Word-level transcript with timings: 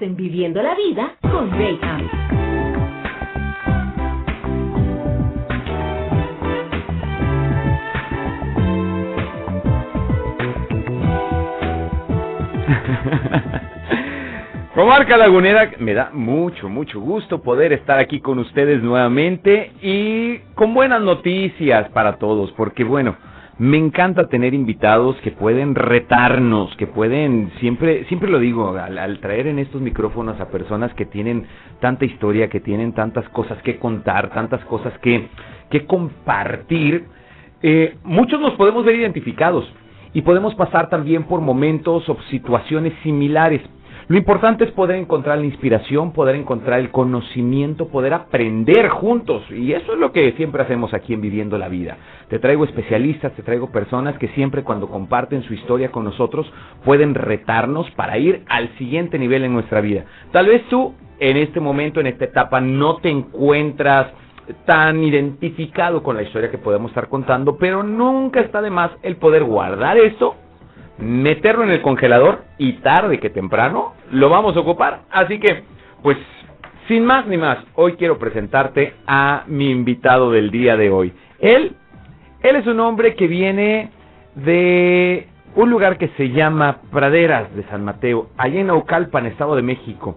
En 0.00 0.16
Viviendo 0.16 0.62
la 0.62 0.74
Vida 0.74 1.16
con 1.20 1.50
Rayham. 1.50 2.08
Comarca 14.74 15.18
Lagunera, 15.18 15.72
me 15.78 15.92
da 15.92 16.10
mucho, 16.14 16.70
mucho 16.70 16.98
gusto 17.00 17.42
poder 17.42 17.74
estar 17.74 17.98
aquí 17.98 18.20
con 18.20 18.38
ustedes 18.38 18.82
nuevamente 18.82 19.72
y 19.82 20.38
con 20.54 20.72
buenas 20.72 21.02
noticias 21.02 21.90
para 21.90 22.16
todos, 22.16 22.50
porque 22.52 22.84
bueno, 22.84 23.16
me 23.60 23.76
encanta 23.76 24.26
tener 24.28 24.54
invitados 24.54 25.16
que 25.16 25.32
pueden 25.32 25.74
retarnos, 25.74 26.74
que 26.76 26.86
pueden, 26.86 27.52
siempre, 27.60 28.06
siempre 28.06 28.30
lo 28.30 28.38
digo, 28.38 28.74
al, 28.74 29.20
traer 29.20 29.48
en 29.48 29.58
estos 29.58 29.82
micrófonos 29.82 30.40
a 30.40 30.48
personas 30.48 30.94
que 30.94 31.04
tienen 31.04 31.44
tanta 31.78 32.06
historia, 32.06 32.48
que 32.48 32.60
tienen 32.60 32.94
tantas 32.94 33.28
cosas 33.28 33.62
que 33.62 33.78
contar, 33.78 34.30
tantas 34.30 34.64
cosas 34.64 34.94
que, 35.00 35.28
que 35.68 35.84
compartir, 35.84 37.04
eh, 37.60 37.98
muchos 38.02 38.40
nos 38.40 38.54
podemos 38.54 38.82
ver 38.82 38.94
identificados 38.94 39.70
y 40.14 40.22
podemos 40.22 40.54
pasar 40.54 40.88
también 40.88 41.24
por 41.24 41.42
momentos 41.42 42.08
o 42.08 42.16
situaciones 42.30 42.94
similares. 43.02 43.60
Lo 44.10 44.18
importante 44.18 44.64
es 44.64 44.72
poder 44.72 44.96
encontrar 44.96 45.38
la 45.38 45.44
inspiración, 45.44 46.12
poder 46.12 46.34
encontrar 46.34 46.80
el 46.80 46.90
conocimiento, 46.90 47.86
poder 47.86 48.12
aprender 48.12 48.88
juntos. 48.88 49.44
Y 49.52 49.72
eso 49.72 49.92
es 49.92 50.00
lo 50.00 50.10
que 50.10 50.32
siempre 50.32 50.64
hacemos 50.64 50.92
aquí 50.92 51.14
en 51.14 51.20
Viviendo 51.20 51.56
la 51.58 51.68
Vida. 51.68 51.96
Te 52.28 52.40
traigo 52.40 52.64
especialistas, 52.64 53.30
te 53.34 53.44
traigo 53.44 53.70
personas 53.70 54.18
que 54.18 54.26
siempre 54.30 54.64
cuando 54.64 54.88
comparten 54.88 55.44
su 55.44 55.54
historia 55.54 55.92
con 55.92 56.02
nosotros 56.02 56.52
pueden 56.84 57.14
retarnos 57.14 57.88
para 57.92 58.18
ir 58.18 58.42
al 58.48 58.76
siguiente 58.78 59.16
nivel 59.16 59.44
en 59.44 59.52
nuestra 59.52 59.80
vida. 59.80 60.06
Tal 60.32 60.46
vez 60.46 60.64
tú 60.68 60.92
en 61.20 61.36
este 61.36 61.60
momento, 61.60 62.00
en 62.00 62.08
esta 62.08 62.24
etapa, 62.24 62.60
no 62.60 62.96
te 62.96 63.10
encuentras 63.10 64.08
tan 64.66 65.04
identificado 65.04 66.02
con 66.02 66.16
la 66.16 66.24
historia 66.24 66.50
que 66.50 66.58
podemos 66.58 66.90
estar 66.90 67.08
contando, 67.08 67.58
pero 67.58 67.84
nunca 67.84 68.40
está 68.40 68.60
de 68.60 68.70
más 68.70 68.90
el 69.04 69.18
poder 69.18 69.44
guardar 69.44 69.98
eso 69.98 70.34
meterlo 71.00 71.64
en 71.64 71.70
el 71.70 71.82
congelador 71.82 72.44
y 72.58 72.74
tarde 72.74 73.18
que 73.18 73.30
temprano 73.30 73.94
lo 74.10 74.28
vamos 74.28 74.56
a 74.56 74.60
ocupar. 74.60 75.02
Así 75.10 75.38
que, 75.38 75.64
pues, 76.02 76.18
sin 76.88 77.04
más 77.04 77.26
ni 77.26 77.36
más, 77.36 77.58
hoy 77.74 77.92
quiero 77.92 78.18
presentarte 78.18 78.94
a 79.06 79.44
mi 79.46 79.70
invitado 79.70 80.30
del 80.30 80.50
día 80.50 80.76
de 80.76 80.90
hoy. 80.90 81.12
Él, 81.38 81.76
él 82.42 82.56
es 82.56 82.66
un 82.66 82.80
hombre 82.80 83.14
que 83.14 83.26
viene 83.26 83.90
de 84.34 85.28
un 85.54 85.70
lugar 85.70 85.98
que 85.98 86.08
se 86.16 86.30
llama 86.30 86.78
Praderas 86.90 87.54
de 87.54 87.64
San 87.64 87.84
Mateo, 87.84 88.30
allá 88.36 88.60
en 88.60 88.68
Naucalpan, 88.68 89.26
Estado 89.26 89.56
de 89.56 89.62
México. 89.62 90.16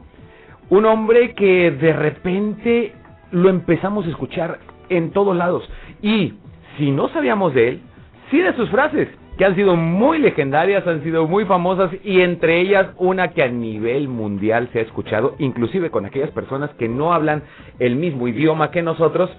Un 0.69 0.85
hombre 0.85 1.33
que 1.33 1.71
de 1.71 1.93
repente 1.93 2.93
lo 3.31 3.49
empezamos 3.49 4.05
a 4.05 4.09
escuchar 4.09 4.59
en 4.89 5.11
todos 5.11 5.35
lados. 5.35 5.67
Y 6.01 6.33
si 6.77 6.91
no 6.91 7.09
sabíamos 7.09 7.53
de 7.53 7.69
él, 7.69 7.81
sí 8.29 8.39
de 8.39 8.53
sus 8.55 8.69
frases 8.69 9.07
que 9.37 9.45
han 9.45 9.55
sido 9.55 9.75
muy 9.75 10.19
legendarias, 10.19 10.85
han 10.85 11.03
sido 11.03 11.27
muy 11.27 11.45
famosas 11.45 11.91
y 12.03 12.21
entre 12.21 12.59
ellas 12.59 12.87
una 12.97 13.29
que 13.29 13.43
a 13.43 13.47
nivel 13.47 14.07
mundial 14.07 14.69
se 14.71 14.79
ha 14.79 14.81
escuchado, 14.83 15.35
inclusive 15.39 15.89
con 15.89 16.05
aquellas 16.05 16.31
personas 16.31 16.69
que 16.77 16.87
no 16.87 17.13
hablan 17.13 17.43
el 17.79 17.95
mismo 17.95 18.27
idioma 18.27 18.71
que 18.71 18.81
nosotros, 18.81 19.29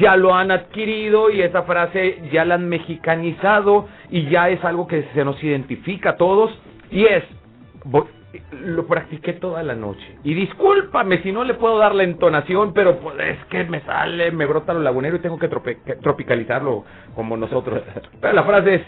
ya 0.00 0.16
lo 0.16 0.34
han 0.34 0.50
adquirido 0.50 1.30
y 1.30 1.42
esa 1.42 1.62
frase 1.62 2.22
ya 2.32 2.44
la 2.44 2.54
han 2.54 2.68
mexicanizado 2.68 3.86
y 4.10 4.28
ya 4.28 4.48
es 4.48 4.64
algo 4.64 4.86
que 4.86 5.04
se 5.14 5.24
nos 5.24 5.42
identifica 5.42 6.10
a 6.10 6.16
todos 6.16 6.50
y 6.90 7.04
es 7.04 7.22
lo 8.50 8.86
practiqué 8.86 9.34
toda 9.34 9.62
la 9.62 9.74
noche. 9.74 10.18
Y 10.24 10.34
discúlpame 10.34 11.22
si 11.22 11.32
no 11.32 11.44
le 11.44 11.54
puedo 11.54 11.78
dar 11.78 11.94
la 11.94 12.02
entonación, 12.02 12.72
pero 12.72 12.98
pues 12.98 13.16
es 13.20 13.44
que 13.46 13.64
me 13.64 13.80
sale, 13.82 14.30
me 14.32 14.46
brota 14.46 14.74
lo 14.74 14.80
lagunero 14.80 15.16
y 15.16 15.20
tengo 15.20 15.38
que 15.38 15.48
tropicalizarlo 15.48 16.84
como 17.14 17.36
nosotros. 17.36 17.82
Pero 18.20 18.34
la 18.34 18.42
frase 18.44 18.74
es, 18.74 18.82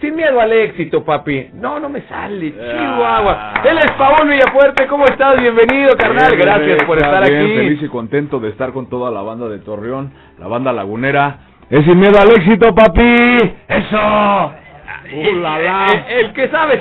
sin 0.00 0.14
miedo 0.14 0.40
al 0.40 0.52
éxito, 0.52 1.04
papi. 1.04 1.50
No, 1.54 1.80
no 1.80 1.88
me 1.88 2.02
sale. 2.02 2.52
Chihuahua. 2.52 3.52
Ah. 3.54 3.62
Él 3.64 3.78
es 3.78 3.90
Paul 3.92 4.28
Villafuerte. 4.28 4.86
¿Cómo 4.86 5.04
estás? 5.04 5.40
Bienvenido, 5.40 5.96
carnal. 5.96 6.36
Gracias 6.36 6.84
por 6.84 6.98
estar 6.98 7.28
bien, 7.28 7.42
aquí. 7.42 7.54
Feliz 7.56 7.82
y 7.82 7.88
contento 7.88 8.38
de 8.38 8.50
estar 8.50 8.72
con 8.72 8.88
toda 8.88 9.10
la 9.10 9.22
banda 9.22 9.48
de 9.48 9.58
Torreón, 9.58 10.12
la 10.38 10.46
banda 10.46 10.72
lagunera. 10.72 11.38
Es 11.70 11.84
sin 11.84 11.98
miedo 11.98 12.18
al 12.20 12.30
éxito, 12.30 12.74
papi. 12.74 13.36
Eso. 13.68 14.52
El, 15.10 15.44
el, 15.44 16.32
que 16.34 16.48
sabe. 16.48 16.80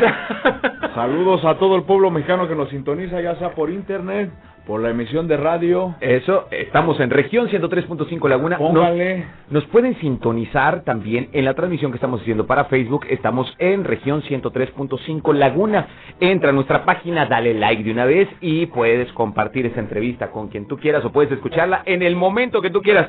Saludos 0.94 1.46
a 1.46 1.56
todo 1.56 1.78
el 1.78 1.84
pueblo 1.84 2.12
mexicano 2.12 2.48
que 2.48 2.56
nos 2.56 2.70
sintoniza, 2.70 3.22
ya 3.22 3.36
sea 3.36 3.52
por 3.52 3.70
internet, 3.70 4.30
por 4.68 4.82
la 4.82 4.90
emisión 4.90 5.28
de 5.30 5.38
radio. 5.38 5.96
Eso, 6.02 6.48
estamos 6.52 7.00
en 7.00 7.10
región 7.10 7.48
103.5 7.48 8.28
Laguna. 8.28 8.58
Póngale. 8.58 9.26
Nos, 9.50 9.64
pueden 9.66 9.98
sintonizar 10.00 10.84
también 10.84 11.30
en 11.32 11.46
la 11.46 11.54
transmisión 11.54 11.92
que 11.92 11.96
estamos 11.96 12.22
haciendo 12.22 12.46
para 12.46 12.66
Facebook. 12.66 13.06
Estamos 13.10 13.52
en 13.60 13.86
región 13.86 14.22
103.5 14.24 15.34
Laguna. 15.34 15.88
Entra 16.20 16.50
a 16.50 16.54
nuestra 16.54 16.84
página, 16.84 17.26
dale 17.26 17.54
like 17.54 17.82
de 17.82 17.92
una 17.92 18.06
vez 18.06 18.28
y 18.42 18.66
puedes 18.66 19.12
compartir 19.14 19.66
esa 19.66 19.80
entrevista 19.80 20.32
con 20.32 20.50
quien 20.50 20.68
tú 20.68 20.78
quieras 20.78 21.04
o 21.06 21.12
puedes 21.14 21.32
escucharla 21.32 21.84
en 21.86 22.02
el 22.02 22.18
momento 22.18 22.62
que 22.62 22.70
tú 22.70 22.82
quieras. 22.82 23.08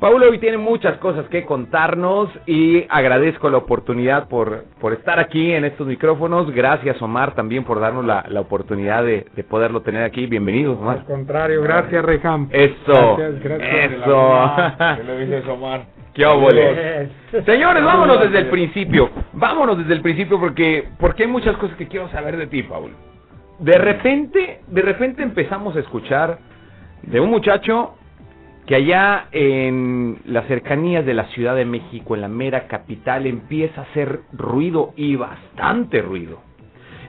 Paulo 0.00 0.28
hoy 0.28 0.38
tiene 0.38 0.58
muchas 0.58 0.98
cosas 0.98 1.26
que 1.28 1.44
contarnos 1.44 2.28
y 2.46 2.84
agradezco 2.88 3.48
la 3.48 3.58
oportunidad 3.58 4.28
por, 4.28 4.64
por 4.80 4.92
estar 4.92 5.18
aquí 5.18 5.52
en 5.52 5.64
estos 5.64 5.86
micrófonos. 5.86 6.50
Gracias 6.50 7.00
Omar 7.00 7.34
también 7.34 7.64
por 7.64 7.80
darnos 7.80 8.04
la, 8.04 8.24
la 8.28 8.40
oportunidad 8.40 9.04
de, 9.04 9.26
de, 9.34 9.44
poderlo 9.44 9.82
tener 9.82 10.02
aquí. 10.02 10.26
Bienvenido 10.26 10.72
Omar. 10.72 10.98
Al 10.98 11.04
contrario, 11.04 11.62
gracias 11.62 12.04
Rejam. 12.04 12.48
Eso. 12.50 13.16
Gracias, 13.16 13.42
gracias. 13.42 13.92
Eso. 13.92 14.52
¿Qué 14.96 15.04
le 15.04 15.18
dices 15.24 15.48
Omar? 15.48 15.84
¿Qué 16.14 16.24
óvole? 16.24 17.08
Señores, 17.44 17.84
vámonos 17.84 18.20
desde 18.20 18.38
el 18.38 18.46
principio. 18.46 19.10
Vámonos 19.32 19.78
desde 19.78 19.94
el 19.94 20.00
principio 20.00 20.38
porque, 20.38 20.88
porque 20.98 21.24
hay 21.24 21.28
muchas 21.28 21.56
cosas 21.56 21.76
que 21.76 21.88
quiero 21.88 22.08
saber 22.10 22.36
de 22.36 22.46
ti, 22.46 22.62
Paulo. 22.62 22.94
De 23.58 23.78
repente, 23.78 24.60
de 24.66 24.82
repente 24.82 25.22
empezamos 25.22 25.74
a 25.76 25.80
escuchar 25.80 26.38
de 27.02 27.20
un 27.20 27.30
muchacho 27.30 27.94
que 28.66 28.76
allá 28.76 29.28
en 29.32 30.20
las 30.24 30.46
cercanías 30.46 31.04
de 31.04 31.14
la 31.14 31.26
Ciudad 31.28 31.54
de 31.54 31.66
México, 31.66 32.14
en 32.14 32.22
la 32.22 32.28
mera 32.28 32.66
capital, 32.66 33.26
empieza 33.26 33.82
a 33.82 33.84
hacer 33.84 34.20
ruido 34.32 34.92
y 34.96 35.16
bastante 35.16 36.00
ruido. 36.00 36.40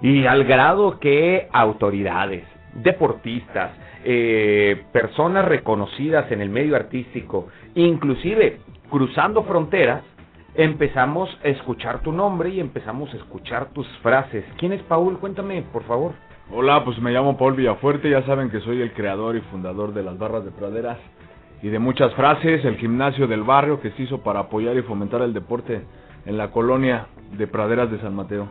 Y 0.02 0.26
al 0.26 0.44
grado 0.44 1.00
que 1.00 1.48
autoridades, 1.54 2.44
deportistas, 2.74 3.72
eh, 4.04 4.84
personas 4.92 5.46
reconocidas 5.46 6.30
en 6.32 6.42
el 6.42 6.50
medio 6.50 6.76
artístico, 6.76 7.48
inclusive 7.74 8.60
cruzando 8.90 9.44
fronteras, 9.44 10.04
empezamos 10.56 11.30
a 11.44 11.48
escuchar 11.48 12.02
tu 12.02 12.12
nombre 12.12 12.50
y 12.50 12.60
empezamos 12.60 13.14
a 13.14 13.18
escuchar 13.18 13.70
tus 13.74 13.88
frases. 14.00 14.44
¿Quién 14.58 14.74
es 14.74 14.82
Paul? 14.84 15.20
Cuéntame, 15.20 15.64
por 15.72 15.84
favor. 15.84 16.12
Hola, 16.52 16.84
pues 16.84 17.00
me 17.00 17.12
llamo 17.12 17.38
Paul 17.38 17.56
Villafuerte, 17.56 18.10
ya 18.10 18.22
saben 18.24 18.52
que 18.52 18.60
soy 18.60 18.82
el 18.82 18.94
creador 18.94 19.36
y 19.36 19.42
fundador 19.42 19.94
de 19.94 20.04
las 20.04 20.18
barras 20.18 20.46
de 20.46 20.52
praderas 20.52 21.00
y 21.66 21.70
de 21.70 21.80
muchas 21.80 22.14
frases, 22.14 22.64
el 22.64 22.78
gimnasio 22.78 23.26
del 23.26 23.42
barrio 23.42 23.82
que 23.82 23.90
se 23.90 24.04
hizo 24.04 24.22
para 24.22 24.42
apoyar 24.42 24.78
y 24.78 24.84
fomentar 24.84 25.24
el 25.24 25.34
deporte 25.34 25.82
en 26.28 26.38
la 26.38 26.52
colonia 26.52 27.08
de 27.36 27.48
Praderas 27.48 27.90
de 27.90 28.00
San 28.02 28.14
Mateo. 28.14 28.50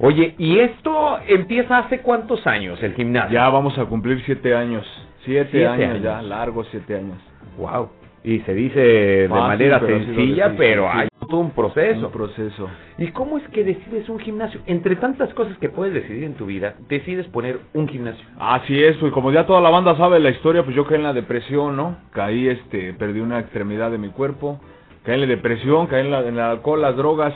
Oye, 0.00 0.34
¿y 0.38 0.58
esto 0.58 1.20
empieza 1.28 1.78
hace 1.78 2.00
cuántos 2.00 2.44
años 2.48 2.82
el 2.82 2.94
gimnasio? 2.94 3.32
Ya 3.32 3.48
vamos 3.48 3.78
a 3.78 3.84
cumplir 3.84 4.20
siete 4.26 4.56
años. 4.56 4.84
Siete, 5.24 5.68
años, 5.68 6.02
ya, 6.02 6.20
largos 6.20 6.66
siete 6.72 6.96
años. 6.96 7.18
Wow. 7.58 7.90
Y 8.24 8.40
se 8.40 8.54
dice 8.54 8.80
de 8.80 9.28
manera 9.28 9.80
sencilla, 9.80 10.54
pero 10.56 10.90
hay 10.90 11.08
todo 11.28 11.40
un 11.40 11.50
proceso. 11.50 12.06
Un 12.06 12.12
proceso. 12.12 12.68
¿Y 12.96 13.08
cómo 13.08 13.38
es 13.38 13.48
que 13.50 13.62
decides 13.62 14.08
un 14.08 14.18
gimnasio? 14.18 14.60
Entre 14.66 14.96
tantas 14.96 15.32
cosas 15.34 15.56
que 15.58 15.68
puedes 15.68 15.94
decidir 15.94 16.24
en 16.24 16.34
tu 16.34 16.46
vida, 16.46 16.74
decides 16.88 17.26
poner 17.26 17.60
un 17.74 17.86
gimnasio. 17.88 18.24
Así 18.38 18.82
es, 18.82 18.96
pues 18.96 19.12
como 19.12 19.30
ya 19.30 19.46
toda 19.46 19.60
la 19.60 19.70
banda 19.70 19.96
sabe 19.96 20.18
la 20.18 20.30
historia, 20.30 20.64
pues 20.64 20.74
yo 20.74 20.86
caí 20.86 20.96
en 20.96 21.04
la 21.04 21.12
depresión, 21.12 21.76
¿no? 21.76 21.96
Caí, 22.12 22.48
este, 22.48 22.92
perdí 22.94 23.20
una 23.20 23.38
extremidad 23.38 23.90
de 23.90 23.98
mi 23.98 24.08
cuerpo, 24.08 24.60
caí 25.04 25.14
en 25.14 25.20
la 25.22 25.26
depresión, 25.26 25.86
caí 25.86 26.04
en, 26.04 26.10
la, 26.10 26.20
en 26.20 26.34
el 26.34 26.40
alcohol, 26.40 26.82
las 26.82 26.96
drogas. 26.96 27.34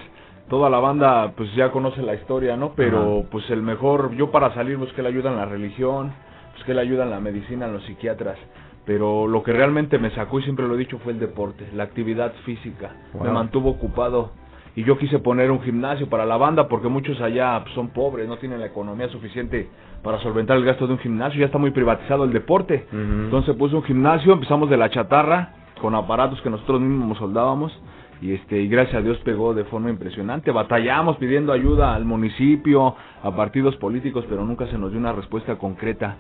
Toda 0.48 0.68
la 0.68 0.80
banda, 0.80 1.32
pues 1.36 1.54
ya 1.54 1.70
conoce 1.70 2.02
la 2.02 2.14
historia, 2.14 2.56
¿no? 2.56 2.72
Pero, 2.74 3.24
pues 3.30 3.48
el 3.48 3.62
mejor, 3.62 4.14
yo 4.16 4.30
para 4.30 4.52
salir 4.52 4.76
busqué 4.76 5.00
la 5.00 5.08
ayuda 5.08 5.30
en 5.30 5.36
la 5.36 5.46
religión, 5.46 6.12
busqué 6.56 6.74
la 6.74 6.82
ayuda 6.82 7.04
en 7.04 7.10
la 7.10 7.20
medicina, 7.20 7.66
en 7.66 7.74
los 7.74 7.84
psiquiatras 7.84 8.36
pero 8.84 9.26
lo 9.26 9.42
que 9.42 9.52
realmente 9.52 9.98
me 9.98 10.10
sacó 10.10 10.40
y 10.40 10.42
siempre 10.42 10.66
lo 10.66 10.74
he 10.74 10.78
dicho 10.78 10.98
fue 10.98 11.12
el 11.12 11.20
deporte, 11.20 11.68
la 11.74 11.84
actividad 11.84 12.32
física. 12.44 12.96
Me 13.22 13.30
mantuvo 13.30 13.70
ocupado. 13.70 14.32
Y 14.74 14.84
yo 14.84 14.96
quise 14.96 15.18
poner 15.18 15.50
un 15.50 15.60
gimnasio 15.60 16.08
para 16.08 16.24
la 16.24 16.38
banda 16.38 16.66
porque 16.66 16.88
muchos 16.88 17.20
allá 17.20 17.60
pues, 17.62 17.74
son 17.74 17.88
pobres, 17.88 18.26
no 18.26 18.38
tienen 18.38 18.58
la 18.58 18.66
economía 18.66 19.08
suficiente 19.08 19.68
para 20.02 20.18
solventar 20.20 20.56
el 20.56 20.64
gasto 20.64 20.86
de 20.86 20.94
un 20.94 20.98
gimnasio, 20.98 21.40
ya 21.40 21.46
está 21.46 21.58
muy 21.58 21.72
privatizado 21.72 22.24
el 22.24 22.32
deporte. 22.32 22.86
Entonces 22.90 23.54
puse 23.54 23.76
un 23.76 23.82
gimnasio, 23.82 24.32
empezamos 24.32 24.70
de 24.70 24.78
la 24.78 24.88
chatarra 24.90 25.50
con 25.80 25.94
aparatos 25.94 26.40
que 26.40 26.48
nosotros 26.48 26.80
mismos 26.80 27.18
soldábamos 27.18 27.72
y 28.22 28.32
este 28.34 28.60
y 28.60 28.68
gracias 28.68 28.94
a 28.96 29.02
Dios 29.02 29.18
pegó 29.24 29.52
de 29.52 29.64
forma 29.64 29.90
impresionante. 29.90 30.50
Batallamos 30.52 31.16
pidiendo 31.16 31.52
ayuda 31.52 31.94
al 31.94 32.04
municipio, 32.04 32.94
a 33.22 33.30
partidos 33.36 33.76
políticos, 33.76 34.24
pero 34.28 34.44
nunca 34.44 34.66
se 34.68 34.78
nos 34.78 34.90
dio 34.92 35.00
una 35.00 35.12
respuesta 35.12 35.56
concreta 35.56 36.16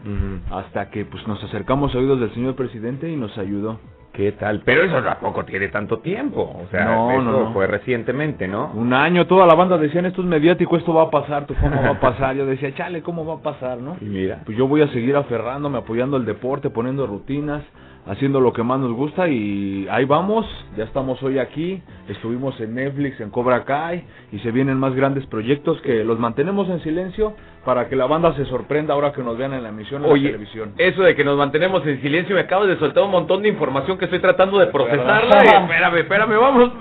hasta 0.50 0.90
que 0.90 1.04
pues 1.04 1.26
nos 1.28 1.42
acercamos 1.44 1.94
a 1.94 1.98
oídos 1.98 2.20
del 2.20 2.34
señor 2.34 2.56
presidente 2.56 3.08
y 3.08 3.16
nos 3.16 3.36
ayudó. 3.38 3.78
¿Qué 4.12 4.32
tal? 4.32 4.60
Pero 4.66 4.82
eso 4.82 5.02
tampoco 5.02 5.42
tiene 5.46 5.68
tanto 5.68 6.00
tiempo. 6.00 6.42
O 6.42 6.66
sea, 6.70 6.84
No, 6.84 7.10
eso 7.12 7.22
no, 7.22 7.32
no. 7.44 7.52
fue 7.54 7.66
recientemente, 7.66 8.46
¿no? 8.46 8.70
Un 8.74 8.92
año, 8.92 9.26
toda 9.26 9.46
la 9.46 9.54
banda 9.54 9.78
decían 9.78 10.04
esto 10.04 10.20
es 10.20 10.26
mediático, 10.26 10.76
esto 10.76 10.92
va 10.92 11.04
a 11.04 11.10
pasar, 11.10 11.46
¿tú 11.46 11.54
cómo 11.58 11.80
va 11.80 11.90
a 11.92 12.00
pasar? 12.00 12.36
Yo 12.36 12.44
decía, 12.44 12.74
chale, 12.74 13.00
¿cómo 13.00 13.24
va 13.24 13.36
a 13.36 13.42
pasar, 13.42 13.78
no? 13.78 13.96
Y 14.02 14.04
mira. 14.04 14.42
Pues 14.44 14.58
yo 14.58 14.68
voy 14.68 14.82
a 14.82 14.88
seguir 14.88 15.16
aferrándome, 15.16 15.78
apoyando 15.78 16.18
el 16.18 16.26
deporte, 16.26 16.68
poniendo 16.68 17.06
rutinas, 17.06 17.62
haciendo 18.06 18.40
lo 18.40 18.52
que 18.52 18.62
más 18.64 18.80
nos 18.80 18.92
gusta 18.92 19.28
y 19.28 19.86
ahí 19.90 20.04
vamos, 20.04 20.44
ya 20.76 20.82
estamos 20.84 21.22
hoy 21.22 21.38
aquí, 21.38 21.80
estuvimos 22.08 22.58
en 22.60 22.74
Netflix, 22.74 23.20
en 23.20 23.30
Cobra 23.30 23.64
Kai 23.64 24.04
y 24.32 24.40
se 24.40 24.50
vienen 24.50 24.76
más 24.76 24.94
grandes 24.94 25.24
proyectos 25.26 25.80
que 25.82 26.02
los 26.02 26.18
mantenemos 26.18 26.68
en 26.68 26.80
silencio 26.82 27.34
para 27.64 27.88
que 27.88 27.94
la 27.94 28.06
banda 28.06 28.34
se 28.34 28.44
sorprenda 28.46 28.94
ahora 28.94 29.12
que 29.12 29.22
nos 29.22 29.38
vean 29.38 29.52
en 29.52 29.62
la 29.62 29.68
emisión 29.68 30.02
en 30.02 30.08
la 30.08 30.14
Oye, 30.14 30.26
televisión. 30.30 30.72
eso 30.78 31.02
de 31.02 31.14
que 31.14 31.22
nos 31.24 31.36
mantenemos 31.38 31.86
en 31.86 32.00
silencio, 32.02 32.34
me 32.34 32.40
acabas 32.40 32.66
de 32.66 32.76
soltar 32.78 33.04
un 33.04 33.12
montón 33.12 33.40
de 33.42 33.48
información 33.50 33.96
que 33.98 34.06
estoy 34.06 34.18
tratando 34.18 34.58
de 34.58 34.66
procesarla. 34.66 35.44
Y 35.44 35.48
espérame, 35.62 35.98
espérame, 35.98 36.38
vamos. 36.40 36.72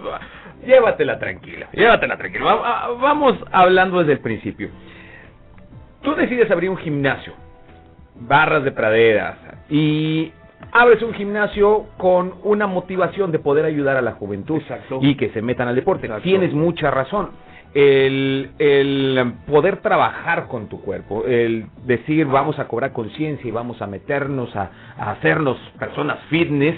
Llévatela 0.66 1.20
tranquila, 1.20 1.68
llévatela 1.72 2.18
tranquila. 2.18 2.46
Va- 2.46 2.56
va- 2.56 2.88
Vamos 3.00 3.36
hablando 3.52 4.00
desde 4.00 4.14
el 4.14 4.20
principio. 4.22 4.70
Tú 6.02 6.16
decides 6.16 6.50
abrir 6.50 6.70
un 6.72 6.78
gimnasio, 6.78 7.34
barras 8.20 8.64
de 8.64 8.72
praderas, 8.72 9.38
y 9.70 10.32
abres 10.72 11.02
un 11.02 11.14
gimnasio 11.14 11.88
con 11.98 12.34
una 12.44 12.68
motivación 12.68 13.32
de 13.32 13.40
poder 13.40 13.66
ayudar 13.66 13.98
a 13.98 14.02
la 14.02 14.14
juventud 14.14 14.58
Exacto. 14.58 15.00
y 15.02 15.16
que 15.16 15.30
se 15.30 15.42
metan 15.42 15.68
al 15.68 15.76
deporte. 15.76 16.08
Exacto. 16.08 16.24
Tienes 16.24 16.54
mucha 16.54 16.92
razón. 16.92 17.30
El, 17.74 18.52
el 18.60 19.34
poder 19.48 19.78
trabajar 19.78 20.48
con 20.48 20.68
tu 20.68 20.82
cuerpo, 20.82 21.24
el 21.26 21.68
decir 21.86 22.26
vamos 22.28 22.60
a 22.60 22.68
cobrar 22.68 22.92
conciencia 22.92 23.48
y 23.48 23.52
vamos 23.52 23.82
a 23.82 23.88
meternos 23.88 24.54
a, 24.58 24.72
a 24.98 25.12
hacernos 25.12 25.58
personas 25.80 26.20
fitness, 26.30 26.76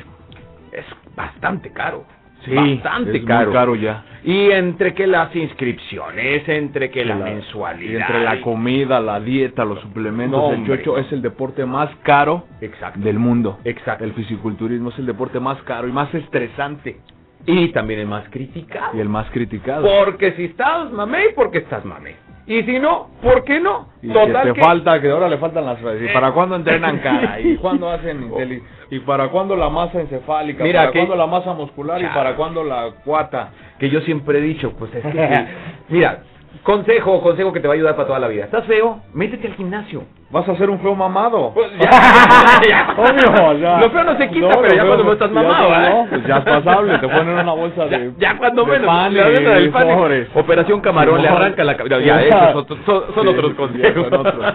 es 0.71 0.85
bastante 1.15 1.71
caro. 1.71 2.05
Bastante 2.51 3.17
es 3.17 3.25
caro. 3.25 3.45
muy 3.47 3.53
caro 3.53 3.75
ya. 3.75 4.03
Y 4.25 4.51
entre 4.51 4.93
que 4.93 5.05
las 5.05 5.35
inscripciones, 5.35 6.47
entre 6.47 6.89
que 6.91 7.03
la, 7.03 7.15
La- 7.15 7.25
mensualidad. 7.25 7.91
y 7.91 7.95
entre 8.01 8.23
la 8.23 8.41
comida, 8.41 8.99
la 9.01 9.19
dieta, 9.19 9.65
los 9.65 9.79
suplementos, 9.81 10.39
No, 10.41 10.53
el 10.53 10.65
chocho 10.65 10.97
es 10.97 11.11
el 11.11 11.21
deporte 11.21 11.65
más 11.65 11.89
caro 12.03 12.45
Exacto. 12.61 12.99
del 13.01 13.19
mundo. 13.19 13.59
Exacto. 13.65 14.03
El 14.05 14.13
fisiculturismo 14.13 14.89
es 14.89 14.99
el 14.99 15.05
deporte 15.05 15.39
más 15.39 15.61
caro 15.63 15.87
y 15.87 15.91
más 15.91 16.13
estresante 16.13 16.97
Y 17.45 17.69
también 17.73 17.99
el 17.99 18.07
más 18.07 18.27
criticado. 18.29 18.95
y 18.95 18.99
el 19.01 19.09
más 19.09 19.29
criticado. 19.31 19.85
Porque 20.05 20.31
si 20.33 20.45
estás 20.45 20.91
mamey, 20.91 21.33
porque 21.35 21.57
estás 21.59 21.83
mamey. 21.83 22.15
Y 22.45 22.61
si 22.63 22.77
no, 22.79 23.07
¿por 23.21 23.43
qué 23.45 23.59
no? 23.59 23.87
Y 24.01 24.09
que 24.11 24.13
te 24.27 24.53
que- 24.53 24.61
falta, 24.61 24.99
que 25.01 25.09
ahora 25.09 25.29
le 25.29 25.37
faltan 25.37 25.65
las 25.65 25.79
¿Y 25.81 26.05
Eh. 26.05 26.09
para 26.13 26.31
cuándo 26.33 26.55
entrenan 26.57 26.99
cara? 27.03 27.39
¿Y 27.39 27.55
cuándo 27.55 27.89
hacen 27.89 28.29
inteli- 28.29 28.61
¿Y 28.89 28.99
para 28.99 29.29
cuándo 29.29 29.55
la 29.55 29.69
masa 29.69 30.01
encefálica? 30.01 30.63
Mira, 30.63 30.81
¿Para 30.81 30.91
que- 30.91 30.99
cuándo 30.99 31.15
la 31.15 31.27
masa 31.27 31.53
muscular? 31.53 32.01
¿Y 32.01 32.05
para 32.07 32.35
cuándo 32.35 32.63
la 32.63 32.91
cuata? 33.05 33.51
que 33.79 33.89
yo 33.89 34.01
siempre 34.01 34.39
he 34.39 34.41
dicho, 34.41 34.71
pues 34.77 34.93
es 34.93 35.03
que. 35.03 35.45
Mira, 35.89 36.19
consejo, 36.63 37.21
consejo 37.21 37.51
que 37.53 37.59
te 37.59 37.67
va 37.67 37.73
a 37.73 37.75
ayudar 37.75 37.95
para 37.95 38.07
toda 38.07 38.19
la 38.19 38.27
vida. 38.27 38.45
¿Estás 38.45 38.65
feo? 38.65 38.99
Métete 39.13 39.47
al 39.47 39.53
gimnasio. 39.55 40.03
¿Vas 40.31 40.47
a 40.49 40.53
hacer 40.53 40.69
un 40.69 40.79
feo 40.79 40.95
mamado? 40.95 41.51
Pues 41.53 41.71
ya, 41.79 41.89
ya. 42.69 42.95
Obvio, 42.97 43.59
ya. 43.59 43.79
Lo 43.79 43.89
feo 43.91 44.03
no 44.03 44.17
se 44.17 44.29
quita, 44.29 44.47
No, 44.47 44.61
pero 44.61 44.73
ya 44.75 44.85
cuando 44.85 44.97
no- 44.97 45.03
no 45.03 45.13
estás 45.13 45.29
ya 45.29 45.35
mamado, 45.35 45.69
no, 45.69 45.85
¿eh? 45.87 46.05
pues 46.09 46.25
ya 46.25 46.37
es 46.37 46.43
pasable, 46.43 46.97
te 46.99 47.07
ponen 47.07 47.29
una 47.29 47.53
bolsa 47.53 47.85
de 47.85 48.11
ya 48.17 48.37
cuando 48.37 48.63
de 48.65 48.71
menos, 48.71 48.87
pan 48.87 49.13
la 49.15 49.23
bolsa 49.25 49.49
del 49.49 49.69
pan. 49.69 50.27
Operación 50.35 50.81
Camarón, 50.81 51.21
le 51.21 51.29
No. 51.29 51.35
arranca 51.37 51.63
la 51.63 51.77
cabeza. 51.77 51.99
Ya, 51.99 52.21
esos 52.21 52.65
son, 52.67 52.85
son- 52.85 53.03
son 53.13 53.23
Sí, 53.23 53.29
otros 53.29 53.53
consejos. 53.55 54.07
son 54.09 54.25
otros. 54.27 54.45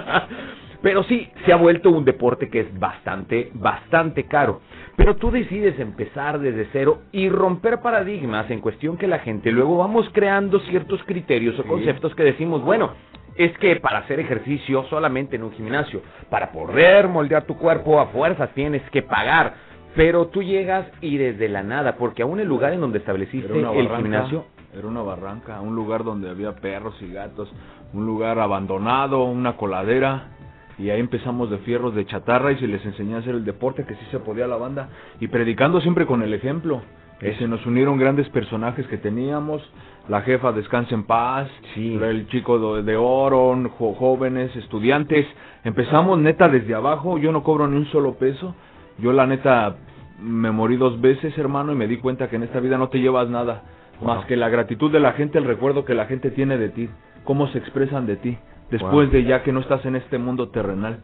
Pero 0.81 1.03
sí, 1.05 1.29
se 1.45 1.53
ha 1.53 1.57
vuelto 1.57 1.91
un 1.91 2.05
deporte 2.05 2.49
que 2.49 2.61
es 2.61 2.79
bastante, 2.79 3.51
bastante 3.55 4.27
caro. 4.27 4.61
Pero 4.99 5.15
tú 5.15 5.31
decides 5.31 5.79
empezar 5.79 6.41
desde 6.41 6.67
cero 6.73 7.03
y 7.13 7.29
romper 7.29 7.81
paradigmas 7.81 8.51
en 8.51 8.61
cuestión 8.61 8.97
que 8.99 9.07
la 9.07 9.21
gente 9.21 9.53
luego 9.53 9.79
vamos 9.79 10.11
creando 10.13 10.59
ciertos 10.59 11.01
criterios 11.05 11.57
o 11.61 11.63
conceptos 11.63 12.17
que 12.17 12.25
decimos, 12.25 12.65
bueno, 12.65 12.91
es 13.37 13.57
que 13.59 13.77
para 13.77 14.01
hacer 14.01 14.19
ejercicio 14.19 14.85
solamente 14.91 15.37
en 15.37 15.45
un 15.45 15.53
gimnasio, 15.53 16.03
para 16.29 16.51
poder 16.51 17.07
moldear 17.07 17.45
tu 17.45 17.57
cuerpo 17.57 18.01
a 18.01 18.07
fuerzas 18.07 18.51
tienes 18.55 18.83
que 18.91 19.03
pagar. 19.03 19.55
Pero 19.95 20.27
tú 20.27 20.43
llegas 20.43 20.89
y 21.01 21.17
desde 21.17 21.49
la 21.49 21.63
nada, 21.63 21.95
porque 21.95 22.23
aún 22.23 22.41
el 22.41 22.49
lugar 22.49 22.73
en 22.73 22.81
donde 22.81 22.99
estableciste 22.99 23.53
el 23.57 23.89
gimnasio, 23.97 24.47
Era 24.77 24.89
una 24.89 25.03
barranca, 25.03 25.61
un 25.61 25.77
lugar 25.77 26.03
donde 26.03 26.29
había 26.29 26.57
perros 26.57 27.01
y 27.01 27.13
gatos, 27.13 27.49
un 27.93 28.05
lugar 28.05 28.41
abandonado, 28.41 29.23
una 29.23 29.57
coladera. 29.57 30.38
Y 30.79 30.91
ahí 30.91 31.01
empezamos 31.01 31.51
de 31.51 31.59
fierros 31.59 31.95
de 31.95 32.07
chatarra 32.07 32.53
y 32.53 32.57
se 32.59 32.69
les 32.69 32.85
enseñó 32.87 33.17
a 33.17 33.19
hacer 33.21 33.35
el 33.35 33.45
deporte, 33.45 33.85
que 33.85 33.95
sí 33.95 34.05
se 34.11 34.21
podía 34.21 34.47
la 34.47 34.57
banda. 34.57 34.89
Y 35.21 35.27
predicando 35.29 35.81
siempre 35.81 36.07
con 36.07 36.23
el 36.23 36.33
ejemplo. 36.35 36.83
Se 37.21 37.49
nos 37.49 37.67
unieron 37.67 37.99
grandes 37.99 38.29
personajes 38.29 38.87
que 38.87 38.97
teníamos. 38.97 39.61
La 40.09 40.23
jefa 40.23 40.53
Descansa 40.53 40.95
en 40.95 41.03
Paz, 41.03 41.49
Sí. 41.75 41.99
el 42.01 42.29
chico 42.29 42.81
de, 42.81 42.97
oro, 42.97 43.57
jo- 43.77 43.95
jóvenes, 43.95 44.55
estudiantes. 44.55 45.27
Empezamos 45.65 46.17
neta 46.21 46.49
desde 46.49 46.75
abajo, 46.77 47.19
yo 47.19 47.33
no 47.33 47.43
cobro 47.43 47.67
ni 47.67 47.77
un 47.77 47.87
solo 47.87 48.15
peso. 48.15 48.55
Yo 48.99 49.13
la 49.13 49.27
neta 49.27 49.77
me 50.23 50.53
morí 50.53 50.77
dos 50.77 51.01
veces, 51.01 51.37
hermano, 51.37 51.73
y 51.73 51.75
me 51.75 51.89
di 51.89 51.97
cuenta 51.99 52.29
que 52.31 52.37
en 52.37 52.45
esta 52.45 52.61
vida 52.61 52.79
no 52.79 52.89
te 52.89 53.01
llevas 53.01 53.29
nada. 53.29 53.65
Más 54.01 54.25
que 54.27 54.37
la 54.37 54.49
gratitud 54.49 54.93
de 54.93 55.01
la 55.01 55.13
gente, 55.13 55.39
el 55.39 55.45
recuerdo 55.45 55.85
que 55.85 55.95
la 55.95 56.07
gente 56.07 56.31
tiene 56.31 56.57
de 56.57 56.69
ti, 56.69 56.89
cómo 57.25 57.49
se 57.49 57.59
expresan 57.59 58.07
de 58.07 58.15
ti, 58.17 58.39
después 58.71 59.09
Wow. 59.09 59.13
de 59.13 59.25
ya 59.25 59.43
que 59.43 59.53
no 59.53 59.61
estás 59.61 59.85
en 59.87 59.97
este 59.97 60.19
mundo 60.19 60.49
terrenal. 60.49 61.01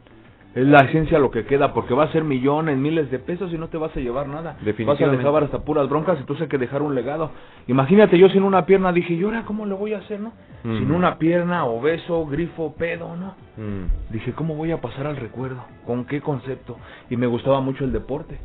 Es 0.55 0.65
la 0.65 0.79
esencia 0.83 1.19
lo 1.19 1.33
que 1.33 1.47
queda, 1.47 1.75
porque 1.75 1.95
va 1.95 2.05
a 2.05 2.13
ser 2.13 2.23
millones, 2.23 2.79
miles 2.79 3.11
de 3.11 3.19
pesos 3.19 3.53
y 3.53 3.59
no 3.59 3.67
te 3.67 3.77
vas 3.77 3.91
a 3.97 3.99
llevar 3.99 4.29
nada. 4.29 4.57
Vas 4.87 5.01
a 5.03 5.11
dejar 5.11 5.33
hasta 5.43 5.65
puras 5.65 5.89
broncas 5.89 6.17
y 6.21 6.25
tú 6.27 6.37
sé 6.37 6.47
que 6.47 6.59
dejar 6.59 6.81
un 6.81 6.95
legado. 6.95 7.33
Imagínate 7.67 8.17
yo 8.21 8.29
sin 8.29 8.45
una 8.45 8.65
pierna, 8.65 8.93
dije, 8.93 9.15
¿y 9.15 9.25
ahora 9.25 9.43
cómo 9.45 9.67
le 9.67 9.75
voy 9.75 9.95
a 9.95 9.99
hacer, 9.99 10.21
no? 10.21 10.33
Mm. 10.63 10.79
Sin 10.79 10.93
una 10.93 11.19
pierna, 11.19 11.65
obeso, 11.65 12.25
grifo, 12.27 12.73
pedo, 12.79 13.17
¿no? 13.17 13.35
Mm, 13.57 14.13
Dije, 14.13 14.33
¿cómo 14.33 14.55
voy 14.55 14.71
a 14.71 14.81
pasar 14.81 15.09
al 15.09 15.17
recuerdo? 15.17 15.65
¿Con 15.87 16.05
qué 16.05 16.21
concepto? 16.21 16.77
Y 17.11 17.17
me 17.17 17.27
gustaba 17.27 17.61
mucho 17.61 17.85
el 17.85 17.91
deporte 17.91 18.39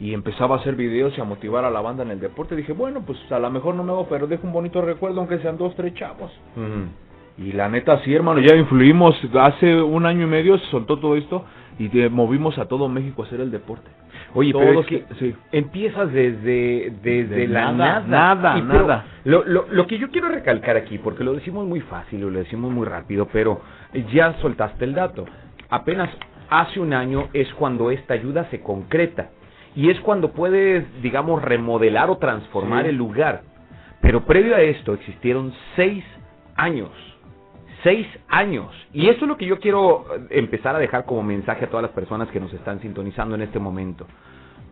y 0.00 0.14
empezaba 0.14 0.56
a 0.56 0.58
hacer 0.58 0.74
videos 0.74 1.16
y 1.16 1.20
a 1.20 1.24
motivar 1.24 1.64
a 1.64 1.70
la 1.70 1.80
banda 1.80 2.02
en 2.02 2.10
el 2.10 2.18
deporte. 2.18 2.56
Dije, 2.56 2.72
bueno, 2.72 3.02
pues 3.06 3.18
a 3.30 3.38
lo 3.38 3.48
mejor 3.50 3.76
no 3.76 3.84
me 3.84 3.92
hago, 3.92 4.08
pero 4.08 4.26
dejo 4.26 4.48
un 4.48 4.52
bonito 4.52 4.82
recuerdo, 4.82 5.20
aunque 5.20 5.38
sean 5.38 5.56
dos, 5.58 5.76
tres 5.76 5.94
chavos. 5.94 6.32
Y 7.38 7.52
la 7.52 7.68
neta, 7.68 8.00
sí, 8.04 8.14
hermano, 8.14 8.40
ya 8.40 8.54
influimos. 8.56 9.16
Hace 9.40 9.80
un 9.82 10.06
año 10.06 10.24
y 10.24 10.26
medio 10.26 10.58
se 10.58 10.66
soltó 10.66 10.98
todo 10.98 11.16
esto 11.16 11.44
y 11.78 11.88
te 11.88 12.08
movimos 12.08 12.58
a 12.58 12.66
todo 12.66 12.88
México 12.88 13.22
a 13.22 13.26
hacer 13.26 13.40
el 13.40 13.50
deporte. 13.50 13.90
Oye, 14.34 14.52
pero 14.52 14.72
Todos 14.72 14.86
es 14.86 14.88
que 14.88 15.04
sí. 15.18 15.34
empiezas 15.52 16.10
desde, 16.12 16.92
desde 17.02 17.36
De 17.36 17.48
la 17.48 17.72
nada, 17.72 18.00
nada. 18.06 18.34
nada, 18.34 18.58
Y 18.58 18.62
pero 18.62 18.80
nada. 18.86 19.04
Lo, 19.24 19.44
lo, 19.44 19.66
lo 19.70 19.86
que 19.86 19.98
yo 19.98 20.10
quiero 20.10 20.28
recalcar 20.28 20.76
aquí, 20.76 20.98
porque 20.98 21.22
lo 21.24 21.34
decimos 21.34 21.66
muy 21.66 21.80
fácil 21.80 22.20
lo 22.20 22.30
decimos 22.30 22.70
muy 22.72 22.86
rápido, 22.86 23.28
pero 23.32 23.60
ya 24.12 24.34
soltaste 24.40 24.84
el 24.84 24.94
dato. 24.94 25.26
Apenas 25.68 26.08
hace 26.50 26.80
un 26.80 26.92
año 26.94 27.28
es 27.32 27.52
cuando 27.54 27.90
esta 27.90 28.14
ayuda 28.14 28.46
se 28.50 28.60
concreta. 28.60 29.30
Y 29.74 29.88
es 29.90 29.98
cuando 30.00 30.32
puedes, 30.32 30.84
digamos, 31.02 31.42
remodelar 31.42 32.10
o 32.10 32.18
transformar 32.18 32.84
Sí. 32.84 32.90
el 32.90 32.96
lugar. 32.96 33.42
Pero 34.02 34.24
previo 34.24 34.54
a 34.54 34.60
esto 34.60 34.92
existieron 34.94 35.52
seis 35.76 36.04
años. 36.56 36.90
Seis 37.82 38.06
años. 38.28 38.70
Y 38.92 39.08
eso 39.08 39.22
es 39.22 39.28
lo 39.28 39.36
que 39.36 39.46
yo 39.46 39.58
quiero 39.58 40.06
eh, 40.14 40.26
empezar 40.30 40.76
a 40.76 40.78
dejar 40.78 41.04
como 41.04 41.22
mensaje 41.22 41.64
a 41.64 41.68
todas 41.68 41.82
las 41.82 41.92
personas 41.92 42.28
que 42.28 42.40
nos 42.40 42.52
están 42.52 42.80
sintonizando 42.80 43.34
en 43.34 43.42
este 43.42 43.58
momento. 43.58 44.06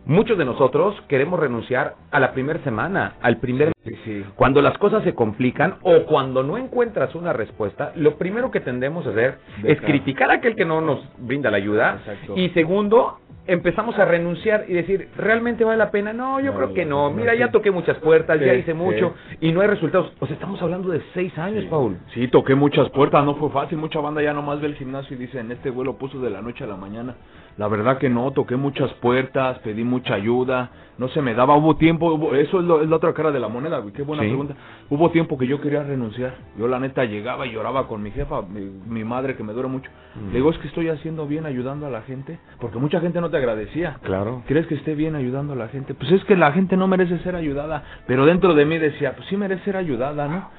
Muchos 0.05 0.37
de 0.37 0.45
nosotros 0.45 0.95
queremos 1.07 1.39
renunciar 1.39 1.95
a 2.09 2.19
la 2.19 2.31
primera 2.31 2.63
semana, 2.63 3.17
al 3.21 3.37
primer... 3.37 3.71
sí. 3.83 4.25
Cuando 4.35 4.61
las 4.61 4.77
cosas 4.77 5.03
se 5.03 5.13
complican 5.13 5.75
o 5.81 6.03
cuando 6.03 6.43
no 6.43 6.57
encuentras 6.57 7.15
una 7.15 7.33
respuesta, 7.33 7.91
lo 7.95 8.17
primero 8.17 8.51
que 8.51 8.59
tendemos 8.59 9.05
a 9.07 9.09
hacer 9.09 9.39
es 9.63 9.79
criticar 9.81 10.29
a 10.31 10.35
aquel 10.35 10.55
que 10.55 10.65
no 10.65 10.81
nos 10.81 10.99
brinda 11.17 11.49
la 11.49 11.57
ayuda. 11.57 11.99
Exacto. 12.05 12.33
Y 12.37 12.49
segundo, 12.49 13.17
empezamos 13.47 13.97
a 13.97 14.05
renunciar 14.05 14.65
y 14.67 14.73
decir, 14.73 15.09
¿realmente 15.17 15.63
vale 15.63 15.77
la 15.77 15.91
pena? 15.91 16.13
No, 16.13 16.39
yo 16.39 16.51
No, 16.51 16.57
creo 16.57 16.73
que 16.73 16.85
no, 16.85 17.09
Mira, 17.11 17.35
ya 17.35 17.51
toqué 17.51 17.71
muchas 17.71 17.97
puertas, 17.97 18.39
ya 18.39 18.53
hice 18.53 18.73
mucho 18.73 19.13
y 19.39 19.51
no 19.51 19.61
hay 19.61 19.67
resultados. 19.67 20.11
O 20.19 20.25
sea, 20.25 20.35
estamos 20.35 20.61
hablando 20.61 20.89
de 20.89 21.01
seis 21.13 21.37
años, 21.37 21.65
Paul. 21.65 21.97
Sí, 22.13 22.27
toqué 22.27 22.55
muchas 22.55 22.89
puertas, 22.91 23.25
no 23.25 23.35
fue 23.35 23.49
fácil. 23.49 23.77
Mucha 23.77 23.99
banda 23.99 24.21
ya 24.21 24.33
nomás 24.33 24.61
ve 24.61 24.67
el 24.67 24.75
gimnasio 24.75 25.15
y 25.15 25.19
dicen, 25.19 25.51
este 25.51 25.69
vuelo 25.69 25.97
puso 25.97 26.19
de 26.19 26.29
la 26.29 26.41
noche 26.41 26.63
a 26.63 26.67
la 26.67 26.75
mañana. 26.75 27.15
La 27.57 27.67
verdad 27.67 27.97
que 27.97 28.09
no, 28.09 28.31
toqué 28.31 28.55
muchas 28.55 28.91
puertas, 28.95 29.59
pedí 29.59 29.83
mucha 29.83 30.13
ayuda, 30.13 30.71
no 31.01 31.07
se 31.09 31.21
me 31.21 31.33
daba, 31.33 31.55
hubo 31.57 31.75
tiempo, 31.75 32.13
hubo- 32.13 32.35
eso 32.35 32.59
es, 32.59 32.65
lo- 32.65 32.81
es 32.83 32.87
la 32.87 32.95
otra 32.97 33.11
cara 33.13 33.31
de 33.31 33.39
la 33.39 33.47
moneda. 33.47 33.79
güey, 33.79 33.91
qué 33.91 34.03
buena 34.03 34.21
Sí. 34.21 34.29
pregunta. 34.29 34.53
Hubo 34.89 35.09
tiempo 35.09 35.37
que 35.37 35.47
yo 35.47 35.59
quería 35.59 35.81
renunciar. 35.83 36.35
Yo 36.59 36.67
la 36.67 36.79
neta 36.79 37.03
llegaba 37.05 37.47
y 37.47 37.51
lloraba 37.53 37.87
con 37.87 38.03
mi 38.03 38.11
jefa, 38.11 38.43
mi, 38.43 38.61
mi 38.87 39.03
madre 39.03 39.35
que 39.35 39.43
me 39.43 39.51
dura 39.53 39.67
mucho. 39.67 39.89
Mm. 40.15 40.27
Le 40.27 40.33
digo, 40.35 40.51
es 40.51 40.57
que 40.59 40.67
estoy 40.67 40.89
haciendo 40.89 41.25
bien 41.25 41.45
ayudando 41.47 41.87
a 41.87 41.89
la 41.89 42.03
gente, 42.03 42.37
porque 42.59 42.77
mucha 42.77 42.99
gente 43.01 43.19
no 43.19 43.29
te 43.31 43.37
agradecía. 43.37 43.97
Claro. 44.03 44.43
¿Crees 44.45 44.67
que 44.67 44.75
esté 44.75 44.93
bien 44.93 45.15
ayudando 45.15 45.53
a 45.53 45.55
la 45.55 45.67
gente? 45.69 45.93
Pues 45.95 46.11
es 46.11 46.23
que 46.25 46.35
la 46.37 46.51
gente 46.51 46.77
no 46.77 46.87
merece 46.87 47.17
ser 47.19 47.35
ayudada, 47.35 47.83
pero 48.05 48.25
dentro 48.27 48.53
de 48.53 48.65
mí 48.65 48.77
decía, 48.77 49.15
pues 49.15 49.27
sí 49.27 49.35
merece 49.37 49.63
ser 49.65 49.77
ayudada, 49.77 50.27
¿no? 50.27 50.49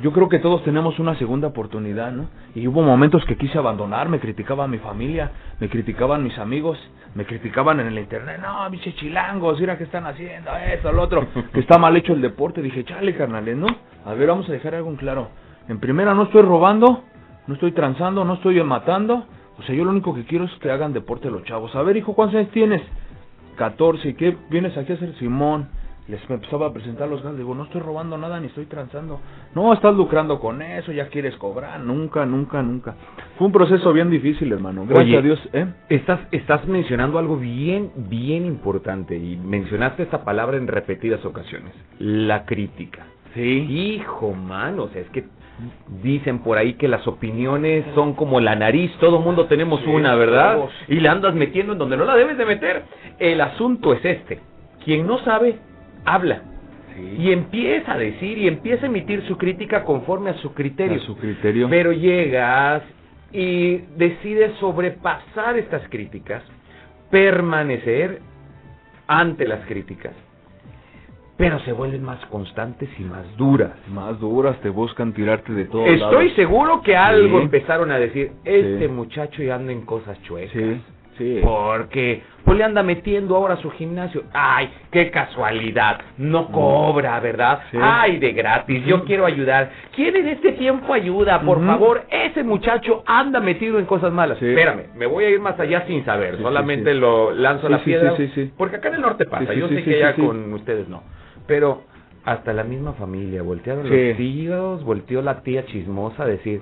Yo 0.00 0.12
creo 0.12 0.28
que 0.28 0.38
todos 0.38 0.62
tenemos 0.62 1.00
una 1.00 1.18
segunda 1.18 1.48
oportunidad, 1.48 2.12
¿no? 2.12 2.28
Y 2.54 2.68
hubo 2.68 2.82
momentos 2.82 3.24
que 3.24 3.36
quise 3.36 3.58
abandonar, 3.58 4.08
me 4.08 4.20
criticaba 4.20 4.68
mi 4.68 4.78
familia, 4.78 5.32
me 5.58 5.68
criticaban 5.68 6.22
mis 6.22 6.38
amigos, 6.38 6.78
me 7.16 7.26
criticaban 7.26 7.80
en 7.80 7.88
el 7.88 7.98
internet, 7.98 8.38
no, 8.40 8.70
biche 8.70 8.94
chilangos, 8.94 9.58
mira 9.58 9.76
qué 9.76 9.84
están 9.84 10.06
haciendo, 10.06 10.52
esto, 10.56 10.92
lo 10.92 11.02
otro, 11.02 11.26
que 11.52 11.58
está 11.60 11.78
mal 11.78 11.96
hecho 11.96 12.12
el 12.12 12.20
deporte. 12.20 12.62
Dije, 12.62 12.84
chale, 12.84 13.16
carnales, 13.16 13.56
¿no? 13.56 13.66
A 14.04 14.14
ver, 14.14 14.28
vamos 14.28 14.48
a 14.48 14.52
dejar 14.52 14.76
algo 14.76 14.88
en 14.88 14.96
claro. 14.96 15.30
En 15.68 15.80
primera, 15.80 16.14
no 16.14 16.24
estoy 16.24 16.42
robando, 16.42 17.02
no 17.48 17.54
estoy 17.54 17.72
transando, 17.72 18.24
no 18.24 18.34
estoy 18.34 18.62
matando. 18.62 19.26
O 19.58 19.62
sea, 19.64 19.74
yo 19.74 19.84
lo 19.84 19.90
único 19.90 20.14
que 20.14 20.24
quiero 20.24 20.44
es 20.44 20.52
que 20.60 20.70
hagan 20.70 20.92
deporte 20.92 21.28
los 21.28 21.42
chavos. 21.42 21.74
A 21.74 21.82
ver, 21.82 21.96
hijo, 21.96 22.14
¿cuántos 22.14 22.38
años 22.38 22.52
tienes? 22.52 22.82
14. 23.56 24.10
¿Y 24.10 24.14
qué 24.14 24.36
vienes 24.48 24.76
aquí 24.76 24.92
a 24.92 24.94
hacer, 24.94 25.12
Simón? 25.18 25.68
Les 26.08 26.18
empezaba 26.30 26.68
a 26.68 26.72
presentar 26.72 27.06
los 27.06 27.22
gatos. 27.22 27.36
Digo, 27.36 27.54
no 27.54 27.64
estoy 27.64 27.82
robando 27.82 28.16
nada 28.16 28.40
ni 28.40 28.46
estoy 28.46 28.64
transando. 28.64 29.20
No, 29.54 29.74
estás 29.74 29.94
lucrando 29.94 30.40
con 30.40 30.62
eso, 30.62 30.90
ya 30.90 31.08
quieres 31.08 31.36
cobrar. 31.36 31.80
Nunca, 31.80 32.24
nunca, 32.24 32.62
nunca. 32.62 32.94
Fue 33.36 33.46
un 33.46 33.52
proceso 33.52 33.92
bien 33.92 34.08
difícil, 34.10 34.50
hermano. 34.52 34.86
Gracias 34.86 35.04
Oye, 35.06 35.16
a 35.18 35.20
Dios, 35.22 35.48
¿eh? 35.52 35.66
Estás, 35.90 36.20
estás 36.32 36.66
mencionando 36.66 37.18
algo 37.18 37.36
bien, 37.36 37.90
bien 37.94 38.46
importante 38.46 39.16
y 39.16 39.36
mencionaste 39.36 40.02
esta 40.04 40.24
palabra 40.24 40.56
en 40.56 40.66
repetidas 40.66 41.22
ocasiones, 41.26 41.74
la 41.98 42.46
crítica. 42.46 43.06
Sí. 43.34 43.66
Hijo, 43.68 44.32
mano, 44.32 44.84
o 44.84 44.88
sea, 44.88 45.02
es 45.02 45.10
que 45.10 45.26
dicen 46.02 46.38
por 46.38 46.56
ahí 46.56 46.74
que 46.74 46.88
las 46.88 47.06
opiniones 47.06 47.84
son 47.94 48.14
como 48.14 48.40
la 48.40 48.56
nariz, 48.56 48.90
todo 49.00 49.20
mundo 49.20 49.46
tenemos 49.46 49.80
Sí, 49.80 49.90
una, 49.90 50.14
¿verdad? 50.14 50.56
todos. 50.56 50.72
Y 50.88 51.00
la 51.00 51.12
andas 51.12 51.34
metiendo 51.34 51.74
en 51.74 51.78
donde 51.78 51.96
no 51.98 52.04
la 52.04 52.16
debes 52.16 52.38
de 52.38 52.46
meter. 52.46 52.84
El 53.18 53.40
asunto 53.42 53.92
es 53.92 54.04
este, 54.04 54.40
quien 54.84 55.06
no 55.06 55.18
sabe, 55.18 55.58
habla. 56.04 56.42
Y 57.16 57.30
empieza 57.30 57.92
a 57.92 57.98
decir 57.98 58.38
y 58.38 58.48
empieza 58.48 58.86
a 58.86 58.88
emitir 58.88 59.22
su 59.28 59.38
crítica 59.38 59.84
conforme 59.84 60.30
a 60.30 60.34
su 60.38 60.52
criterio. 60.52 60.96
A 60.96 61.06
su 61.06 61.16
criterio. 61.16 61.68
Pero 61.70 61.92
llegas 61.92 62.82
y 63.32 63.76
decides 63.96 64.54
sobrepasar 64.58 65.56
estas 65.58 65.88
críticas, 65.90 66.42
permanecer 67.10 68.20
ante 69.06 69.46
las 69.46 69.64
críticas, 69.66 70.12
pero 71.36 71.60
se 71.60 71.72
vuelven 71.72 72.02
más 72.02 72.24
constantes 72.26 72.88
y 72.98 73.04
más 73.04 73.24
duras. 73.36 73.72
Más 73.92 74.18
duras, 74.18 74.60
te 74.60 74.68
buscan 74.68 75.12
tirarte 75.12 75.52
de 75.52 75.66
todo. 75.66 75.86
Estoy 75.86 76.30
seguro 76.30 76.82
que 76.82 76.96
algo 76.96 77.38
Sí. 77.38 77.44
empezaron 77.44 77.92
a 77.92 77.98
decir, 77.98 78.32
este 78.44 78.86
Sí. 78.86 78.88
muchacho 78.88 79.42
ya 79.42 79.54
anda 79.54 79.72
en 79.72 79.82
cosas 79.82 80.20
chuecas. 80.22 80.52
Sí, 80.52 80.80
sí. 81.18 81.40
Porque 81.42 82.22
pues 82.44 82.56
le 82.56 82.64
anda 82.64 82.82
metiendo 82.82 83.36
ahora 83.36 83.54
a 83.54 83.56
su 83.58 83.70
gimnasio. 83.70 84.22
Ay, 84.32 84.70
qué 84.90 85.10
casualidad. 85.10 86.00
No 86.16 86.48
cobra, 86.50 87.20
¿verdad? 87.20 87.60
Sí. 87.70 87.76
Ay, 87.80 88.18
de 88.18 88.32
gratis. 88.32 88.84
Yo 88.86 88.96
Ujú. 88.96 89.04
quiero 89.04 89.26
ayudar. 89.26 89.70
¿Quién 89.94 90.16
en 90.16 90.28
este 90.28 90.52
tiempo 90.52 90.94
ayuda? 90.94 91.40
Por 91.42 91.58
Ujú. 91.58 91.66
favor, 91.66 92.04
ese 92.10 92.42
muchacho 92.44 93.02
anda 93.06 93.40
metido 93.40 93.78
en 93.78 93.84
cosas 93.84 94.12
malas. 94.12 94.38
Sí. 94.38 94.46
Espérame, 94.46 94.84
me 94.96 95.04
voy 95.06 95.24
a 95.24 95.30
ir 95.30 95.40
más 95.40 95.60
allá 95.60 95.84
sin 95.86 96.04
saber. 96.06 96.36
Sí, 96.36 96.42
Solamente 96.42 96.94
lo 96.94 97.32
lanzo 97.32 97.66
Sí, 97.66 97.72
la 97.72 97.78
piedra. 97.84 98.16
sí, 98.16 98.28
sí, 98.28 98.32
sí. 98.46 98.52
Porque 98.56 98.76
acá 98.76 98.88
en 98.88 98.94
el 98.94 99.00
norte 99.02 99.26
pasa. 99.26 99.52
Yo 99.52 99.68
sé 99.68 99.82
que 99.84 99.96
allá 100.02 100.14
con 100.14 100.50
ustedes 100.54 100.88
no. 100.88 101.02
Pero 101.46 101.82
hasta 102.24 102.52
la 102.54 102.64
misma 102.64 102.92
familia. 102.94 103.42
Voltearon 103.42 103.88
los 103.88 104.16
tíos, 104.16 104.84
volteó 104.84 105.20
la 105.22 105.40
tía 105.42 105.66
chismosa 105.66 106.22
a 106.22 106.26
decir... 106.26 106.60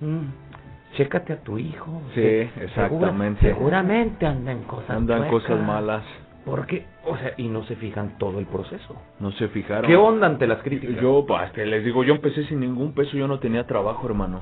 "Mm, 0.00 0.45
chécate 0.94 1.32
a 1.34 1.40
tu 1.42 1.58
hijo. 1.58 2.02
Sí, 2.14 2.20
exactamente. 2.20 3.40
segura- 3.40 3.54
seguramente 3.58 4.26
anda 4.26 4.52
en 4.52 4.62
cosas 4.64 4.90
Andan 4.90 5.28
cosas 5.28 5.60
malas. 5.60 6.02
Porque, 6.44 6.86
o 7.04 7.16
sea, 7.16 7.32
y 7.38 7.48
no 7.48 7.64
se 7.64 7.74
fijan 7.74 8.18
todo 8.18 8.38
el 8.38 8.46
proceso. 8.46 8.94
No 9.18 9.32
se 9.32 9.48
fijaron. 9.48 9.90
¿Qué 9.90 9.96
onda 9.96 10.28
ante 10.28 10.46
las 10.46 10.62
críticas? 10.62 11.02
Yo, 11.02 11.24
pues, 11.26 11.50
que 11.50 11.66
les 11.66 11.84
digo, 11.84 12.04
yo 12.04 12.14
empecé 12.14 12.44
sin 12.44 12.60
ningún 12.60 12.92
peso, 12.92 13.16
yo 13.16 13.26
no 13.26 13.40
tenía 13.40 13.66
trabajo, 13.66 14.06
hermano. 14.06 14.40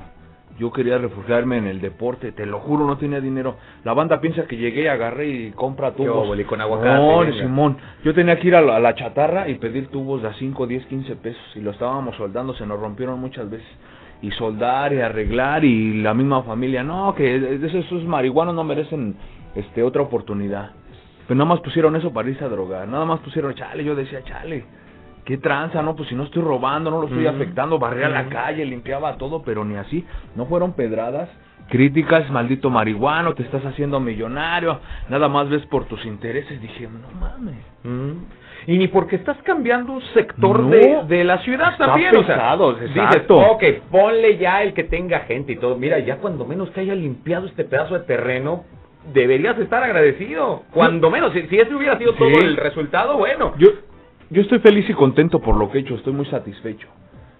Yo 0.59 0.71
quería 0.71 0.97
refugiarme 0.99 1.57
en 1.57 1.65
el 1.67 1.81
deporte, 1.81 2.31
te 2.31 2.45
lo 2.45 2.59
juro, 2.59 2.85
no 2.85 2.97
tenía 2.97 3.19
dinero. 3.19 3.55
La 3.83 3.93
banda 3.93 4.21
piensa 4.21 4.45
que 4.45 4.55
llegué, 4.55 4.87
agarré 4.89 5.27
y 5.27 5.51
compra 5.51 5.91
¿Qué 5.91 6.03
tubos. 6.05 6.27
óvole, 6.27 6.45
con 6.45 6.61
aguacate, 6.61 6.95
No. 6.95 7.33
Simón. 7.33 7.77
Yo 8.05 8.13
tenía 8.13 8.39
que 8.39 8.47
ir 8.49 8.55
a 8.55 8.61
la, 8.61 8.75
a 8.77 8.79
la 8.79 8.93
chatarra 8.95 9.49
y 9.49 9.55
pedir 9.55 9.87
tubos 9.87 10.21
de 10.21 10.29
a 10.29 10.33
5, 10.35 10.65
10, 10.67 10.85
15 10.85 11.15
pesos. 11.17 11.43
Y 11.55 11.59
lo 11.59 11.71
estábamos 11.71 12.15
soldando, 12.17 12.53
se 12.53 12.65
nos 12.67 12.79
rompieron 12.79 13.19
muchas 13.19 13.49
veces. 13.49 13.67
Y 14.25 14.31
soldar 14.31 14.91
y 14.91 15.01
arreglar 15.01 15.63
y 15.63 16.01
la 16.01 16.15
misma 16.15 16.41
familia. 16.41 16.83
No, 16.83 17.13
que 17.13 17.35
esos, 17.35 17.75
esos 17.75 18.03
marihuanos 18.05 18.55
no 18.55 18.63
merecen 18.63 19.15
este 19.53 19.83
otra 19.83 20.01
oportunidad. 20.01 20.71
Pero 21.27 21.37
nada 21.37 21.47
más 21.49 21.59
pusieron 21.59 21.95
eso 21.95 22.11
para 22.11 22.27
irse 22.27 22.43
a 22.43 22.47
drogar. 22.49 22.87
Nada 22.87 23.05
más 23.05 23.19
pusieron 23.19 23.53
chale. 23.53 23.83
Yo 23.83 23.93
decía, 23.93 24.23
chale. 24.23 24.65
¿Qué 25.25 25.37
tranza? 25.37 25.83
No, 25.83 25.95
pues 25.95 26.09
si 26.09 26.15
no 26.15 26.23
estoy 26.23 26.41
robando, 26.41 26.89
no 26.89 27.01
lo 27.01 27.07
estoy 27.07 27.27
Ujú. 27.27 27.35
afectando, 27.35 27.77
barría 27.77 28.09
la 28.09 28.21
Ujú. 28.21 28.29
calle, 28.31 28.65
limpiaba 28.65 29.15
todo, 29.17 29.43
pero 29.43 29.63
ni 29.63 29.75
así. 29.75 30.03
No 30.35 30.47
fueron 30.47 30.73
pedradas, 30.73 31.29
críticas, 31.69 32.29
maldito 32.29 32.69
marihuano, 32.69 33.33
te 33.33 33.43
estás 33.43 33.65
haciendo 33.65 33.99
millonario, 33.99 34.79
nada 35.09 35.27
más 35.29 35.49
ves 35.49 35.65
por 35.67 35.85
tus 35.85 36.05
intereses. 36.05 36.61
Dije, 36.61 36.87
no 36.87 37.19
mames. 37.19 37.55
Mm. 37.83 38.11
Y 38.67 38.77
ni 38.79 38.87
porque 38.87 39.15
estás 39.17 39.37
cambiando 39.43 39.93
un 39.93 40.01
sector 40.13 40.59
No. 40.61 40.69
de, 40.69 41.03
de 41.07 41.23
la 41.23 41.37
ciudad 41.39 41.73
Está 41.73 41.85
también. 41.87 42.15
o 42.15 42.23
sea, 42.23 42.35
pesado, 42.35 42.73
dices, 42.73 43.23
ok, 43.29 43.63
ponle 43.91 44.37
ya 44.37 44.63
el 44.63 44.73
que 44.73 44.83
tenga 44.85 45.19
gente 45.21 45.51
y 45.53 45.55
todo. 45.57 45.75
Mira, 45.77 45.99
ya 45.99 46.17
cuando 46.17 46.45
menos 46.45 46.69
que 46.71 46.81
haya 46.81 46.95
limpiado 46.95 47.45
este 47.47 47.63
pedazo 47.63 47.93
de 47.93 48.05
terreno, 48.05 48.63
deberías 49.13 49.57
estar 49.59 49.83
agradecido. 49.83 50.63
Cuando 50.71 51.11
menos, 51.11 51.31
si, 51.33 51.43
si 51.47 51.59
ese 51.59 51.75
hubiera 51.75 51.97
sido 51.99 52.13
Sí. 52.13 52.17
todo 52.17 52.41
el 52.41 52.57
resultado, 52.57 53.17
bueno. 53.17 53.53
Yo, 53.59 53.67
yo 54.31 54.41
estoy 54.41 54.57
feliz 54.59 54.89
y 54.89 54.93
contento 54.93 55.39
por 55.39 55.57
lo 55.57 55.69
que 55.71 55.77
he 55.77 55.81
hecho, 55.81 55.93
estoy 55.95 56.13
muy 56.13 56.25
satisfecho. 56.25 56.87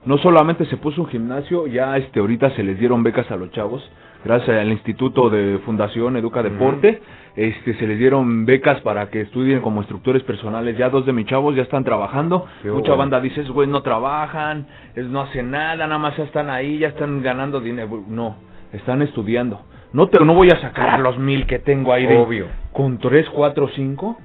No 0.05 0.19
solamente 0.19 0.65
se 0.65 0.77
puso 0.77 1.01
un 1.01 1.07
gimnasio, 1.07 1.65
ya 1.65 1.97
este 1.97 2.19
ahorita 2.19 2.51
se 2.51 2.61
les 2.61 2.77
dieron 2.77 3.01
becas 3.01 3.31
a 3.31 3.35
los 3.35 3.49
chavos, 3.51 3.81
gracias 4.25 4.59
al 4.59 4.71
Instituto 4.71 5.29
de 5.29 5.59
Fundación 5.59 6.17
Educa 6.17 6.41
Deporte, 6.41 7.01
este 7.35 7.75
se 7.75 7.87
les 7.87 7.99
dieron 7.99 8.45
becas 8.45 8.81
para 8.81 9.09
que 9.09 9.21
estudien 9.21 9.61
como 9.61 9.81
instructores 9.81 10.23
personales. 10.23 10.77
Ya 10.77 10.89
dos 10.89 11.05
de 11.05 11.13
mis 11.13 11.27
chavos 11.27 11.55
ya 11.55 11.61
están 11.61 11.83
trabajando. 11.83 12.45
Qué 12.63 12.69
Mucha 12.71 12.89
bueno. 12.89 12.97
banda 12.97 13.21
dice, 13.21 13.43
güey, 13.43 13.67
no 13.67 13.81
trabajan, 13.83 14.65
es 14.95 15.05
no 15.05 15.21
hacen 15.21 15.51
nada, 15.51 15.85
nada 15.87 15.99
más 15.99 16.17
ya 16.17 16.23
están 16.23 16.49
ahí, 16.49 16.79
ya 16.79 16.87
están 16.89 17.21
ganando 17.21 17.61
dinero. 17.61 18.03
No, 18.07 18.35
están 18.73 19.01
estudiando. 19.03 19.61
No 19.93 20.07
te, 20.07 20.23
no 20.25 20.33
voy 20.33 20.49
a 20.49 20.59
sacar 20.59 20.99
los 20.99 21.17
mil 21.17 21.45
que 21.45 21.59
tengo 21.59 21.93
ahí 21.93 22.05
de, 22.05 22.17
Obvio. 22.17 22.47
con 22.73 22.97
tres, 22.97 23.29
cuatro, 23.29 23.69
cinco. 23.75 24.17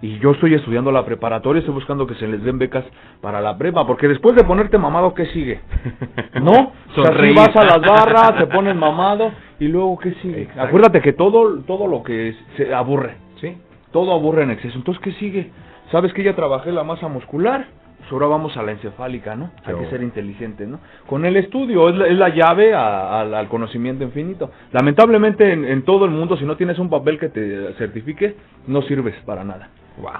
Y 0.00 0.18
yo 0.20 0.30
estoy 0.30 0.54
estudiando 0.54 0.92
la 0.92 1.04
preparatoria, 1.04 1.58
estoy 1.60 1.74
buscando 1.74 2.06
que 2.06 2.14
se 2.14 2.28
les 2.28 2.42
den 2.44 2.56
becas 2.58 2.84
para 3.20 3.40
la 3.40 3.58
prepa, 3.58 3.84
porque 3.86 4.06
después 4.06 4.36
de 4.36 4.44
ponerte 4.44 4.78
mamado, 4.78 5.12
¿qué 5.12 5.26
sigue? 5.26 5.60
¿No? 6.40 6.52
O 6.96 7.02
sea, 7.02 7.12
si 7.20 7.34
vas 7.34 7.56
a 7.56 7.64
las 7.64 7.80
barras, 7.80 8.36
te 8.38 8.46
pones 8.46 8.76
mamado, 8.76 9.32
y 9.58 9.66
luego, 9.66 9.98
¿qué 9.98 10.12
sigue? 10.22 10.42
Exacto. 10.42 10.62
Acuérdate 10.62 11.00
que 11.00 11.12
todo, 11.14 11.58
todo 11.62 11.88
lo 11.88 12.02
que 12.04 12.28
es- 12.28 12.36
se 12.56 12.72
aburre, 12.72 13.16
Sí. 13.40 13.56
todo 13.92 14.12
aburre 14.12 14.44
en 14.44 14.50
exceso. 14.52 14.78
Entonces, 14.78 15.02
¿qué 15.02 15.12
sigue? 15.12 15.50
¿Sabes 15.90 16.12
que 16.12 16.22
ya 16.22 16.36
trabajé 16.36 16.70
la 16.70 16.84
masa 16.84 17.08
muscular? 17.08 17.66
Pues 17.98 18.12
ahora 18.12 18.26
vamos 18.28 18.56
a 18.56 18.62
la 18.62 18.70
encefálica, 18.72 19.34
¿no? 19.34 19.50
Hay 19.64 19.72
Yo. 19.74 19.80
que 19.80 19.90
ser 19.90 20.02
inteligente, 20.04 20.64
¿no? 20.64 20.78
Con 21.08 21.24
el 21.24 21.36
estudio, 21.36 21.88
es 21.88 21.96
la, 21.96 22.06
es 22.06 22.16
la 22.16 22.28
llave 22.28 22.72
a- 22.72 23.20
al- 23.20 23.34
al 23.34 23.48
conocimiento 23.48 24.04
infinito. 24.04 24.50
Lamentablemente, 24.72 25.52
en, 25.52 25.64
en 25.64 25.82
todo 25.82 26.04
el 26.04 26.12
mundo, 26.12 26.36
si 26.36 26.44
no 26.44 26.56
tienes 26.56 26.78
un 26.78 26.88
papel 26.88 27.18
que 27.18 27.28
te 27.30 27.72
certifique, 27.74 28.36
no 28.68 28.82
sirves 28.82 29.16
para 29.26 29.42
nada. 29.42 29.70
Wow. 30.00 30.12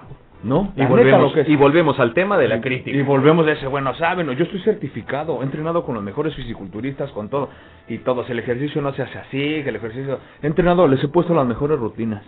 ¿No? 0.45 0.73
Y 0.77 0.81
La 0.83 0.89
volvemos, 0.89 1.33
y 1.49 1.57
volvemos 1.57 1.99
al 1.99 2.15
tema 2.15 2.39
de 2.39 2.47
la 2.47 2.61
crítica. 2.61 2.97
Y 2.97 3.03
volvemos 3.03 3.45
a 3.49 3.53
ese, 3.53 3.67
bueno, 3.67 3.93
saben, 3.95 4.31
yo 4.37 4.45
estoy 4.45 4.61
certificado, 4.61 5.41
he 5.41 5.45
entrenado 5.45 5.85
con 5.85 5.97
los 5.97 6.05
mejores 6.05 6.33
fisiculturistas, 6.37 7.11
con 7.11 7.29
todo, 7.29 7.49
y 7.89 7.99
todos, 7.99 8.31
el 8.31 8.39
ejercicio 8.39 8.81
no 8.81 8.93
se 8.93 9.03
hace 9.03 9.19
así, 9.19 9.39
que 9.63 9.69
el 9.69 9.77
ejercicio, 9.77 10.21
he 10.41 10.47
entrenado, 10.47 10.87
les 10.87 11.03
he 11.03 11.09
puesto 11.09 11.35
las 11.35 11.45
mejores 11.47 11.79
rutinas. 11.81 12.23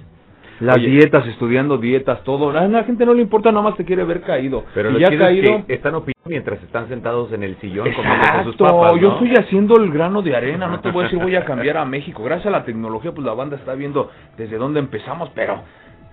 Las 0.59 0.77
Oye. 0.77 0.89
dietas, 0.89 1.27
estudiando 1.27 1.79
dietas, 1.79 2.23
todo. 2.25 2.51
A 2.51 2.69
la 2.69 2.85
gente 2.85 3.07
no 3.07 3.15
le 3.15 3.23
importa, 3.23 3.51
nada 3.51 3.63
más 3.63 3.77
te 3.77 3.85
quiere 3.87 4.05
ver 4.05 4.21
caído. 4.21 4.65
Pero 4.75 4.91
y 4.91 5.01
ya 5.01 5.09
chido 5.09 5.23
es 5.23 5.27
caído. 5.27 5.67
que 5.67 5.73
están 5.75 5.95
opinando 5.95 6.21
mientras 6.27 6.63
están 6.63 6.87
sentados 6.89 7.33
en 7.33 7.43
el 7.43 7.57
sillón 7.61 7.87
sus 7.87 7.97
Exacto, 8.05 8.53
papas, 8.59 8.93
¿no? 8.93 8.99
yo 8.99 9.13
estoy 9.13 9.35
haciendo 9.37 9.77
el 9.79 9.91
grano 9.91 10.21
de 10.21 10.37
arena, 10.37 10.67
no 10.67 10.81
te 10.81 10.91
voy 10.91 11.01
a 11.01 11.05
decir 11.05 11.19
voy 11.19 11.35
a 11.35 11.47
cambiar 11.47 11.79
a 11.79 11.85
México. 11.87 12.23
Gracias 12.23 12.47
a 12.49 12.51
la 12.51 12.65
tecnología, 12.65 13.11
pues 13.13 13.25
la 13.25 13.33
banda 13.33 13.57
está 13.57 13.75
viendo 13.75 14.11
desde 14.37 14.59
dónde 14.59 14.81
empezamos, 14.81 15.31
pero 15.35 15.63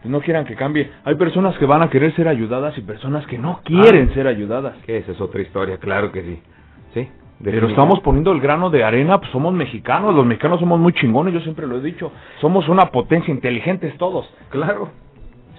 no 0.08 0.22
quieran 0.22 0.46
que 0.46 0.56
cambie. 0.56 0.90
Hay 1.06 1.16
personas 1.16 1.58
que 1.58 1.66
van 1.66 1.82
a 1.82 1.90
querer 1.90 2.16
ser 2.16 2.28
ayudadas 2.28 2.78
y 2.78 2.82
personas 2.82 3.26
que 3.28 3.38
no 3.38 3.62
quieren 3.64 4.10
Ah. 4.12 4.14
ser 4.14 4.28
ayudadas. 4.28 4.76
Que 4.86 4.98
esa 4.98 5.12
es 5.12 5.22
otra 5.22 5.42
historia, 5.42 5.78
claro 5.78 6.12
que 6.12 6.22
sí. 6.22 6.40
Sí. 6.94 7.10
Pero 7.44 7.68
estamos 7.68 8.00
poniendo 8.00 8.32
el 8.32 8.42
grano 8.42 8.70
de 8.72 8.84
arena, 8.84 9.20
pues 9.20 9.32
somos 9.32 9.54
mexicanos, 9.54 10.16
los 10.16 10.26
mexicanos 10.26 10.60
somos 10.60 10.80
muy 10.80 10.92
chingones, 10.94 11.34
yo 11.36 11.40
siempre 11.42 11.68
lo 11.68 11.78
he 11.78 11.82
dicho. 11.82 12.12
Somos 12.42 12.68
una 12.68 12.88
potencia, 12.88 13.32
inteligentes 13.32 13.96
todos. 13.98 14.28
Claro. 14.50 14.90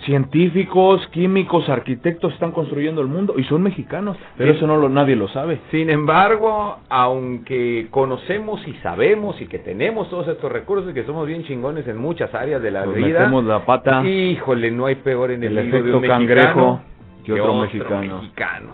Científicos, 0.08 1.06
químicos, 1.12 1.68
arquitectos 1.68 2.32
están 2.32 2.50
construyendo 2.52 3.02
el 3.02 3.08
mundo 3.08 3.34
y 3.36 3.44
son 3.44 3.62
mexicanos, 3.62 4.16
pero 4.38 4.52
Sí. 4.52 4.56
eso 4.56 4.66
no 4.66 4.78
lo, 4.78 4.88
nadie 4.88 5.14
lo 5.16 5.28
sabe. 5.28 5.60
Sin 5.70 5.90
embargo, 5.90 6.78
aunque 6.88 7.88
conocemos 7.90 8.66
y 8.66 8.72
sabemos 8.82 9.38
y 9.40 9.46
que 9.46 9.58
tenemos 9.58 10.08
todos 10.08 10.26
estos 10.28 10.50
recursos 10.50 10.90
y 10.90 10.94
que 10.94 11.04
somos 11.04 11.26
bien 11.26 11.44
chingones 11.44 11.86
en 11.86 11.98
muchas 11.98 12.34
áreas 12.34 12.62
de 12.62 12.70
la 12.70 12.86
Nos 12.86 12.94
vida, 12.94 13.18
metemos 13.20 13.44
la 13.44 13.64
pata, 13.66 14.02
híjole, 14.04 14.70
no 14.70 14.86
hay 14.86 14.94
peor 14.96 15.30
en 15.30 15.44
el, 15.44 15.56
el 15.58 15.70
de 15.70 15.92
un 15.94 16.02
cangrejo 16.02 16.80
mexicano 16.80 16.80
que 17.24 17.32
otro 17.32 17.54
mexicano. 17.54 18.22
mexicano. 18.22 18.68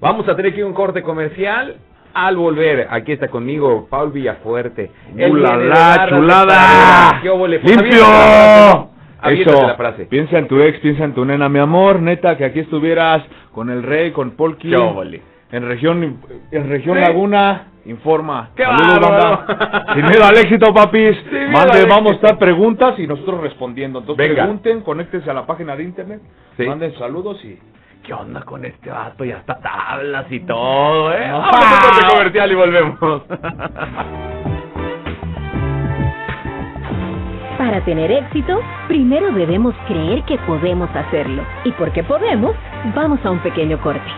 Vamos 0.00 0.28
a 0.28 0.36
tener 0.36 0.52
aquí 0.52 0.62
un 0.62 0.72
corte 0.72 1.02
comercial. 1.02 1.76
Al 2.14 2.34
volver, 2.36 2.86
aquí 2.90 3.12
está 3.12 3.28
conmigo 3.28 3.88
Paul 3.90 4.10
Villafuerte. 4.10 4.90
Él 5.18 5.32
¡Uh, 5.32 5.36
la, 5.36 5.50
viene 5.50 5.64
de 5.64 5.68
la, 5.68 5.74
Barras 5.74 6.10
de 6.10 6.16
chulada! 6.16 7.20
¡Limpio! 7.62 8.95
Eso, 9.32 9.66
la 9.66 9.74
frase. 9.76 10.06
piensa 10.06 10.38
en 10.38 10.48
tu 10.48 10.60
ex, 10.60 10.78
piensa 10.80 11.04
en 11.04 11.14
tu 11.14 11.24
nena, 11.24 11.48
mi 11.48 11.58
amor, 11.58 12.00
neta, 12.00 12.36
que 12.36 12.44
aquí 12.44 12.60
estuvieras 12.60 13.22
con 13.52 13.70
el 13.70 13.82
rey, 13.82 14.10
con 14.12 14.32
Polky, 14.32 14.72
en 15.52 15.68
región, 15.68 16.18
en 16.50 16.68
región 16.68 16.96
Sí. 16.96 17.02
Laguna, 17.02 17.68
informa. 17.84 18.50
¡Qué 18.56 18.64
Saludos, 18.64 19.00
banda. 19.00 19.94
Sin 19.94 20.06
miedo 20.06 20.24
al 20.24 20.36
éxito, 20.36 20.74
papis. 20.74 21.16
Mande, 21.52 21.86
vamos 21.88 22.12
a 22.12 22.14
estar 22.16 22.38
preguntas 22.38 22.98
y 22.98 23.06
nosotros 23.06 23.40
respondiendo. 23.40 24.00
Entonces 24.00 24.28
Venga. 24.28 24.42
pregunten, 24.42 24.80
conéctense 24.80 25.30
a 25.30 25.34
la 25.34 25.46
página 25.46 25.76
de 25.76 25.84
internet, 25.84 26.20
Sí. 26.56 26.64
manden 26.66 26.92
saludos 26.98 27.42
y... 27.44 27.58
¿Qué 28.02 28.12
onda 28.12 28.42
con 28.42 28.64
este 28.64 28.88
vato? 28.88 29.24
Ya 29.24 29.38
está 29.38 29.58
tablas 29.58 30.26
y 30.30 30.38
todo, 30.40 31.12
¿eh? 31.12 31.28
Vamos 31.30 32.04
a 32.04 32.08
comercial 32.08 32.52
y 32.52 32.54
volvemos. 32.54 33.22
Para 37.66 37.84
tener 37.84 38.12
éxito, 38.12 38.60
primero 38.86 39.32
debemos 39.32 39.74
creer 39.88 40.22
que 40.22 40.38
podemos 40.46 40.88
hacerlo. 40.94 41.44
Y 41.64 41.72
porque 41.72 42.04
podemos, 42.04 42.54
vamos 42.94 43.18
a 43.24 43.32
un 43.32 43.40
pequeño 43.40 43.82
corte. 43.82 44.08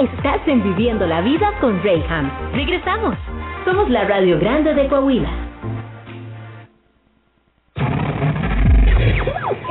Estás 0.00 0.40
en 0.48 0.60
Viviendo 0.64 1.06
la 1.06 1.20
Vida 1.20 1.52
con 1.60 1.80
Rayham. 1.84 2.28
Regresamos. 2.52 3.16
Somos 3.64 3.88
la 3.90 4.08
Radio 4.08 4.40
Grande 4.40 4.74
de 4.74 4.88
Coahuila. 4.88 5.30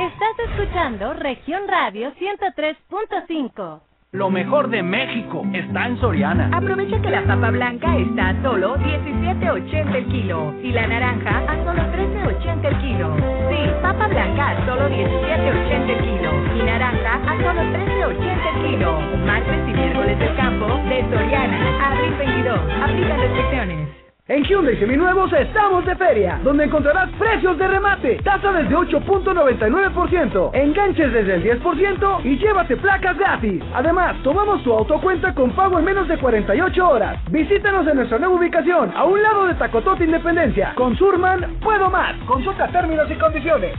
Estás 0.00 0.38
escuchando 0.48 1.12
Región 1.12 1.68
Radio 1.68 2.12
103.5. 2.12 3.95
Lo 4.12 4.30
mejor 4.30 4.70
de 4.70 4.84
México 4.84 5.44
está 5.52 5.88
en 5.88 6.00
Soriana. 6.00 6.48
Aprovecha 6.56 6.98
que 7.02 7.10
la 7.10 7.22
papa 7.26 7.50
blanca 7.50 7.98
está 7.98 8.28
a 8.28 8.42
solo 8.42 8.76
17.80 8.78 9.94
el 9.96 10.06
kilo 10.06 10.54
y 10.62 10.70
la 10.70 10.86
naranja 10.86 11.38
a 11.38 11.64
solo 11.64 11.82
13.80 11.82 12.64
el 12.64 12.78
kilo. 12.78 13.16
Sí, 13.50 13.70
papa 13.82 14.06
blanca 14.06 14.50
a 14.50 14.64
solo 14.64 14.88
17.80 14.88 15.90
el 15.90 15.98
kilo 15.98 16.30
y 16.54 16.62
naranja 16.64 17.14
a 17.14 17.36
solo 17.42 17.60
13.80 17.60 18.54
el 18.54 18.70
kilo. 18.70 19.00
Martes 19.26 19.68
y 19.68 19.72
miércoles 19.72 20.18
del 20.20 20.36
campo 20.36 20.66
de 20.66 21.04
Soriana. 21.10 21.88
Abril 21.88 22.14
22. 22.16 22.60
Aplican 22.80 23.20
restricciones. 23.20 24.05
En 24.28 24.42
Hyundai 24.42 24.76
Seminuevos 24.80 25.32
estamos 25.32 25.86
de 25.86 25.94
feria, 25.94 26.40
donde 26.42 26.64
encontrarás 26.64 27.08
precios 27.16 27.56
de 27.58 27.68
remate, 27.68 28.16
tasa 28.24 28.50
desde 28.50 28.74
8.99%, 28.74 30.50
enganches 30.52 31.12
desde 31.12 31.34
el 31.36 31.62
10% 31.62 32.24
y 32.24 32.36
llévate 32.36 32.76
placas 32.76 33.16
gratis. 33.16 33.62
Además, 33.72 34.16
tomamos 34.24 34.64
tu 34.64 34.72
autocuenta 34.72 35.32
con 35.32 35.52
pago 35.52 35.78
en 35.78 35.84
menos 35.84 36.08
de 36.08 36.18
48 36.18 36.88
horas. 36.88 37.20
Visítanos 37.30 37.86
en 37.86 37.98
nuestra 37.98 38.18
nueva 38.18 38.34
ubicación, 38.34 38.92
a 38.96 39.04
un 39.04 39.22
lado 39.22 39.46
de 39.46 39.54
Tacotote 39.54 40.02
Independencia. 40.02 40.74
Con 40.74 40.96
Surman, 40.96 41.60
puedo 41.60 41.88
más. 41.88 42.16
Consulta 42.26 42.66
términos 42.72 43.08
y 43.08 43.14
condiciones. 43.14 43.78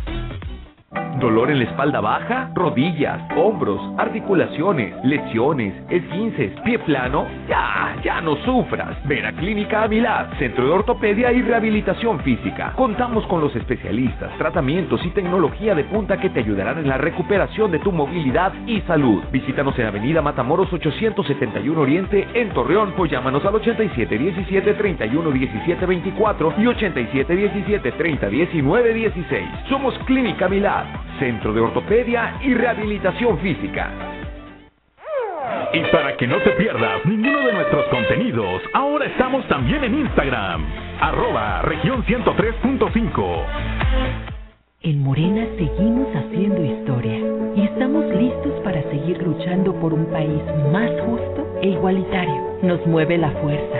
¿Dolor 1.19 1.49
en 1.49 1.57
la 1.57 1.65
espalda 1.65 1.99
baja? 1.99 2.51
¿Rodillas? 2.53 3.19
¿Hombros? 3.35 3.81
¿Articulaciones? 3.97 4.93
¿Lesiones? 5.03 5.73
¿esguinces? 5.89 6.51
¿Pie 6.63 6.77
plano? 6.79 7.25
Ya, 7.49 7.95
ya 8.03 8.21
no 8.21 8.35
sufras. 8.45 8.95
Ven 9.05 9.25
a 9.25 9.33
Clínica 9.33 9.83
Avilad, 9.83 10.27
Centro 10.37 10.65
de 10.65 10.71
Ortopedia 10.71 11.31
y 11.31 11.41
Rehabilitación 11.41 12.19
Física. 12.19 12.73
Contamos 12.75 13.25
con 13.25 13.41
los 13.41 13.55
especialistas, 13.55 14.37
tratamientos 14.37 15.03
y 15.05 15.09
tecnología 15.09 15.73
de 15.73 15.85
punta 15.85 16.19
que 16.19 16.29
te 16.29 16.41
ayudarán 16.41 16.77
en 16.77 16.87
la 16.87 16.99
recuperación 16.99 17.71
de 17.71 17.79
tu 17.79 17.91
movilidad 17.91 18.53
y 18.67 18.81
salud. 18.81 19.23
Visítanos 19.31 19.77
en 19.79 19.87
Avenida 19.87 20.21
Matamoros 20.21 20.71
871 20.71 21.81
Oriente 21.81 22.27
en 22.35 22.49
Torreón 22.49 22.93
o 22.95 23.05
llámanos 23.07 23.43
al 23.43 23.55
87 23.55 24.17
17 24.17 24.73
31 24.75 25.31
17 25.31 25.85
24 25.85 26.53
y 26.59 26.67
87 26.67 27.35
17 27.35 27.91
30 27.91 28.29
19 28.29 28.93
16. 28.93 29.49
Somos 29.67 29.97
Clínica 30.05 30.47
Centro 31.19 31.53
de 31.53 31.61
Ortopedia 31.61 32.35
y 32.41 32.53
Rehabilitación 32.53 33.39
Física. 33.39 33.91
Y 35.73 35.79
para 35.91 36.15
que 36.15 36.27
no 36.27 36.37
te 36.37 36.51
pierdas 36.51 37.05
ninguno 37.05 37.39
de 37.39 37.53
nuestros 37.53 37.85
contenidos, 37.87 38.61
ahora 38.73 39.05
estamos 39.05 39.47
también 39.47 39.83
en 39.83 39.95
Instagram, 39.99 40.65
arroba 41.01 41.61
región 41.63 42.03
103.5. 42.05 43.45
En 44.83 45.03
Morena 45.03 45.45
seguimos 45.57 46.07
haciendo 46.15 46.63
historia 46.63 47.17
y 47.55 47.61
estamos 47.63 48.05
listos 48.15 48.53
para 48.63 48.81
seguir 48.83 49.21
luchando 49.21 49.73
por 49.79 49.93
un 49.93 50.05
país 50.05 50.41
más 50.71 50.89
justo 51.01 51.59
e 51.61 51.69
igualitario. 51.69 52.59
Nos 52.61 52.85
mueve 52.85 53.17
la 53.17 53.31
fuerza, 53.31 53.79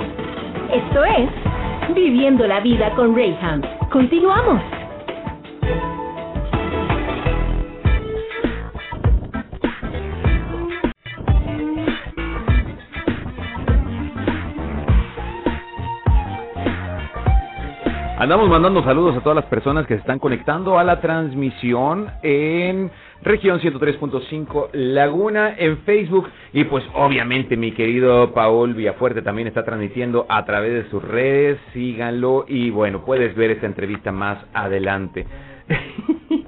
Esto 0.74 1.04
es 1.04 1.30
Viviendo 1.94 2.48
la 2.48 2.62
Vida 2.62 2.96
con 2.96 3.16
Rayham. 3.16 3.62
Continuamos. 3.92 4.60
Andamos 18.20 18.50
mandando 18.50 18.84
saludos 18.84 19.16
a 19.16 19.22
todas 19.22 19.38
las 19.38 19.46
personas 19.46 19.88
que 19.88 19.94
se 19.94 20.02
están 20.02 20.20
conectando 20.20 20.78
a 20.78 20.84
la 20.84 21.00
transmisión 21.00 22.08
en 22.22 22.92
región 23.22 23.62
103.5 23.62 24.72
Laguna 24.74 25.56
en 25.58 25.78
Facebook 25.80 26.28
y 26.52 26.66
pues 26.66 26.84
obviamente 26.96 27.56
mi 27.56 27.72
querido 27.72 28.34
Paul 28.34 28.74
Villafuerte 28.74 29.22
también 29.22 29.48
está 29.48 29.64
transmitiendo 29.64 30.26
a 30.28 30.44
través 30.44 30.74
de 30.84 30.90
sus 30.90 31.02
redes, 31.02 31.60
síganlo 31.72 32.44
y 32.46 32.72
bueno, 32.72 33.06
puedes 33.06 33.34
ver 33.36 33.52
esta 33.52 33.68
entrevista 33.68 34.12
más 34.12 34.40
adelante. 34.54 35.26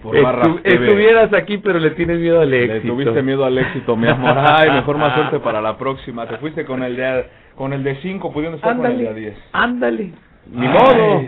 Por 0.00 0.14
Estu- 0.14 0.62
TV. 0.62 0.84
estuvieras 0.86 1.32
aquí, 1.32 1.58
pero 1.58 1.80
le 1.80 1.90
tienes 1.90 2.20
miedo 2.20 2.40
al 2.40 2.50
Le 2.50 2.76
éxito. 2.76 2.94
tuviste 2.94 3.20
miedo 3.24 3.44
al 3.44 3.58
éxito, 3.58 3.96
mi 3.96 4.06
amor. 4.06 4.38
Ay, 4.38 4.70
mejor 4.70 4.96
más 4.98 5.12
suerte 5.14 5.40
para 5.40 5.60
la 5.60 5.76
próxima. 5.76 6.24
Te 6.28 6.36
fuiste 6.36 6.64
con 6.64 6.84
el 6.84 6.94
de 6.94 7.24
con 7.56 7.72
el 7.72 7.82
de 7.82 7.96
5, 7.96 8.32
pudiendo 8.32 8.58
estar 8.58 8.76
con 8.76 8.86
el 8.86 8.98
de 8.98 9.08
a 9.08 9.12
10. 9.12 9.36
Ándale. 9.52 10.12
Ni 10.50 10.66
Ay. 10.66 10.72
modo. 10.72 11.22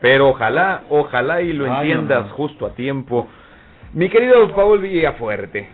Pero 0.00 0.28
ojalá, 0.28 0.82
ojalá 0.90 1.40
y 1.40 1.52
lo 1.52 1.64
Ay, 1.64 1.90
entiendas 1.90 2.30
justo 2.32 2.66
a 2.66 2.74
tiempo. 2.74 3.26
Mi 3.94 4.08
querido 4.08 4.54
Paul 4.54 4.80
Villafuerte, 4.80 5.68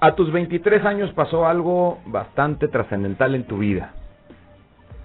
a 0.00 0.14
tus 0.14 0.32
23 0.32 0.84
años 0.84 1.12
pasó 1.12 1.46
algo 1.46 2.00
bastante 2.06 2.68
trascendental 2.68 3.34
en 3.34 3.44
tu 3.44 3.58
vida. 3.58 3.92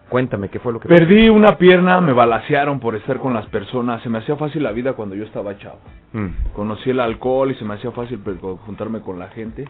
Cuéntame, 0.09 0.49
¿qué 0.49 0.59
fue 0.59 0.73
lo 0.73 0.79
que 0.79 0.89
Perdí 0.89 1.29
una 1.29 1.57
pierna, 1.57 2.01
me 2.01 2.13
balacearon 2.13 2.79
por 2.79 2.95
estar 2.95 3.19
con 3.19 3.33
las 3.33 3.45
personas. 3.45 4.01
Se 4.01 4.09
me 4.09 4.17
hacía 4.17 4.35
fácil 4.35 4.63
la 4.63 4.71
vida 4.71 4.93
cuando 4.93 5.15
yo 5.15 5.23
estaba 5.23 5.55
chavo. 5.57 5.77
Mm. 6.13 6.53
Conocí 6.53 6.89
el 6.89 6.99
alcohol 6.99 7.51
y 7.51 7.55
se 7.55 7.63
me 7.63 7.75
hacía 7.75 7.91
fácil 7.91 8.19
pues, 8.19 8.37
juntarme 8.65 9.01
con 9.01 9.19
la 9.19 9.27
gente. 9.27 9.65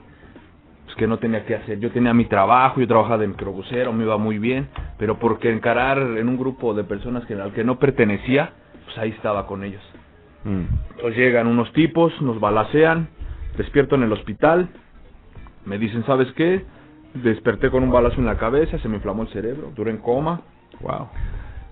Que 1.00 1.08
no 1.08 1.18
tenía 1.18 1.46
que 1.46 1.56
hacer. 1.56 1.80
Yo 1.80 1.92
tenía 1.92 2.14
mi 2.14 2.26
trabajo, 2.26 2.82
yo 2.82 2.88
trabajaba 2.88 3.20
de 3.20 3.28
microbusero, 3.30 3.94
me 3.94 4.04
iba 4.04 4.18
muy 4.18 4.38
bien. 4.38 4.68
Pero 4.98 5.18
porque 5.18 5.50
encarar 5.50 5.98
en 5.98 6.28
un 6.28 6.38
grupo 6.38 6.74
de 6.74 6.84
personas 6.84 7.26
que, 7.26 7.36
al 7.36 7.54
que 7.54 7.64
no 7.64 7.80
pertenecía, 7.80 8.52
pues 8.84 8.98
ahí 8.98 9.12
estaba 9.12 9.48
con 9.48 9.64
ellos. 9.64 9.82
Mm. 10.44 10.64
Entonces 10.92 11.18
llegan 11.18 11.48
unos 11.48 11.72
tipos, 11.72 12.22
nos 12.22 12.42
balacean, 12.42 13.08
despierto 13.56 13.96
en 13.96 14.04
el 14.04 14.12
hospital, 14.12 14.68
me 15.64 15.78
dicen, 15.78 16.06
¿sabes 16.06 16.30
qué? 16.34 16.66
Desperté 17.14 17.70
con 17.70 17.84
un 17.84 17.92
balazo 17.92 18.18
en 18.18 18.26
la 18.26 18.36
cabeza, 18.36 18.78
se 18.80 18.90
me 18.90 18.98
inflamó 18.98 19.24
el 19.24 19.30
cerebro, 19.30 19.72
duré 19.74 19.92
en 19.92 20.00
coma. 20.00 20.42
Wow. 20.82 21.08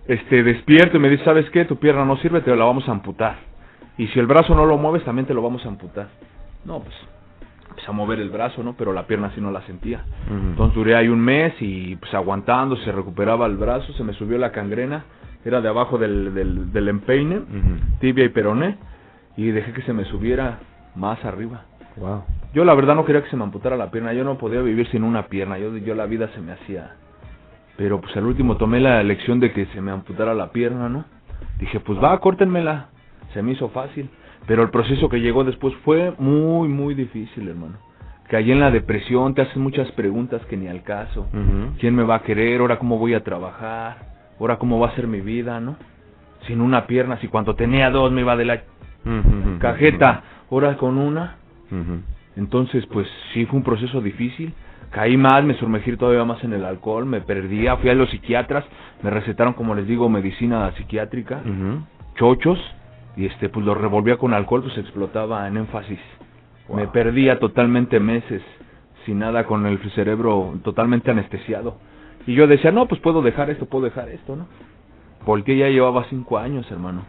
Este, 0.07 0.41
despierto 0.41 0.95
y 0.95 0.99
me 1.01 1.09
dice, 1.09 1.25
¿sabes 1.25 1.49
qué? 1.49 1.65
Tu 1.65 1.75
pierna 1.75 2.05
no 2.05 2.15
sirve, 2.17 2.39
te 2.39 2.55
la 2.55 2.63
vamos 2.63 2.87
a 2.87 2.93
amputar. 2.93 3.35
Y 3.97 4.07
si 4.07 4.19
el 4.19 4.25
brazo 4.25 4.55
no 4.55 4.65
lo 4.65 4.77
mueves, 4.77 5.03
también 5.03 5.27
te 5.27 5.33
lo 5.33 5.41
vamos 5.41 5.65
a 5.65 5.67
amputar. 5.67 6.07
No, 6.63 6.79
pues, 6.79 6.95
empecé 7.77 7.91
a 7.91 7.93
mover 7.93 8.19
el 8.19 8.31
brazo, 8.31 8.63
¿no? 8.63 8.73
Pero 8.73 8.91
la 8.91 9.05
pierna 9.05 9.31
sí 9.35 9.41
no 9.41 9.51
la 9.51 9.61
sentía. 9.61 10.03
Entonces 10.29 10.75
duré 10.75 10.95
ahí 10.95 11.07
un 11.07 11.19
mes 11.19 11.53
y 11.59 11.95
pues 11.97 12.11
aguantando, 12.15 12.75
se 12.77 12.91
recuperaba 12.91 13.45
el 13.45 13.55
brazo, 13.55 13.93
se 13.93 14.03
me 14.03 14.13
subió 14.13 14.39
la 14.39 14.51
cangrena, 14.51 15.05
era 15.45 15.61
de 15.61 15.69
abajo 15.69 15.99
del, 15.99 16.33
del, 16.33 16.73
del 16.73 16.87
empeine, 16.87 17.41
tibia 17.99 18.25
y 18.25 18.29
peroné, 18.29 18.77
y 19.35 19.51
dejé 19.51 19.73
que 19.73 19.83
se 19.83 19.93
me 19.93 20.05
subiera 20.05 20.57
más 20.95 21.23
arriba. 21.23 21.65
Wow. 21.97 22.23
Yo 22.53 22.65
la 22.65 22.73
verdad 22.73 22.95
no 22.95 23.05
quería 23.05 23.23
que 23.23 23.29
se 23.29 23.37
me 23.37 23.43
amputara 23.43 23.77
la 23.77 23.91
pierna, 23.91 24.11
yo 24.13 24.23
no 24.23 24.39
podía 24.39 24.61
vivir 24.61 24.87
sin 24.89 25.03
una 25.03 25.27
pierna, 25.27 25.59
yo, 25.59 25.75
yo 25.77 25.93
la 25.93 26.07
vida 26.07 26.29
se 26.33 26.41
me 26.41 26.53
hacía... 26.53 26.95
Pero 27.77 28.01
pues 28.01 28.17
al 28.17 28.25
último 28.25 28.57
tomé 28.57 28.79
la 28.79 29.01
elección 29.01 29.39
de 29.39 29.51
que 29.51 29.67
se 29.67 29.81
me 29.81 29.91
amputara 29.91 30.33
la 30.33 30.51
pierna, 30.51 30.89
¿no? 30.89 31.05
Dije, 31.59 31.79
pues 31.79 32.03
va, 32.03 32.19
córtenmela. 32.19 32.87
Se 33.35 33.43
me 33.43 33.51
hizo 33.51 33.69
fácil. 33.69 34.09
Pero 34.47 34.63
el 34.63 34.69
proceso 34.69 35.09
que 35.09 35.19
llegó 35.19 35.43
después 35.43 35.75
fue 35.83 36.13
muy, 36.17 36.69
muy 36.69 36.95
difícil, 36.95 37.49
hermano. 37.49 37.75
Caí 38.29 38.51
en 38.51 38.59
la 38.59 38.71
depresión, 38.71 39.33
te 39.35 39.41
hacen 39.41 39.61
muchas 39.61 39.91
preguntas 39.91 40.41
que 40.45 40.57
ni 40.57 40.67
al 40.67 40.83
caso. 40.83 41.27
¿Quién 41.79 41.95
me 41.95 42.03
va 42.03 42.15
a 42.15 42.23
querer? 42.23 42.61
¿Ahora 42.61 42.79
cómo 42.79 42.97
voy 42.97 43.13
a 43.13 43.23
trabajar? 43.23 43.97
¿Ahora 44.39 44.57
cómo 44.57 44.79
va 44.79 44.87
a 44.89 44.95
ser 44.95 45.07
mi 45.07 45.21
vida, 45.21 45.59
no? 45.59 45.75
Sin 46.45 46.61
una 46.61 46.87
pierna, 46.87 47.19
si 47.19 47.27
cuando 47.27 47.55
tenía 47.55 47.89
dos 47.89 48.11
me 48.11 48.21
iba 48.21 48.35
de 48.35 48.45
la 48.45 48.63
cajeta, 49.59 50.23
ahora 50.49 50.77
con 50.77 50.97
una. 50.97 51.35
Entonces, 52.35 52.85
pues 52.87 53.07
sí 53.33 53.45
fue 53.45 53.57
un 53.57 53.63
proceso 53.63 54.01
difícil. 54.01 54.53
Caí 54.91 55.17
más, 55.17 55.43
me 55.43 55.53
sumergí 55.55 55.95
todavía 55.97 56.23
más 56.23 56.41
en 56.45 56.53
el 56.53 56.63
alcohol, 56.63 57.05
me 57.05 57.19
perdía, 57.19 57.75
fui 57.77 57.89
a 57.89 57.93
los 57.93 58.09
psiquiatras, 58.09 58.63
me 59.03 59.09
recetaron, 59.09 59.53
como 59.53 59.75
les 59.75 59.85
digo, 59.87 60.07
medicina 60.07 60.71
psiquiátrica, 60.77 61.41
chochos, 62.15 62.59
y 63.17 63.25
este, 63.25 63.49
pues 63.49 63.65
lo 63.65 63.73
revolvía 63.73 64.17
con 64.17 64.33
alcohol, 64.33 64.61
pues 64.61 64.77
explotaba 64.77 65.47
en 65.47 65.57
énfasis. 65.57 65.99
Me 66.73 66.87
perdía 66.87 67.39
totalmente 67.39 67.99
meses, 67.99 68.43
sin 69.05 69.19
nada, 69.19 69.45
con 69.45 69.65
el 69.65 69.79
cerebro 69.91 70.53
totalmente 70.63 71.09
anestesiado. 71.09 71.77
Y 72.27 72.35
yo 72.35 72.45
decía, 72.45 72.71
no, 72.71 72.87
pues 72.87 73.01
puedo 73.01 73.23
dejar 73.23 73.49
esto, 73.49 73.65
puedo 73.65 73.85
dejar 73.85 74.09
esto, 74.09 74.35
¿no? 74.35 74.47
Volteé 75.25 75.57
ya 75.57 75.69
llevaba 75.69 76.05
cinco 76.09 76.37
años, 76.37 76.69
hermano. 76.69 77.05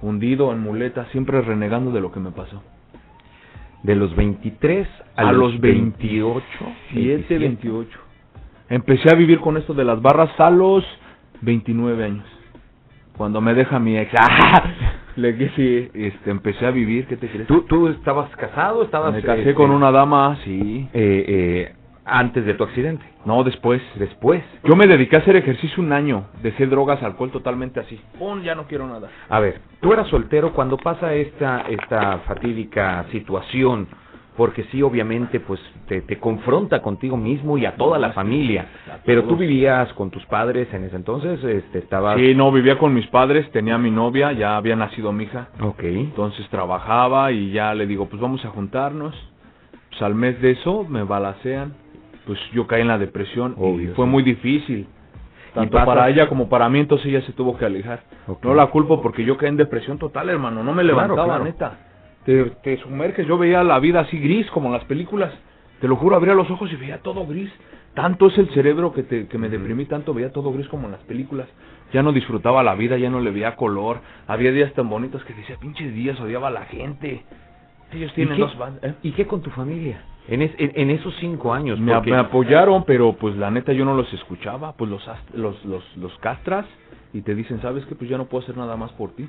Hundido 0.00 0.52
en 0.52 0.60
muleta, 0.60 1.04
siempre 1.12 1.42
renegando 1.42 1.90
de 1.92 2.00
lo 2.00 2.10
que 2.10 2.20
me 2.20 2.30
pasó. 2.30 2.62
De 3.82 3.94
los 3.94 4.16
23 4.16 4.88
a, 5.16 5.28
A 5.28 5.32
los 5.32 5.52
los 5.52 5.60
28. 5.60 6.44
7, 6.92 7.38
28. 7.38 7.98
Empecé 8.70 9.10
a 9.12 9.16
vivir 9.16 9.40
con 9.40 9.56
esto 9.58 9.74
de 9.74 9.84
las 9.84 10.00
barras 10.00 10.30
a 10.40 10.48
los 10.48 10.84
29 11.42 12.04
años. 12.04 12.26
Cuando 13.16 13.40
me 13.40 13.52
deja 13.52 13.78
mi 13.78 13.98
ex. 13.98 14.12
¡Ah! 14.18 14.94
Le 15.16 15.36
que 15.36 15.48
sí, 15.50 15.90
este, 15.94 16.30
empecé 16.30 16.66
a 16.66 16.70
vivir, 16.70 17.06
¿qué 17.06 17.16
te 17.16 17.28
crees? 17.28 17.46
¿Tú, 17.46 17.62
¿Tú 17.62 17.88
estabas 17.88 18.34
casado? 18.36 18.82
Estabas, 18.82 19.12
Me 19.12 19.22
casé 19.22 19.40
este, 19.40 19.54
con 19.54 19.70
una 19.70 19.90
dama, 19.90 20.38
sí. 20.44 20.88
eh, 20.92 21.24
eh, 21.28 21.74
antes 22.04 22.44
de 22.44 22.54
tu 22.54 22.64
accidente. 22.64 23.04
No, 23.24 23.44
después. 23.44 23.80
Después. 23.94 24.42
Yo 24.64 24.74
me 24.74 24.86
dediqué 24.86 25.16
a 25.16 25.18
hacer 25.20 25.36
ejercicio 25.36 25.82
un 25.82 25.92
año. 25.92 26.24
Dejé 26.42 26.66
drogas, 26.66 27.02
alcohol 27.02 27.30
totalmente 27.30 27.78
así. 27.80 28.00
¡Pum! 28.18 28.42
Ya 28.42 28.54
no 28.54 28.66
quiero 28.66 28.86
nada. 28.88 29.08
A 29.28 29.38
ver, 29.40 29.60
tú 29.80 29.92
eras 29.92 30.08
soltero 30.08 30.52
cuando 30.52 30.76
pasa 30.76 31.14
esta, 31.14 31.60
esta 31.68 32.18
fatídica 32.26 33.04
situación, 33.12 33.86
porque 34.36 34.64
sí, 34.64 34.82
obviamente, 34.82 35.40
pues 35.40 35.60
te, 35.88 36.00
te 36.00 36.18
confronta 36.18 36.80
contigo 36.80 37.16
mismo 37.16 37.58
y 37.58 37.66
a 37.66 37.76
toda 37.76 37.98
la 37.98 38.12
familia. 38.12 38.66
Pero 39.04 39.24
tú 39.24 39.36
vivías 39.36 39.92
con 39.92 40.10
tus 40.10 40.24
padres 40.26 40.72
en 40.72 40.84
ese 40.84 40.96
entonces, 40.96 41.42
este, 41.44 41.80
estabas... 41.80 42.18
Sí, 42.18 42.34
no, 42.34 42.50
vivía 42.50 42.78
con 42.78 42.94
mis 42.94 43.06
padres, 43.08 43.50
tenía 43.50 43.76
mi 43.76 43.90
novia, 43.90 44.32
ya 44.32 44.56
había 44.56 44.74
nacido 44.74 45.12
mi 45.12 45.24
hija. 45.24 45.48
Ok. 45.60 45.82
Entonces 45.82 46.48
trabajaba 46.48 47.30
y 47.32 47.52
ya 47.52 47.74
le 47.74 47.86
digo, 47.86 48.06
pues 48.06 48.22
vamos 48.22 48.42
a 48.44 48.48
juntarnos. 48.48 49.14
Pues 49.90 50.00
al 50.00 50.14
mes 50.14 50.40
de 50.40 50.52
eso 50.52 50.86
me 50.88 51.02
balacean. 51.02 51.74
Pues 52.26 52.38
yo 52.52 52.66
caí 52.66 52.82
en 52.82 52.88
la 52.88 52.98
depresión 52.98 53.54
y 53.58 53.88
fue 53.88 54.06
sí. 54.06 54.10
muy 54.10 54.22
difícil. 54.22 54.86
Tanto 55.52 55.76
para 55.84 56.08
ella 56.08 56.28
como 56.28 56.48
para 56.48 56.68
mí, 56.70 56.78
entonces 56.78 57.08
ella 57.08 57.20
se 57.22 57.32
tuvo 57.32 57.58
que 57.58 57.66
alejar. 57.66 58.04
No 58.42 58.54
la 58.54 58.68
culpo 58.68 59.02
porque 59.02 59.24
yo 59.24 59.36
caí 59.36 59.50
en 59.50 59.58
depresión 59.58 59.98
total, 59.98 60.30
hermano. 60.30 60.62
No 60.62 60.72
me 60.72 60.82
Claro, 60.82 61.02
levantaba, 61.02 61.24
claro. 61.24 61.44
neta. 61.44 61.91
Te, 62.24 62.44
te 62.62 62.76
sumerges. 62.78 63.26
Yo 63.26 63.36
veía 63.38 63.64
la 63.64 63.78
vida 63.78 64.00
así 64.00 64.18
gris, 64.18 64.50
como 64.50 64.66
en 64.68 64.74
las 64.74 64.84
películas. 64.84 65.32
Te 65.80 65.88
lo 65.88 65.96
juro, 65.96 66.16
abría 66.16 66.34
los 66.34 66.50
ojos 66.50 66.72
y 66.72 66.76
veía 66.76 66.98
todo 66.98 67.26
gris. 67.26 67.50
Tanto 67.94 68.28
es 68.28 68.38
el 68.38 68.48
cerebro 68.50 68.92
que, 68.92 69.02
te, 69.02 69.26
que 69.26 69.36
me 69.38 69.48
deprimí, 69.48 69.84
tanto 69.84 70.14
veía 70.14 70.32
todo 70.32 70.52
gris 70.52 70.68
como 70.68 70.86
en 70.86 70.92
las 70.92 71.02
películas. 71.02 71.48
Ya 71.92 72.02
no 72.02 72.12
disfrutaba 72.12 72.62
la 72.62 72.74
vida, 72.74 72.96
ya 72.96 73.10
no 73.10 73.20
le 73.20 73.30
veía 73.30 73.56
color. 73.56 74.00
Había 74.26 74.50
días 74.52 74.72
tan 74.72 74.88
bonitos 74.88 75.22
que 75.24 75.34
decía, 75.34 75.56
pinches 75.60 75.92
días, 75.94 76.18
odiaba 76.20 76.48
a 76.48 76.52
la 76.52 76.64
gente. 76.66 77.22
Ellos 77.92 78.12
tienen 78.14 78.34
¿Y 78.34 78.36
qué, 78.36 78.42
dos 78.42 78.56
bandas. 78.56 78.84
¿eh? 78.84 78.94
¿Y 79.02 79.10
qué 79.12 79.26
con 79.26 79.42
tu 79.42 79.50
familia? 79.50 80.02
En, 80.28 80.40
es- 80.40 80.54
en, 80.56 80.72
en 80.74 80.90
esos 80.90 81.14
cinco 81.20 81.52
años. 81.52 81.78
Me, 81.80 81.92
porque- 81.92 82.10
me 82.12 82.16
apoyaron, 82.16 82.84
pero 82.84 83.12
pues 83.14 83.36
la 83.36 83.50
neta 83.50 83.72
yo 83.74 83.84
no 83.84 83.94
los 83.94 84.10
escuchaba, 84.14 84.72
pues 84.74 84.90
los, 84.90 85.06
los, 85.34 85.62
los, 85.66 85.96
los 85.98 86.16
castras 86.18 86.64
y 87.12 87.20
te 87.20 87.34
dicen, 87.34 87.60
¿sabes 87.60 87.84
qué? 87.86 87.94
Pues 87.94 88.08
ya 88.08 88.16
no 88.16 88.24
puedo 88.26 88.42
hacer 88.44 88.56
nada 88.56 88.76
más 88.76 88.92
por 88.92 89.10
ti. 89.14 89.28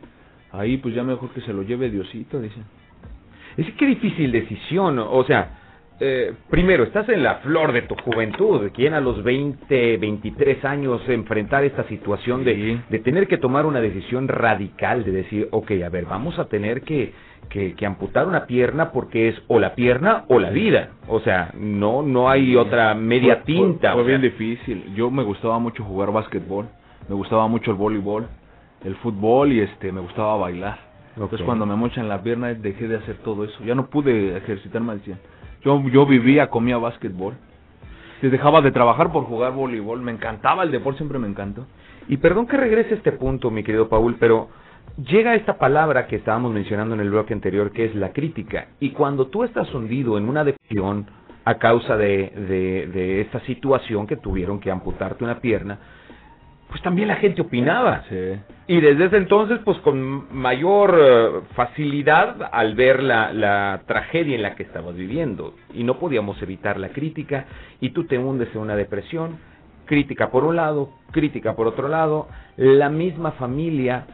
Ahí 0.53 0.77
pues 0.77 0.95
ya 0.95 1.03
mejor 1.03 1.31
que 1.31 1.41
se 1.41 1.51
lo 1.51 1.63
lleve 1.63 1.89
Diosito, 1.89 2.39
dicen. 2.39 2.63
Es 3.57 3.71
que 3.75 3.85
difícil 3.85 4.31
decisión, 4.31 4.99
o 4.99 5.23
sea, 5.25 5.59
eh, 5.99 6.33
primero, 6.49 6.83
estás 6.83 7.07
en 7.09 7.21
la 7.23 7.35
flor 7.35 7.71
de 7.71 7.83
tu 7.83 7.95
juventud, 7.95 8.69
quien 8.73 8.93
a 8.93 8.99
los 8.99 9.23
20, 9.23 9.97
23 9.97 10.65
años 10.65 11.01
enfrentar 11.07 11.63
esta 11.63 11.83
situación 11.87 12.43
de, 12.43 12.79
de 12.89 12.99
tener 12.99 13.27
que 13.27 13.37
tomar 13.37 13.65
una 13.65 13.79
decisión 13.79 14.27
radical, 14.27 15.03
de 15.05 15.11
decir, 15.11 15.47
ok, 15.51 15.71
a 15.85 15.89
ver, 15.89 16.05
vamos 16.05 16.39
a 16.39 16.45
tener 16.45 16.81
que, 16.81 17.13
que, 17.49 17.75
que 17.75 17.85
amputar 17.85 18.27
una 18.27 18.47
pierna 18.47 18.91
porque 18.91 19.29
es 19.29 19.35
o 19.47 19.59
la 19.59 19.75
pierna 19.75 20.25
o 20.29 20.39
la 20.39 20.49
vida, 20.49 20.89
o 21.07 21.19
sea, 21.19 21.51
no, 21.57 22.01
no 22.01 22.27
hay 22.29 22.55
otra 22.55 22.95
media 22.95 23.35
Fue- 23.37 23.45
tinta. 23.45 23.93
Fue, 23.93 24.03
bien 24.03 24.21
sea. 24.21 24.29
difícil. 24.31 24.95
Yo 24.95 25.11
me 25.11 25.23
gustaba 25.23 25.59
mucho 25.59 25.83
jugar 25.83 26.11
básquetbol, 26.11 26.65
me 27.07 27.15
gustaba 27.15 27.47
mucho 27.47 27.69
el 27.71 27.77
voleibol, 27.77 28.27
el 28.83 28.95
fútbol 28.95 29.53
y 29.53 29.61
este 29.61 29.91
me 29.91 30.01
gustaba 30.01 30.37
bailar. 30.37 30.79
Entonces 31.15 31.41
cuando 31.45 31.65
me 31.65 31.75
mochan 31.75 32.09
la 32.09 32.23
pierna 32.23 32.53
dejé 32.53 32.87
de 32.87 32.97
hacer 32.97 33.17
todo 33.17 33.43
eso. 33.43 33.63
Ya 33.63 33.75
no 33.75 33.87
pude 33.87 34.37
ejercitarme 34.37 34.93
al 34.93 35.01
100. 35.01 35.19
Yo, 35.63 35.81
yo 35.89 36.05
vivía, 36.05 36.49
comía 36.49 36.77
básquetbol. 36.77 37.35
Se 38.21 38.29
dejaba 38.29 38.61
de 38.61 38.71
trabajar 38.71 39.11
por 39.11 39.25
jugar 39.25 39.53
voleibol. 39.53 40.01
Me 40.01 40.11
encantaba 40.11 40.63
el 40.63 40.71
deporte, 40.71 40.99
siempre 40.99 41.19
me 41.19 41.27
encantó. 41.27 41.67
Y 42.07 42.17
perdón 42.17 42.47
que 42.47 42.57
regrese 42.57 42.95
a 42.95 42.97
este 42.97 43.11
punto, 43.11 43.51
mi 43.51 43.63
querido 43.63 43.87
Paul, 43.89 44.15
pero 44.19 44.49
llega 44.97 45.35
esta 45.35 45.57
palabra 45.57 46.07
que 46.07 46.17
estábamos 46.17 46.51
mencionando 46.51 46.95
en 46.95 47.01
el 47.01 47.11
bloque 47.11 47.33
anterior, 47.33 47.71
que 47.71 47.85
es 47.85 47.95
la 47.95 48.11
crítica. 48.11 48.67
Y 48.79 48.91
cuando 48.91 49.27
tú 49.27 49.43
estás 49.43 49.73
hundido 49.73 50.17
en 50.17 50.27
una 50.27 50.43
depresión 50.43 51.05
a 51.45 51.55
causa 51.55 51.95
de, 51.97 52.31
de, 52.35 52.87
de 52.87 53.21
esta 53.21 53.39
situación 53.41 54.07
que 54.07 54.17
tuvieron 54.17 54.59
que 54.59 54.71
amputarte 54.71 55.23
una 55.23 55.39
pierna, 55.39 55.79
pues 56.73 56.81
también 56.81 57.07
la 57.07 57.17
gente 57.17 57.39
opinaba. 57.43 58.01
Sí. 58.09 58.33
Y 58.65 58.81
desde 58.81 59.05
ese 59.05 59.17
entonces, 59.17 59.59
pues 59.63 59.77
con 59.81 60.25
mayor 60.35 60.99
eh, 60.99 61.29
facilidad 61.53 62.49
al 62.51 62.73
ver 62.73 63.03
la, 63.03 63.31
la 63.31 63.83
tragedia 63.85 64.35
en 64.35 64.41
la 64.41 64.55
que 64.55 64.63
estabas 64.63 64.95
viviendo. 64.95 65.53
Y 65.75 65.83
no 65.83 65.99
podíamos 65.99 66.41
evitar 66.41 66.79
la 66.79 66.89
crítica 66.89 67.45
y 67.79 67.91
tú 67.91 68.05
te 68.05 68.17
hundes 68.17 68.49
en 68.55 68.61
una 68.61 68.75
depresión. 68.75 69.37
Crítica 69.85 70.31
por 70.31 70.45
un 70.45 70.55
lado, 70.55 70.89
crítica 71.11 71.55
por 71.55 71.67
otro 71.67 71.87
lado. 71.87 72.27
La 72.57 72.89
misma 72.89 73.33
familia 73.33 74.07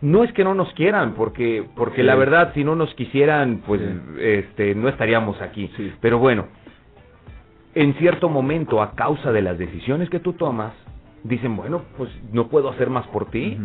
no 0.00 0.24
es 0.24 0.32
que 0.32 0.42
no 0.42 0.52
nos 0.52 0.72
quieran, 0.72 1.14
porque 1.14 1.64
porque 1.76 2.00
Sí. 2.00 2.02
la 2.02 2.16
verdad 2.16 2.50
si 2.54 2.64
no 2.64 2.74
nos 2.74 2.92
quisieran, 2.94 3.62
pues 3.64 3.80
este 4.18 4.74
no 4.74 4.88
estaríamos 4.88 5.40
aquí. 5.40 5.70
Pero 6.00 6.18
bueno, 6.18 6.48
en 7.76 7.94
cierto 7.94 8.28
momento 8.28 8.82
a 8.82 8.96
causa 8.96 9.30
de 9.30 9.42
las 9.42 9.58
decisiones 9.58 10.10
que 10.10 10.18
tú 10.18 10.32
tomas, 10.32 10.72
dicen, 11.24 11.56
bueno, 11.56 11.82
pues 11.96 12.10
no 12.32 12.48
puedo 12.48 12.68
hacer 12.70 12.90
más 12.90 13.06
por 13.08 13.30
ti. 13.30 13.58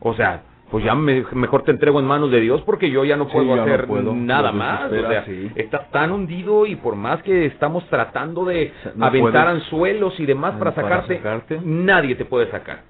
O 0.00 0.14
sea, 0.14 0.42
pues 0.70 0.84
ya 0.84 0.94
me- 0.94 1.24
mejor 1.32 1.62
te 1.62 1.70
entrego 1.70 2.00
en 2.00 2.06
manos 2.06 2.30
de 2.30 2.40
Dios 2.40 2.60
porque 2.62 2.90
yo 2.90 3.04
ya 3.04 3.16
no 3.16 3.26
Sí, 3.26 3.30
puedo 3.32 3.54
no 3.56 3.62
hacer 3.62 3.86
puedo. 3.86 4.14
nada 4.14 4.52
más. 4.52 4.90
O 4.90 4.94
sea, 5.08 5.24
sí. 5.24 5.50
estás 5.54 5.90
tan 5.90 6.10
hundido 6.12 6.66
y 6.66 6.76
por 6.76 6.96
más 6.96 7.22
que 7.22 7.46
estamos 7.46 7.84
tratando 7.88 8.44
de 8.44 8.72
no 8.96 9.06
aventar 9.06 9.46
puedes. 9.46 9.62
anzuelos 9.62 10.18
y 10.20 10.26
demás 10.26 10.54
para 10.56 10.72
Para 10.74 10.88
sacarte, 10.88 11.16
sacarte. 11.18 11.60
nadie 11.64 12.14
te 12.16 12.24
puede 12.24 12.50
sacar. 12.50 12.80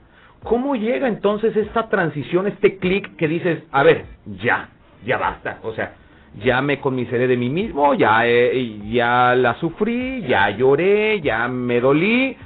¿Cómo 0.43 0.77
llega 0.77 1.09
entonces 1.09 1.57
esta 1.57 1.89
transición, 1.89 2.47
este 2.47 2.79
clic 2.79 3.17
que 3.17 3.27
dices, 3.29 3.65
a 3.73 3.83
ver, 3.83 4.05
ya, 4.27 4.69
ya 5.05 5.19
basta? 5.19 5.59
O 5.63 5.73
sea, 5.73 5.95
ya 6.45 6.61
me 6.63 6.79
conmiseré 6.81 7.27
de 7.27 7.37
mí 7.37 7.49
mismo, 7.49 7.95
ya, 7.95 8.27
eh, 8.27 8.79
ya 8.91 9.35
la 9.35 9.55
sufrí, 9.55 10.23
ya 10.29 10.51
lloré, 10.51 11.21
ya 11.21 11.49
me 11.49 11.81
dolí. 11.81 12.37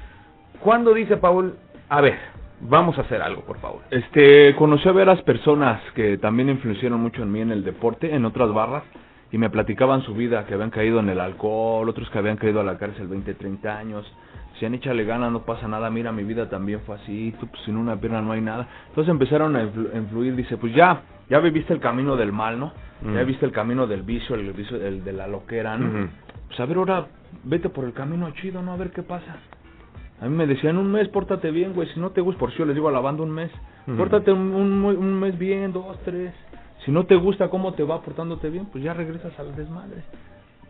¿Cuándo 0.61 0.93
dice 0.95 1.17
Paul, 1.17 1.55
a 1.89 2.01
ver, 2.01 2.19
vamos 2.61 2.99
a 2.99 3.03
hacer 3.03 3.23
algo, 3.23 3.43
por 3.43 3.59
favor? 3.61 3.81
Este, 3.91 4.55
conocí 4.57 4.89
a 4.89 4.93
varias 4.93 5.23
personas 5.23 5.81
que 5.95 6.19
también 6.19 6.49
influenciaron 6.51 7.01
mucho 7.01 7.23
en 7.23 7.33
mí 7.33 7.41
en 7.41 7.51
el 7.51 7.65
deporte, 7.65 8.15
en 8.15 8.25
otras 8.25 8.53
barras, 8.53 8.83
y 9.33 9.39
me 9.39 9.49
platicaban 9.49 10.03
su 10.03 10.15
vida, 10.15 10.45
que 10.47 10.55
habían 10.55 10.71
caído 10.71 11.01
en 11.01 11.09
el 11.09 11.21
alcohol, 11.21 11.89
otros 11.89 12.11
que 12.11 12.19
habían 12.19 12.37
caído 12.37 12.61
a 12.61 12.65
la 12.65 12.77
cárcel 12.79 13.07
20, 13.09 13.35
30 13.35 13.79
años. 13.79 14.13
Decían, 14.53 14.75
échale 14.75 15.05
ganas, 15.05 15.33
no 15.33 15.43
pasa 15.45 15.69
nada, 15.69 15.89
mira, 15.89 16.13
mi 16.13 16.25
vida 16.25 16.51
también 16.51 16.81
fue 16.81 16.97
así, 16.97 17.35
tú 17.41 17.47
pues, 17.47 17.63
sin 17.63 17.77
una 17.77 17.97
pierna 17.97 18.21
no 18.21 18.33
hay 18.33 18.41
nada. 18.43 18.67
Entonces 18.89 19.11
empezaron 19.11 19.57
a 19.57 19.63
influ- 19.65 19.95
a 19.95 19.97
influir, 19.97 20.35
dice, 20.35 20.57
pues 20.59 20.75
ya, 20.75 21.03
ya 21.31 21.39
viviste 21.39 21.73
el 21.73 21.81
camino 21.81 22.17
del 22.17 22.33
mal, 22.33 22.59
¿no? 22.59 22.73
Ya 23.03 23.23
Mm. 23.23 23.27
viste 23.27 23.47
el 23.47 23.53
camino 23.53 23.87
del 23.87 24.03
vicio, 24.03 24.35
el 24.35 24.53
vicio 24.53 24.77
el 24.77 25.03
de 25.05 25.13
la 25.15 25.27
loquera, 25.27 25.79
¿no? 25.79 25.87
Ujú. 25.87 26.09
Pues 26.49 26.61
a 26.61 26.67
ver, 26.67 26.77
ahora 26.77 27.07
vete 27.45 27.71
por 27.71 27.85
el 27.85 27.95
camino 27.95 28.31
chido, 28.33 28.61
¿no? 28.61 28.73
A 28.73 28.77
ver 28.77 28.91
qué 28.91 29.03
pasa. 29.03 29.37
A 30.21 30.29
mí 30.29 30.37
me 30.37 30.47
decían 30.47 30.77
un 30.77 30.91
mes, 30.91 31.09
pórtate 31.09 31.51
bien, 31.51 31.73
güey. 31.73 31.89
Si 31.89 32.01
no 32.01 32.11
te 32.11 32.21
gusta, 32.21 32.39
por 32.39 32.53
si 32.53 32.59
yo 32.59 32.67
les 32.67 32.75
digo 32.75 32.89
a 32.89 32.93
la 32.93 33.01
banda 33.01 33.23
un 33.23 33.31
mes. 33.31 33.51
Pórtate 33.97 34.31
un, 34.31 34.53
un, 34.53 34.85
un 34.85 35.19
mes 35.19 35.39
bien, 35.39 35.73
dos, 35.73 35.99
tres. 36.05 36.33
Si 36.85 36.93
no 36.93 37.07
te 37.07 37.17
gusta 37.17 37.49
cómo 37.49 37.73
te 37.75 37.83
va 37.83 38.03
portándote 38.03 38.51
bien, 38.51 38.67
pues 38.67 38.85
ya 38.85 38.95
regresas 38.95 39.39
al 39.39 39.57
desmadre. 39.57 40.03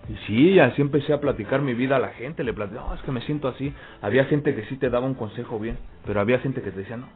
Y 0.09 0.15
sí, 0.27 0.59
así 0.59 0.81
empecé 0.81 1.13
a 1.13 1.21
platicar 1.21 1.63
mi 1.63 1.75
vida 1.75 1.97
a 1.97 1.99
la 1.99 2.09
gente. 2.09 2.45
Le 2.45 2.53
platicaba, 2.53 2.89
no, 2.89 2.95
es 2.95 3.03
que 3.03 3.13
me 3.13 3.21
siento 3.23 3.49
así. 3.49 3.73
Había 4.01 4.25
gente 4.25 4.55
que 4.55 4.65
sí 4.67 4.77
te 4.77 4.89
daba 4.89 5.07
un 5.07 5.15
consejo 5.15 5.59
bien, 5.59 5.79
pero 6.07 6.21
había 6.21 6.39
gente 6.39 6.63
que 6.63 6.71
te 6.71 6.81
decía, 6.81 6.97
no, 6.97 7.07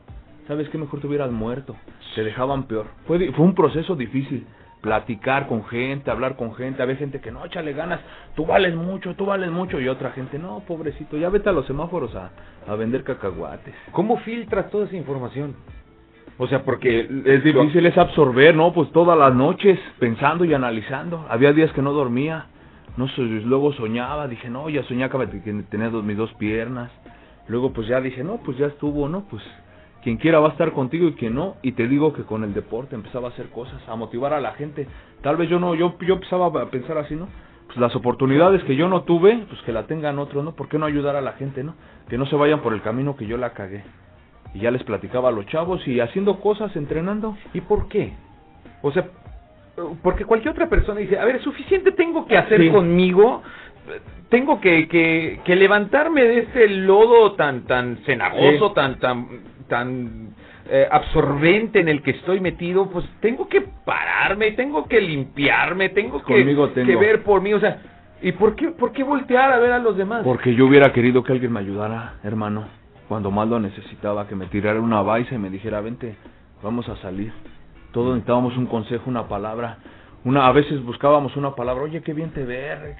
¿sabes 0.46 0.68
qué? 0.68 0.78
Mejor 0.78 1.00
te 1.00 1.06
hubieras 1.06 1.30
muerto. 1.30 1.76
Te 2.14 2.22
dejaban 2.22 2.64
peor. 2.64 2.86
Fue, 3.06 3.32
fue 3.32 3.44
un 3.44 3.54
proceso 3.54 3.96
difícil. 3.96 4.46
Platicar 4.84 5.46
con 5.46 5.64
gente, 5.64 6.10
hablar 6.10 6.36
con 6.36 6.54
gente. 6.54 6.82
Había 6.82 6.96
gente 6.96 7.18
que 7.18 7.30
no, 7.30 7.42
échale 7.46 7.72
ganas. 7.72 8.00
Tú 8.36 8.44
vales 8.44 8.74
mucho, 8.74 9.14
tú 9.14 9.24
vales 9.24 9.50
mucho. 9.50 9.80
Y 9.80 9.88
otra 9.88 10.10
gente, 10.10 10.38
no, 10.38 10.60
pobrecito, 10.60 11.16
ya 11.16 11.30
vete 11.30 11.48
a 11.48 11.52
los 11.52 11.66
semáforos 11.66 12.14
a, 12.14 12.32
a 12.68 12.74
vender 12.74 13.02
cacahuates. 13.02 13.74
¿Cómo 13.92 14.18
filtras 14.18 14.70
toda 14.70 14.84
esa 14.84 14.94
información? 14.94 15.56
O 16.36 16.46
sea, 16.48 16.64
porque 16.64 17.08
Es 17.24 17.42
difícil 17.42 17.86
es 17.86 17.96
absorber, 17.96 18.54
¿no? 18.54 18.74
Pues 18.74 18.92
todas 18.92 19.16
las 19.16 19.34
noches 19.34 19.80
pensando 19.98 20.44
y 20.44 20.52
analizando. 20.52 21.24
Había 21.30 21.54
días 21.54 21.72
que 21.72 21.80
no 21.80 21.92
dormía. 21.94 22.48
No 22.98 23.08
sé, 23.08 23.22
luego 23.22 23.72
soñaba, 23.72 24.28
dije, 24.28 24.50
no, 24.50 24.68
ya 24.68 24.82
soñaba 24.82 25.26
que 25.30 25.64
tenía 25.70 25.88
dos, 25.88 26.04
mis 26.04 26.18
dos 26.18 26.30
piernas. 26.34 26.90
Luego 27.48 27.72
pues 27.72 27.88
ya 27.88 28.02
dije, 28.02 28.22
no, 28.22 28.36
pues 28.44 28.58
ya 28.58 28.66
estuvo, 28.66 29.08
¿no? 29.08 29.24
Pues 29.30 29.42
quien 30.04 30.18
quiera 30.18 30.38
va 30.38 30.48
a 30.48 30.52
estar 30.52 30.70
contigo 30.72 31.08
y 31.08 31.14
quien 31.14 31.34
no. 31.34 31.56
Y 31.62 31.72
te 31.72 31.88
digo 31.88 32.12
que 32.12 32.22
con 32.22 32.44
el 32.44 32.52
deporte 32.52 32.94
empezaba 32.94 33.28
a 33.28 33.30
hacer 33.30 33.46
cosas, 33.48 33.80
a 33.88 33.96
motivar 33.96 34.34
a 34.34 34.40
la 34.40 34.52
gente. 34.52 34.86
Tal 35.22 35.36
vez 35.36 35.48
yo 35.48 35.58
no, 35.58 35.74
yo, 35.74 35.96
yo 36.06 36.14
empezaba 36.14 36.46
a 36.46 36.66
pensar 36.70 36.98
así, 36.98 37.16
¿no? 37.16 37.26
Pues 37.66 37.78
las 37.78 37.96
oportunidades 37.96 38.62
que 38.64 38.76
yo 38.76 38.86
no 38.88 39.04
tuve, 39.04 39.46
pues 39.48 39.60
que 39.62 39.72
la 39.72 39.86
tengan 39.86 40.18
otros, 40.18 40.44
¿no? 40.44 40.52
¿Por 40.54 40.68
qué 40.68 40.78
no 40.78 40.84
ayudar 40.84 41.16
a 41.16 41.22
la 41.22 41.32
gente, 41.32 41.64
¿no? 41.64 41.74
Que 42.08 42.18
no 42.18 42.26
se 42.26 42.36
vayan 42.36 42.60
por 42.60 42.74
el 42.74 42.82
camino 42.82 43.16
que 43.16 43.26
yo 43.26 43.38
la 43.38 43.54
cagué. 43.54 43.82
Y 44.52 44.60
ya 44.60 44.70
les 44.70 44.84
platicaba 44.84 45.30
a 45.30 45.32
los 45.32 45.46
chavos 45.46 45.88
y 45.88 45.98
haciendo 46.00 46.38
cosas, 46.38 46.76
entrenando. 46.76 47.36
¿Y 47.54 47.62
por 47.62 47.88
qué? 47.88 48.12
O 48.82 48.92
sea, 48.92 49.08
porque 50.02 50.26
cualquier 50.26 50.52
otra 50.52 50.68
persona 50.68 51.00
dice, 51.00 51.18
a 51.18 51.24
ver, 51.24 51.42
suficiente 51.42 51.92
tengo 51.92 52.26
que 52.26 52.36
hacer 52.36 52.60
Sí. 52.60 52.68
conmigo, 52.70 53.42
tengo 54.28 54.60
que, 54.60 54.86
que, 54.88 55.40
que 55.44 55.56
levantarme 55.56 56.22
de 56.24 56.38
este 56.40 56.68
lodo 56.68 57.32
tan 57.32 57.62
tan 57.62 57.96
cenagoso, 58.04 58.68
Sí. 58.68 58.74
tan 58.74 58.98
tan 59.00 59.26
tan 59.68 60.34
eh, 60.68 60.86
absorbente 60.90 61.80
en 61.80 61.88
el 61.88 62.02
que 62.02 62.12
estoy 62.12 62.40
metido, 62.40 62.88
pues 62.90 63.04
tengo 63.20 63.48
que 63.48 63.62
pararme, 63.84 64.52
tengo 64.52 64.86
que 64.86 65.00
limpiarme, 65.00 65.90
tengo 65.90 66.22
que, 66.24 66.34
Conmigo 66.38 66.70
tengo. 66.70 66.86
que 66.86 66.96
ver 66.96 67.22
por 67.22 67.40
mí, 67.40 67.52
o 67.52 67.60
sea, 67.60 67.80
¿y 68.22 68.32
por 68.32 68.54
qué 68.54 68.70
por 68.70 68.92
qué 68.92 69.02
voltear 69.02 69.52
a 69.52 69.58
ver 69.58 69.72
a 69.72 69.78
los 69.78 69.96
demás? 69.96 70.22
Porque 70.24 70.54
yo 70.54 70.66
hubiera 70.66 70.92
querido 70.92 71.22
que 71.22 71.32
alguien 71.32 71.52
me 71.52 71.60
ayudara, 71.60 72.14
hermano. 72.22 72.64
Cuando 73.08 73.30
más 73.30 73.46
lo 73.48 73.60
necesitaba, 73.60 74.26
que 74.26 74.34
me 74.34 74.46
tirara 74.46 74.80
una 74.80 75.02
baisa 75.02 75.34
y 75.34 75.38
me 75.38 75.50
dijera, 75.50 75.80
vente, 75.82 76.16
vamos 76.62 76.88
a 76.88 76.96
salir. 76.96 77.32
Todos 77.92 78.14
necesitábamos 78.14 78.56
un 78.56 78.66
consejo, 78.66 79.10
una 79.10 79.28
palabra. 79.28 79.76
Una, 80.24 80.46
a 80.46 80.52
veces 80.52 80.82
buscábamos 80.82 81.36
una 81.36 81.54
palabra, 81.54 81.84
oye, 81.84 82.00
qué 82.02 82.14
bien 82.14 82.30
te 82.30 82.44
ve, 82.44 82.96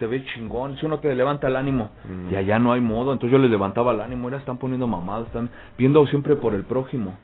te 0.00 0.06
ve 0.06 0.24
chingón, 0.24 0.76
si 0.78 0.86
uno 0.86 0.98
te 0.98 1.14
levanta 1.14 1.46
el 1.46 1.54
ánimo. 1.56 1.90
Mm. 2.04 2.32
Y 2.32 2.36
allá 2.36 2.58
no 2.58 2.72
hay 2.72 2.80
modo, 2.80 3.12
entonces 3.12 3.30
yo 3.32 3.38
les 3.38 3.50
levantaba 3.50 3.92
el 3.92 4.00
ánimo, 4.00 4.28
era, 4.28 4.38
están 4.38 4.58
poniendo 4.58 4.86
mamadas, 4.88 5.26
están 5.28 5.48
viendo 5.78 6.04
siempre 6.08 6.34
por 6.34 6.54
el 6.54 6.64
prójimo. 6.64 7.14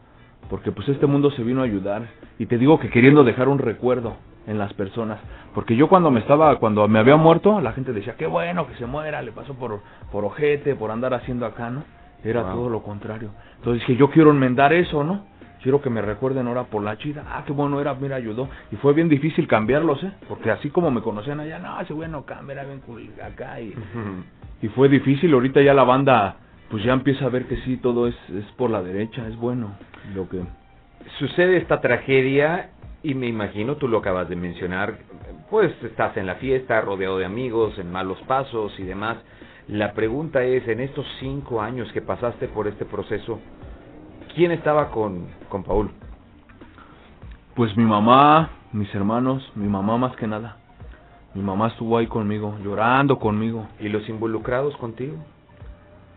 Porque 0.48 0.70
pues 0.70 0.88
este 0.88 1.06
mundo 1.06 1.30
se 1.32 1.42
vino 1.42 1.62
a 1.62 1.64
ayudar. 1.64 2.02
Y 2.38 2.46
te 2.46 2.58
digo 2.58 2.78
que 2.78 2.90
queriendo 2.90 3.24
dejar 3.24 3.48
un 3.48 3.58
recuerdo 3.58 4.16
en 4.46 4.58
las 4.58 4.72
personas. 4.74 5.18
Porque 5.54 5.76
yo 5.76 5.88
cuando 5.88 6.10
me 6.10 6.20
estaba, 6.20 6.56
cuando 6.56 6.86
me 6.88 6.98
había 6.98 7.16
muerto, 7.16 7.60
la 7.60 7.72
gente 7.72 7.92
decía, 7.92 8.14
qué 8.16 8.26
bueno 8.26 8.66
que 8.66 8.74
se 8.74 8.86
muera, 8.86 9.22
le 9.22 9.32
pasó 9.32 9.54
por, 9.54 9.80
por 10.10 10.24
ojete, 10.24 10.74
por 10.74 10.90
andar 10.90 11.14
haciendo 11.14 11.46
acá, 11.46 11.70
¿no? 11.70 11.84
Era 12.24 12.42
Wow. 12.42 12.52
todo 12.54 12.68
lo 12.68 12.82
contrario. 12.82 13.30
Entonces 13.56 13.80
dije, 13.86 13.98
yo 13.98 14.10
quiero 14.10 14.30
enmendar 14.30 14.72
eso, 14.72 15.02
¿no? 15.02 15.24
Quiero 15.62 15.80
que 15.80 15.90
me 15.90 16.02
recuerden 16.02 16.48
ahora 16.48 16.64
por 16.64 16.82
la 16.82 16.98
chida. 16.98 17.24
Ah, 17.28 17.44
qué 17.46 17.52
bueno 17.52 17.80
era, 17.80 17.94
mira, 17.94 18.16
ayudó. 18.16 18.48
Y 18.70 18.76
fue 18.76 18.92
bien 18.94 19.08
difícil 19.08 19.46
cambiarlos, 19.46 20.02
¿eh? 20.02 20.12
Porque 20.28 20.50
así 20.50 20.70
como 20.70 20.90
me 20.90 21.02
conocían 21.02 21.38
allá, 21.40 21.58
no, 21.58 21.80
ese 21.80 21.92
güey 21.92 22.08
no 22.08 22.24
cambia, 22.24 22.54
era 22.54 22.64
bien 22.64 22.80
cool 22.80 23.08
acá. 23.22 23.60
Y, 23.60 23.72
y 24.60 24.68
fue 24.68 24.88
difícil. 24.88 25.32
Ahorita 25.32 25.62
ya 25.62 25.72
la 25.72 25.84
banda, 25.84 26.36
pues 26.68 26.82
ya 26.82 26.92
empieza 26.92 27.26
a 27.26 27.28
ver 27.28 27.46
que 27.46 27.58
sí, 27.58 27.76
todo 27.76 28.08
es, 28.08 28.16
es 28.30 28.44
por 28.56 28.70
la 28.70 28.82
derecha, 28.82 29.26
es 29.28 29.36
bueno. 29.36 29.76
Lo 30.14 30.28
que... 30.28 30.42
sucede 31.18 31.58
esta 31.58 31.80
tragedia 31.80 32.70
y 33.04 33.14
me 33.14 33.26
imagino, 33.26 33.76
tú 33.76 33.88
lo 33.88 33.98
acabas 33.98 34.28
de 34.28 34.36
mencionar, 34.36 34.98
pues 35.50 35.72
estás 35.82 36.16
en 36.16 36.26
la 36.26 36.36
fiesta, 36.36 36.80
rodeado 36.80 37.18
de 37.18 37.24
amigos, 37.24 37.78
en 37.78 37.90
malos 37.90 38.18
pasos 38.26 38.78
y 38.78 38.84
demás. 38.84 39.16
La 39.68 39.92
pregunta 39.92 40.42
es, 40.42 40.66
en 40.66 40.80
estos 40.80 41.06
cinco 41.20 41.62
años 41.62 41.92
que 41.92 42.02
pasaste 42.02 42.48
por 42.48 42.66
este 42.66 42.84
proceso, 42.84 43.38
¿quién 44.34 44.52
estaba 44.52 44.90
con, 44.90 45.26
con 45.48 45.62
Paul? 45.62 45.90
Pues 47.54 47.76
mi 47.76 47.84
mamá, 47.84 48.50
mis 48.72 48.92
hermanos, 48.94 49.50
mi 49.54 49.68
mamá 49.68 49.98
más 49.98 50.16
que 50.16 50.26
nada. 50.26 50.56
Mi 51.34 51.42
mamá 51.42 51.68
estuvo 51.68 51.96
ahí 51.96 52.06
conmigo, 52.06 52.56
llorando 52.62 53.18
conmigo. 53.18 53.66
¿Y 53.80 53.88
los 53.88 54.08
involucrados 54.08 54.76
contigo? 54.76 55.16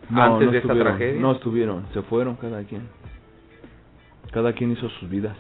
No, 0.10 0.22
antes 0.22 0.48
no 0.48 0.52
de 0.52 0.58
esta 0.60 0.74
tragedia. 0.74 1.22
No 1.22 1.32
estuvieron, 1.34 1.86
se 1.94 2.02
fueron 2.04 2.36
cada 2.36 2.64
quien. 2.64 2.88
Cada 4.32 4.54
quien 4.54 4.72
hizo 4.72 4.90
sus 4.90 5.10
vidas. 5.10 5.36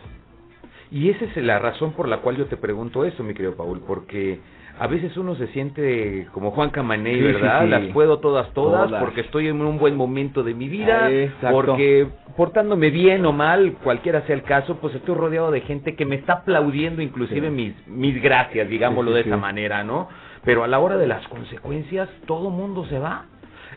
Y 0.91 1.09
esa 1.09 1.25
es 1.25 1.37
la 1.37 1.59
razón 1.59 1.93
por 1.93 2.07
la 2.07 2.19
cual 2.19 2.37
yo 2.37 2.45
te 2.45 2.57
pregunto 2.57 3.03
esto, 3.05 3.23
mi 3.23 3.33
querido 3.33 3.55
Paul, 3.55 3.81
porque 3.85 4.39
a 4.77 4.87
veces 4.87 5.15
uno 5.17 5.35
se 5.35 5.47
siente 5.47 6.27
como 6.33 6.51
Juan 6.51 6.69
Camaney, 6.69 7.15
Sí, 7.15 7.21
¿verdad? 7.21 7.59
sí, 7.61 7.65
sí. 7.65 7.71
Las 7.71 7.93
puedo 7.93 8.19
todas, 8.19 8.51
todas, 8.53 8.87
Todas. 8.87 9.01
porque 9.03 9.21
estoy 9.21 9.47
en 9.47 9.61
un 9.61 9.77
buen 9.77 9.95
momento 9.95 10.43
de 10.43 10.53
mi 10.53 10.67
vida, 10.67 11.09
exacto. 11.11 11.55
porque 11.55 12.07
portándome 12.35 12.89
bien 12.89 13.25
o 13.25 13.31
mal, 13.31 13.77
cualquiera 13.83 14.21
sea 14.23 14.35
el 14.35 14.43
caso, 14.43 14.75
pues 14.81 14.93
estoy 14.95 15.15
rodeado 15.15 15.51
de 15.51 15.61
gente 15.61 15.95
que 15.95 16.05
me 16.05 16.15
está 16.15 16.33
aplaudiendo 16.33 17.01
inclusive 17.01 17.49
mis, 17.49 17.73
mis 17.87 18.21
gracias, 18.21 18.67
digámoslo 18.69 19.11
de 19.11 19.21
esa 19.21 19.37
manera, 19.37 19.83
¿no? 19.83 20.09
Pero 20.43 20.63
a 20.63 20.67
la 20.67 20.79
hora 20.79 20.97
de 20.97 21.07
las 21.07 21.25
consecuencias, 21.29 22.09
todo 22.27 22.49
mundo 22.49 22.85
se 22.85 22.99
va. 22.99 23.25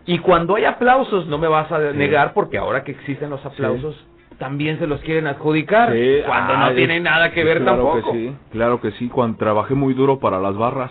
Y 0.05 0.19
cuando 0.19 0.57
hay 0.57 0.65
aplausos, 0.65 1.27
no 1.27 1.39
me 1.39 1.49
vas 1.49 1.71
a 1.71 1.79
negar, 1.93 2.33
porque 2.35 2.59
ahora 2.59 2.83
que 2.83 2.93
existen 2.93 3.31
los 3.31 3.45
aplausos, 3.45 3.95
también 4.39 4.79
se 4.79 4.87
los 4.87 5.01
quieren 5.01 5.27
adjudicar, 5.27 5.93
Sí, 5.93 6.21
cuando 6.27 6.55
ah, 6.55 6.59
no 6.59 6.69
es- 6.71 6.77
tiene 6.77 7.01
nada 7.01 7.33
que 7.33 7.45
ver 7.45 7.59
claro 7.63 7.83
tampoco. 7.93 8.13
Que 8.13 8.19
sí, 8.31 8.37
claro 8.51 8.81
que 8.81 8.91
sí, 8.93 9.09
cuando 9.09 9.37
trabajé 9.39 9.75
muy 9.75 9.95
duro 9.95 10.19
para 10.19 10.39
las 10.41 10.57
barras 10.57 10.91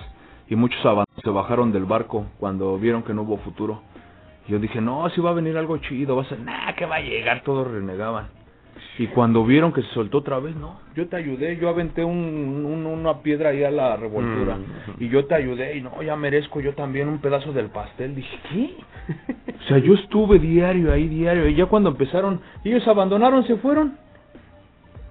y 0.49 0.55
muchos 0.55 0.79
se 1.23 1.29
bajaron 1.29 1.71
del 1.71 1.85
barco 1.85 2.27
cuando 2.39 2.77
vieron 2.77 3.03
que 3.03 3.13
no 3.13 3.23
hubo 3.23 3.37
futuro. 3.37 3.81
Yo 4.47 4.59
dije, 4.59 4.79
no, 4.79 5.09
si 5.09 5.19
va 5.19 5.31
a 5.31 5.33
venir 5.33 5.57
algo 5.57 5.77
chido, 5.77 6.15
va 6.15 6.21
a 6.21 6.25
ser, 6.25 6.39
nada, 6.39 6.73
que 6.75 6.85
va 6.85 6.95
a 6.97 7.01
llegar, 7.01 7.41
todos 7.43 7.69
renegaban. 7.69 8.27
Y 8.99 9.07
cuando 9.07 9.43
vieron 9.45 9.71
que 9.73 9.81
se 9.81 9.89
soltó 9.89 10.19
otra 10.19 10.39
vez, 10.39 10.55
no, 10.55 10.79
yo 10.95 11.07
te 11.07 11.15
ayudé, 11.15 11.57
yo 11.57 11.69
aventé 11.69 12.03
un, 12.03 12.17
un- 12.65 12.85
una 12.85 13.21
piedra 13.21 13.49
ahí 13.49 13.63
a 13.63 13.71
la 13.71 13.95
revoltura 13.97 14.57
Mm. 14.57 15.03
y 15.03 15.09
yo 15.09 15.25
te 15.25 15.35
ayudé 15.35 15.77
y 15.77 15.81
no, 15.81 16.01
ya 16.01 16.15
merezco 16.15 16.59
yo 16.61 16.73
también 16.73 17.07
un 17.07 17.19
pedazo 17.19 17.53
del 17.53 17.67
pastel. 17.67 18.15
Dije, 18.15 18.37
¿qué? 18.49 18.75
O 19.59 19.63
sea, 19.67 19.77
yo 19.79 19.93
estuve 19.95 20.39
diario 20.39 20.91
ahí, 20.93 21.07
diario, 21.07 21.47
y 21.47 21.55
ya 21.55 21.65
cuando 21.65 21.89
empezaron, 21.89 22.39
ellos 22.63 22.87
abandonaron, 22.87 23.45
se 23.45 23.55
fueron. 23.57 23.97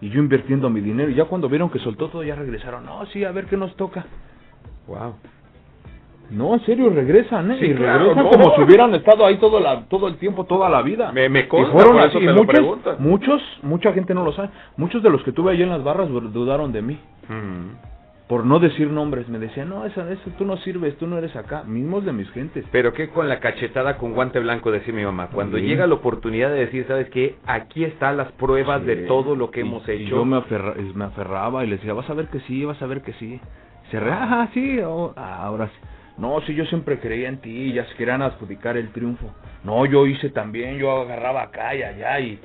Y 0.01 0.09
yo 0.11 0.21
invirtiendo 0.21 0.69
mi 0.71 0.81
dinero. 0.81 1.11
Y 1.11 1.15
ya 1.15 1.25
cuando 1.25 1.49
vieron 1.49 1.69
que 1.71 1.79
soltó 1.79 2.09
todo, 2.09 2.23
ya 2.23 2.35
regresaron. 2.37 2.85
No, 2.85 3.05
sí, 3.07 3.25
a 3.25 3.33
ver 3.33 3.47
qué 3.47 3.57
nos 3.57 3.75
toca. 3.77 4.05
Wow. 4.87 5.15
No, 6.31 6.55
en 6.55 6.61
serio, 6.67 6.91
regresan, 6.91 7.51
¿eh? 7.53 7.57
Sí, 7.61 7.67
y 7.67 7.75
claro, 7.75 7.99
regresan 8.01 8.25
no. 8.25 8.31
como 8.31 8.55
si 8.57 8.63
hubieran 8.63 8.95
estado 8.95 9.25
ahí 9.25 9.37
todo, 9.39 9.61
la, 9.61 9.83
todo 9.85 10.09
el 10.09 10.17
tiempo, 10.17 10.45
toda 10.45 10.69
la 10.69 10.83
vida. 10.83 11.13
Me, 11.13 11.29
me 11.29 11.41
Y 11.41 11.47
consta, 11.47 11.73
fueron 11.73 11.99
así, 12.01 12.19
y 12.19 12.27
muchos, 12.29 12.99
muchos, 12.99 13.43
mucha 13.63 13.93
gente 13.93 14.13
no 14.15 14.25
lo 14.25 14.33
sabe. 14.33 14.51
Muchos 14.77 15.03
de 15.03 15.11
los 15.11 15.23
que 15.23 15.33
tuve 15.33 15.53
ahí 15.53 15.63
en 15.63 15.69
las 15.71 15.85
barras 15.85 16.09
dudaron 16.11 16.73
de 16.73 16.83
mí. 16.83 16.99
Por 18.29 18.45
no 18.45 18.59
decir 18.59 18.91
nombres, 18.91 19.29
me 19.29 19.39
decían, 19.39 19.69
no, 19.69 19.85
eso, 19.87 20.01
eso, 20.09 20.31
tú 20.37 20.45
no 20.45 20.57
sirves, 20.57 20.99
tú 20.99 21.07
no 21.07 21.17
eres 21.17 21.37
acá. 21.37 21.63
Mismos 21.63 22.05
de 22.05 22.13
mis 22.13 22.29
gentes. 22.33 22.65
Pero 22.73 22.93
que 22.93 23.09
con 23.09 23.29
la 23.29 23.39
cachetada 23.39 23.99
con 23.99 24.15
guante 24.15 24.41
blanco 24.41 24.73
decía 24.73 24.93
mi 24.93 25.05
mamá, 25.05 25.29
cuando 25.33 25.59
Sí. 25.59 25.63
llega 25.63 25.87
la 25.87 25.95
oportunidad 25.95 26.51
de 26.51 26.57
decir, 26.59 26.87
¿sabes 26.89 27.09
qué? 27.11 27.37
Aquí 27.47 27.85
están 27.85 28.17
las 28.17 28.33
pruebas 28.33 28.85
de 28.85 28.97
todo 29.07 29.37
lo 29.37 29.53
que 29.53 29.61
hemos 29.61 29.89
Y 29.89 29.93
hecho. 29.93 30.17
yo 30.17 30.25
me, 30.25 30.39
aferra- 30.39 30.75
me 30.95 31.05
aferraba 31.05 31.65
y 31.65 31.69
les 31.69 31.79
decía, 31.79 31.95
vas 31.95 32.11
a 32.11 32.15
ver 32.15 32.27
que 32.27 32.41
sí, 32.41 32.65
vas 32.65 32.83
a 32.83 32.87
ver 32.87 33.03
que 33.03 33.13
sí. 33.13 33.41
Se 33.93 34.01
re, 34.01 34.11
ajá, 34.11 34.49
sí, 34.53 34.81
oh, 34.85 35.13
ah, 35.17 35.45
ahora 35.45 35.69
sí. 35.69 35.87
No, 36.19 36.41
sí, 36.47 36.55
yo 36.55 36.65
siempre 36.67 36.99
creía 36.99 37.29
en 37.29 37.39
ti, 37.39 37.73
ya 37.73 37.85
se 37.87 37.95
querían 37.95 38.23
adjudicar 38.23 38.77
el 38.77 38.89
triunfo. 38.91 39.31
No, 39.65 39.85
yo 39.85 40.07
hice 40.07 40.31
también, 40.31 40.79
yo 40.79 41.03
agarraba 41.03 41.43
acá 41.43 41.75
y 41.75 41.83
allá 41.83 42.21
y 42.21 42.39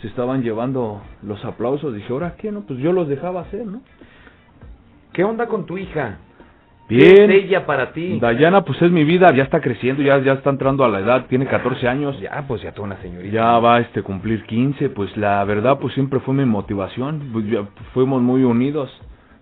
se 0.00 0.06
estaban 0.06 0.42
llevando 0.42 1.02
los 1.22 1.44
aplausos. 1.44 1.94
Dije, 1.94 2.12
¿ahora 2.12 2.36
qué? 2.36 2.52
No, 2.52 2.62
pues 2.62 2.78
yo 2.78 2.92
los 2.92 3.08
dejaba 3.08 3.40
hacer, 3.40 3.66
¿no? 3.66 3.80
¿Qué 5.12 5.24
onda 5.24 5.46
con 5.46 5.66
tu 5.66 5.78
hija? 5.78 6.18
Bien. 6.88 7.00
¿Qué 7.00 7.24
es 7.24 7.44
ella 7.44 7.64
para 7.64 7.92
ti? 7.92 8.18
Dayana, 8.20 8.62
pues 8.64 8.80
es 8.82 8.90
mi 8.90 9.04
vida, 9.04 9.32
ya 9.34 9.44
está 9.44 9.60
creciendo, 9.60 10.02
ya, 10.02 10.18
ya 10.18 10.34
está 10.34 10.50
entrando 10.50 10.84
a 10.84 10.88
la 10.88 11.00
edad, 11.00 11.26
tiene 11.26 11.46
14 11.46 11.88
años. 11.88 12.20
Ya, 12.20 12.44
pues 12.46 12.62
ya 12.62 12.72
toda 12.72 12.88
una 12.88 13.00
señorita. 13.00 13.32
Ya 13.32 13.58
va 13.58 13.80
este 13.80 14.02
cumplir 14.02 14.44
15, 14.44 14.90
pues 14.90 15.16
la 15.16 15.42
verdad 15.44 15.78
pues 15.78 15.94
siempre 15.94 16.20
fue 16.20 16.34
mi 16.34 16.44
motivación, 16.44 17.30
pues, 17.32 17.46
ya 17.46 17.64
fuimos 17.94 18.20
muy 18.20 18.44
unidos, 18.44 18.90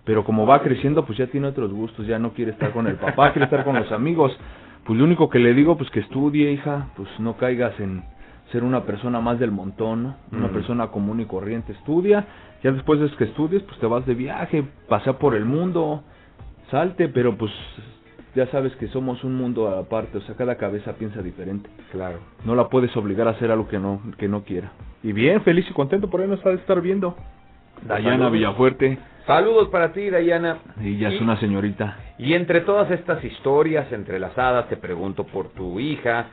pero 0.05 0.23
como 0.23 0.45
va 0.45 0.61
creciendo 0.61 1.05
pues 1.05 1.17
ya 1.17 1.27
tiene 1.27 1.47
otros 1.47 1.71
gustos, 1.71 2.05
ya 2.07 2.19
no 2.19 2.31
quiere 2.33 2.51
estar 2.51 2.71
con 2.71 2.87
el 2.87 2.95
papá, 2.95 3.31
quiere 3.31 3.45
estar 3.45 3.63
con 3.63 3.75
los 3.75 3.91
amigos. 3.91 4.35
Pues 4.85 4.99
lo 4.99 5.05
único 5.05 5.29
que 5.29 5.39
le 5.39 5.53
digo 5.53 5.77
pues 5.77 5.89
que 5.91 6.01
estudie, 6.01 6.51
hija, 6.51 6.87
pues 6.95 7.07
no 7.19 7.37
caigas 7.37 7.79
en 7.79 8.03
ser 8.51 8.63
una 8.63 8.83
persona 8.83 9.21
más 9.21 9.39
del 9.39 9.51
montón, 9.51 10.03
¿no? 10.03 10.15
Una 10.31 10.47
Mm. 10.49 10.53
persona 10.53 10.87
común 10.87 11.21
y 11.21 11.25
corriente, 11.25 11.71
estudia, 11.71 12.25
ya 12.63 12.71
después 12.71 12.99
de 12.99 13.09
que 13.17 13.23
estudies 13.23 13.63
pues 13.63 13.79
te 13.79 13.87
vas 13.87 14.05
de 14.05 14.13
viaje, 14.13 14.63
pasea 14.89 15.13
por 15.17 15.35
el 15.35 15.45
mundo, 15.45 16.03
salte, 16.69 17.07
pero 17.07 17.35
pues 17.37 17.51
ya 18.35 18.45
sabes 18.47 18.75
que 18.75 18.87
somos 18.89 19.23
un 19.23 19.35
mundo 19.35 19.69
aparte, 19.69 20.17
o 20.17 20.21
sea, 20.21 20.35
cada 20.35 20.55
cabeza 20.55 20.93
piensa 20.93 21.21
diferente. 21.21 21.69
Claro. 21.91 22.19
No 22.45 22.55
la 22.55 22.67
puedes 22.67 22.95
obligar 22.97 23.27
a 23.27 23.31
hacer 23.31 23.51
algo 23.51 23.67
que 23.67 23.79
no 23.79 24.01
que 24.17 24.27
no 24.27 24.43
quiera. 24.43 24.71
Y 25.01 25.13
bien, 25.13 25.41
feliz 25.43 25.65
y 25.69 25.73
contento 25.73 26.09
por 26.09 26.21
ahí 26.21 26.27
nos 26.27 26.45
ha 26.45 26.49
de 26.49 26.55
estar 26.55 26.81
viendo. 26.81 27.15
Dayana 27.87 28.11
Saludos. 28.11 28.31
Villafuerte, 28.33 28.97
Saludos 29.25 29.69
para 29.69 29.93
ti, 29.93 30.09
Dayana. 30.09 30.57
ella 30.81 31.09
es 31.09 31.19
Y- 31.19 31.23
una 31.23 31.37
señorita. 31.39 31.97
Y 32.17 32.33
entre 32.33 32.61
todas 32.61 32.91
estas 32.91 33.23
historias 33.23 33.91
entrelazadas, 33.91 34.67
te 34.67 34.75
pregunto 34.77 35.23
por 35.25 35.49
tu 35.49 35.79
hija, 35.79 36.25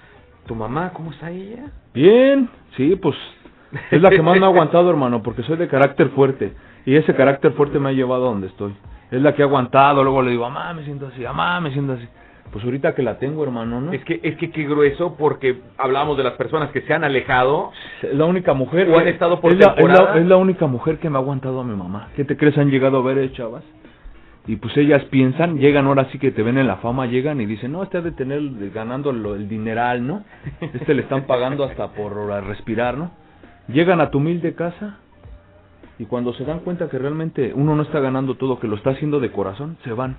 tu 0.46 0.55
mamá, 0.55 0.90
¿cómo 0.92 1.12
está 1.12 1.31
ella? 1.31 1.66
Bien, 1.94 2.48
sí, 2.76 2.96
pues 2.96 3.16
es 3.90 4.03
la 4.03 4.11
que 4.11 4.22
más 4.22 4.38
me 4.38 4.44
ha 4.46 4.48
aguantado, 4.48 4.90
hermano, 4.90 5.22
porque 5.22 5.42
soy 5.44 5.57
de 5.57 5.68
carácter 5.68 6.09
fuerte. 6.11 6.53
Y 6.85 6.96
ese 6.96 7.14
carácter 7.14 7.53
fuerte 7.53 7.79
me 7.79 7.90
ha 7.90 7.92
llevado 7.92 8.26
a 8.26 8.31
donde 8.31 8.48
estoy. 8.48 8.74
Es 9.11 9.20
la 9.22 9.35
que 9.35 9.42
ha 9.42 9.44
aguantado, 9.46 10.03
luego 10.03 10.22
le 10.22 10.31
digo, 10.33 10.48
mamá, 10.48 10.72
me 10.74 10.85
siento 10.85 11.07
así, 11.09 11.22
mamá, 11.22 11.61
me 11.61 11.70
siento 11.72 11.92
así. 11.92 12.09
Pues 12.52 12.64
ahorita 12.64 12.94
que 12.94 13.02
la 13.02 13.18
tengo, 13.18 13.44
hermano, 13.44 13.80
¿no? 13.80 13.92
Es 13.92 14.04
que, 14.04 14.18
es 14.22 14.36
que 14.36 14.50
qué 14.50 14.64
grueso, 14.64 15.14
porque 15.16 15.60
hablamos 15.78 16.16
de 16.16 16.24
las 16.24 16.32
personas 16.32 16.70
que 16.70 16.82
se 16.82 16.92
han 16.92 17.04
alejado. 17.04 17.70
Es 18.02 18.12
la 18.14 18.24
única 18.24 18.54
mujer 18.54 18.88
O 18.90 18.98
han 18.98 19.06
estado 19.06 19.40
por 19.40 19.52
es 19.52 19.58
la, 19.58 19.74
es, 19.76 19.86
la, 19.86 20.18
es 20.18 20.26
la 20.26 20.36
única 20.36 20.66
mujer 20.66 20.98
que 20.98 21.08
me 21.08 21.16
ha 21.16 21.20
aguantado 21.20 21.60
a 21.60 21.64
mi 21.64 21.76
mamá. 21.76 22.08
¿Qué 22.16 22.24
te 22.24 22.36
crees? 22.36 22.58
Han 22.58 22.70
llegado 22.70 22.98
a 22.98 23.02
ver, 23.02 23.18
eh, 23.18 23.32
chavas. 23.32 23.62
Y 24.46 24.56
pues 24.56 24.76
ellas 24.76 25.04
piensan, 25.10 25.58
llegan 25.58 25.86
ahora 25.86 26.08
sí 26.10 26.18
que 26.18 26.32
te 26.32 26.42
ven 26.42 26.58
en 26.58 26.66
la 26.66 26.76
fama, 26.76 27.06
llegan 27.06 27.40
y 27.40 27.46
dicen, 27.46 27.72
no, 27.72 27.82
este 27.82 27.98
ha 27.98 28.00
de 28.00 28.10
tener 28.10 28.40
ganando 28.72 29.12
lo, 29.12 29.36
el 29.36 29.48
dineral, 29.48 30.04
¿no? 30.04 30.24
Este 30.60 30.94
le 30.94 31.02
están 31.02 31.26
pagando 31.26 31.62
hasta 31.62 31.88
por 31.92 32.16
respirar, 32.44 32.96
¿no? 32.96 33.12
Llegan 33.68 34.00
a 34.00 34.10
tu 34.10 34.18
humilde 34.18 34.54
casa 34.54 34.98
y 35.98 36.06
cuando 36.06 36.32
se 36.32 36.44
dan 36.44 36.60
cuenta 36.60 36.88
que 36.88 36.98
realmente 36.98 37.52
uno 37.54 37.76
no 37.76 37.82
está 37.82 38.00
ganando 38.00 38.34
todo, 38.34 38.58
que 38.58 38.66
lo 38.66 38.76
está 38.76 38.90
haciendo 38.90 39.20
de 39.20 39.30
corazón, 39.30 39.76
se 39.84 39.92
van. 39.92 40.16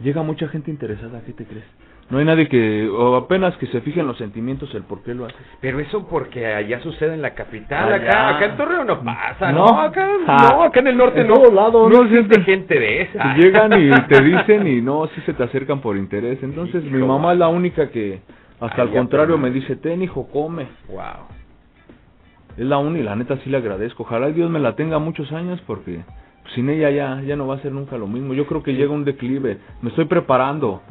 Llega 0.00 0.22
mucha 0.22 0.48
gente 0.48 0.70
interesada, 0.70 1.22
¿qué 1.24 1.32
te 1.32 1.44
crees? 1.44 1.64
No 2.08 2.18
hay 2.18 2.24
nadie 2.24 2.48
que, 2.48 2.88
o 2.88 3.16
apenas 3.16 3.56
que 3.56 3.66
se 3.66 3.80
fije 3.80 3.98
en 3.98 4.06
los 4.06 4.16
sentimientos, 4.18 4.72
el 4.76 4.84
por 4.84 5.02
qué 5.02 5.12
lo 5.12 5.24
hace. 5.26 5.34
Pero 5.60 5.80
eso 5.80 6.06
porque 6.06 6.46
allá 6.46 6.80
sucede 6.80 7.14
en 7.14 7.22
la 7.22 7.34
capital, 7.34 7.92
Allá. 7.92 7.96
acá, 8.10 8.36
acá 8.36 8.44
en 8.46 8.56
Torreón 8.56 8.86
no 8.86 9.02
pasa, 9.02 9.50
¿no? 9.50 9.64
No. 9.66 9.80
acá, 9.80 10.06
Ah. 10.28 10.48
no, 10.52 10.62
acá 10.62 10.80
en 10.80 10.86
el 10.86 10.96
norte 10.96 11.22
En 11.22 11.28
no. 11.28 11.50
lados. 11.50 11.90
No 11.90 12.02
existe 12.04 12.40
gente 12.42 12.78
de 12.78 13.02
esa. 13.02 13.34
Llegan 13.36 13.72
y 13.80 13.90
te 14.08 14.22
dicen 14.22 14.66
y 14.68 14.80
no, 14.82 15.08
sí 15.08 15.20
se 15.22 15.32
te 15.34 15.42
acercan 15.42 15.80
por 15.80 15.96
interés. 15.96 16.40
Entonces 16.44 16.84
mi 16.84 17.02
mamá 17.02 17.32
es 17.32 17.38
la 17.40 17.48
única 17.48 17.90
que, 17.90 18.20
hasta 18.60 18.82
al 18.82 18.90
contrario, 18.92 19.34
pero- 19.34 19.38
me 19.38 19.50
dice, 19.50 19.74
ten 19.74 20.00
hijo, 20.02 20.28
come. 20.28 20.68
Wow. 20.88 21.26
Es 22.56 22.64
la 22.64 22.78
única 22.78 23.00
y 23.00 23.02
la 23.04 23.16
neta 23.16 23.36
sí 23.42 23.50
le 23.50 23.56
agradezco. 23.56 24.04
Ojalá 24.04 24.28
Dios 24.28 24.48
me 24.48 24.60
la 24.60 24.76
tenga 24.76 24.98
muchos 25.00 25.32
años 25.32 25.60
porque 25.66 26.02
sin 26.54 26.68
ella 26.70 26.90
ya, 26.90 27.20
ya 27.22 27.36
no 27.36 27.46
va 27.46 27.56
a 27.56 27.58
ser 27.60 27.72
nunca 27.72 27.96
lo 27.98 28.06
mismo. 28.06 28.34
Yo 28.34 28.46
creo 28.46 28.62
que 28.62 28.74
llega 28.74 28.92
un 28.92 29.04
declive. 29.04 29.58
Me 29.82 29.90
estoy 29.90 30.04
preparando 30.06 30.82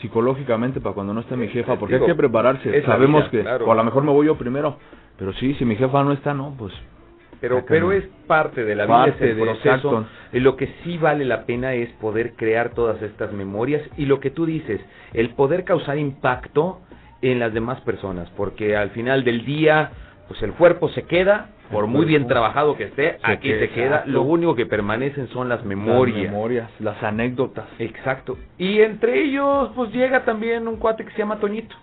psicológicamente 0.00 0.80
para 0.80 0.94
cuando 0.94 1.12
no 1.12 1.20
esté 1.20 1.36
mi 1.36 1.48
jefa, 1.48 1.76
porque 1.76 1.94
Digo, 1.94 2.06
hay 2.06 2.12
que 2.12 2.16
prepararse. 2.16 2.82
Sabemos 2.82 3.22
vida, 3.22 3.30
que, 3.30 3.40
claro. 3.42 3.66
o 3.66 3.72
a 3.72 3.74
lo 3.74 3.84
mejor 3.84 4.02
me 4.04 4.12
voy 4.12 4.26
yo 4.26 4.36
primero, 4.36 4.76
pero 5.18 5.32
sí, 5.34 5.54
si 5.54 5.64
mi 5.64 5.76
jefa 5.76 6.02
no 6.02 6.12
está, 6.12 6.32
no, 6.32 6.54
pues 6.58 6.72
Pero, 7.40 7.64
pero 7.66 7.92
es 7.92 8.04
parte 8.26 8.64
de 8.64 8.74
la 8.74 8.86
vida, 8.86 9.06
es 9.08 9.20
el 9.20 9.36
de- 9.36 9.42
proceso. 9.42 10.06
Y 10.32 10.40
lo 10.40 10.56
que 10.56 10.68
sí 10.84 10.96
vale 10.98 11.24
la 11.24 11.44
pena 11.44 11.74
es 11.74 11.90
poder 12.00 12.34
crear 12.34 12.70
todas 12.70 13.00
estas 13.02 13.32
memorias 13.32 13.82
y 13.98 14.06
lo 14.06 14.20
que 14.20 14.30
tú 14.30 14.46
dices, 14.46 14.80
el 15.12 15.30
poder 15.30 15.64
causar 15.64 15.98
impacto 15.98 16.80
en 17.22 17.38
las 17.38 17.52
demás 17.52 17.80
personas, 17.82 18.30
porque 18.36 18.76
al 18.76 18.90
final 18.90 19.24
del 19.24 19.44
día, 19.44 19.90
pues 20.30 20.40
el 20.44 20.52
cuerpo 20.52 20.88
se 20.90 21.02
queda, 21.06 21.48
por 21.72 21.88
muy 21.88 22.04
bien 22.04 22.28
trabajado 22.28 22.76
que 22.76 22.84
esté, 22.84 23.18
se 23.18 23.32
aquí 23.32 23.48
queda, 23.48 23.58
se 23.58 23.68
queda, 23.70 23.86
exacto. 23.86 24.10
lo 24.12 24.22
único 24.22 24.54
que 24.54 24.64
permanecen 24.64 25.26
son 25.30 25.48
las 25.48 25.58
las 25.58 25.66
memorias. 25.66 26.70
las 26.78 27.02
anécdotas. 27.02 27.64
Exacto. 27.80 28.38
Y 28.56 28.80
entre 28.80 29.24
ellos, 29.24 29.70
pues 29.74 29.90
llega 29.92 30.24
también 30.24 30.68
un 30.68 30.76
cuate 30.76 31.04
que 31.04 31.10
se 31.10 31.18
llama 31.18 31.40
Toñito. 31.40 31.74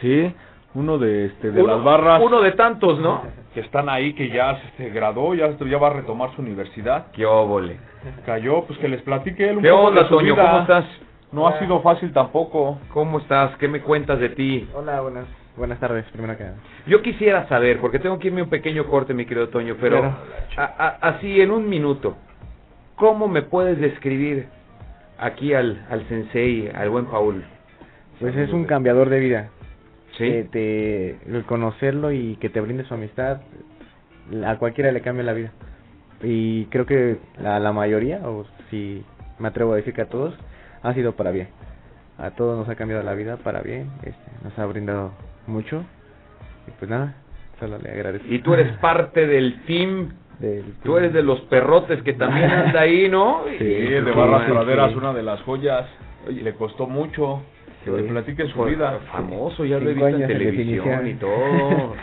Sí, 0.00 0.34
uno 0.74 0.96
de 0.96 1.26
este 1.26 1.50
de 1.50 1.62
Uno- 1.62 1.74
las 1.76 1.84
barras 1.84 2.22
Uno 2.24 2.40
de 2.40 2.52
tantos, 2.52 2.98
¿no? 3.00 3.20
que 3.52 3.60
están 3.60 3.90
ahí 3.90 4.14
que 4.14 4.30
ya 4.30 4.58
se 4.78 4.88
graduó, 4.88 5.34
ya, 5.34 5.50
ya 5.58 5.76
va 5.76 5.88
a 5.88 5.92
retomar 5.92 6.34
su 6.34 6.40
universidad. 6.40 7.08
Qué 7.12 7.26
óvole. 7.26 7.76
Cayó, 8.24 8.62
pues 8.64 8.78
que 8.78 8.88
les 8.88 9.02
platique 9.02 9.46
él 9.46 9.58
un 9.58 9.62
¿Qué 9.62 9.68
poco 9.68 9.82
onda, 9.88 10.02
de 10.04 10.08
su 10.08 10.14
Toño? 10.14 10.32
vida. 10.32 10.46
¿Cómo 10.46 10.60
estás? 10.62 10.84
No 11.32 11.46
ha 11.46 11.58
sido 11.58 11.80
fácil 11.82 12.14
tampoco. 12.14 12.78
¿Cómo 12.94 13.18
estás? 13.18 13.54
¿Qué 13.58 13.68
me 13.68 13.82
cuentas 13.82 14.18
de 14.20 14.30
ti? 14.30 14.66
Hola, 14.72 15.02
buenas, 15.02 15.26
buenas 15.56 15.78
tardes, 15.80 16.04
primero 16.12 16.36
que 16.36 16.44
nada. 16.44 16.56
Yo 16.86 17.02
quisiera 17.02 17.46
saber, 17.48 17.80
porque 17.80 17.98
tengo 17.98 18.18
que 18.18 18.28
irme 18.28 18.42
un 18.42 18.50
pequeño 18.50 18.86
corte, 18.86 19.14
mi 19.14 19.26
querido 19.26 19.48
Toño, 19.48 19.76
pero 19.80 19.98
Claro. 20.00 20.16
a- 20.56 20.62
a- 20.86 21.08
así 21.10 21.40
en 21.40 21.50
un 21.50 21.68
minuto, 21.68 22.16
¿cómo 22.96 23.28
me 23.28 23.42
puedes 23.42 23.78
describir 23.80 24.46
aquí 25.18 25.54
al, 25.54 25.86
al 25.90 26.06
sensei, 26.08 26.68
al 26.74 26.90
buen 26.90 27.06
Paul? 27.06 27.44
Pues 28.20 28.36
es 28.36 28.52
un 28.52 28.64
cambiador 28.64 29.08
de 29.08 29.20
vida. 29.20 29.48
Sí. 30.18 30.24
Que 30.28 30.44
te, 30.44 31.10
el 31.36 31.44
conocerlo 31.44 32.12
y 32.12 32.36
que 32.36 32.50
te 32.50 32.60
brinde 32.60 32.84
su 32.84 32.92
amistad, 32.94 33.40
a 34.44 34.56
cualquiera 34.56 34.92
le 34.92 35.00
cambia 35.00 35.24
la 35.24 35.32
vida. 35.32 35.50
Y 36.22 36.66
creo 36.66 36.84
que 36.84 37.16
a 37.42 37.58
la 37.58 37.72
mayoría, 37.72 38.20
o 38.28 38.44
si 38.70 39.04
me 39.38 39.48
atrevo 39.48 39.72
a 39.72 39.76
decir 39.76 39.94
que 39.94 40.02
a 40.02 40.08
todos, 40.08 40.34
ha 40.82 40.92
sido 40.94 41.12
para 41.16 41.30
bien. 41.30 41.48
A 42.18 42.32
todos 42.32 42.58
nos 42.58 42.68
ha 42.68 42.74
cambiado 42.74 43.02
la 43.02 43.14
vida 43.14 43.38
para 43.38 43.62
bien, 43.62 43.88
este, 44.02 44.30
nos 44.44 44.58
ha 44.58 44.66
brindado 44.66 45.12
mucho. 45.50 45.84
Y 46.66 46.70
pues 46.78 46.90
nada, 46.90 47.14
solo 47.58 47.78
le 47.78 47.90
agradezco. 47.90 48.26
Y 48.30 48.38
tú 48.40 48.54
eres 48.54 48.72
parte 48.78 49.26
del 49.26 49.60
team, 49.66 50.10
Del- 50.38 50.74
tú 50.82 50.96
eres 50.96 51.12
de 51.12 51.22
los 51.22 51.40
perrotes 51.42 52.02
que 52.02 52.14
también 52.14 52.50
anda 52.50 52.80
ahí, 52.80 53.08
¿no? 53.10 53.42
Sí, 53.58 53.64
Y- 53.64 53.86
de 53.90 54.00
Barras 54.12 54.44
Sí. 54.46 54.52
Praderas, 54.52 54.94
una 54.96 55.12
de 55.12 55.22
las 55.22 55.42
joyas. 55.42 55.86
Oye, 56.26 56.42
le 56.42 56.54
costó 56.54 56.86
mucho 56.86 57.42
que 57.84 57.90
le 57.90 58.02
platique 58.04 58.46
su 58.48 58.62
vida. 58.64 59.00
famoso, 59.12 59.64
ya 59.64 59.78
lo 59.78 59.90
he 59.90 59.94
visto 59.94 60.08
en 60.08 60.26
televisión 60.26 61.06
y 61.06 61.14
todo. 61.14 61.94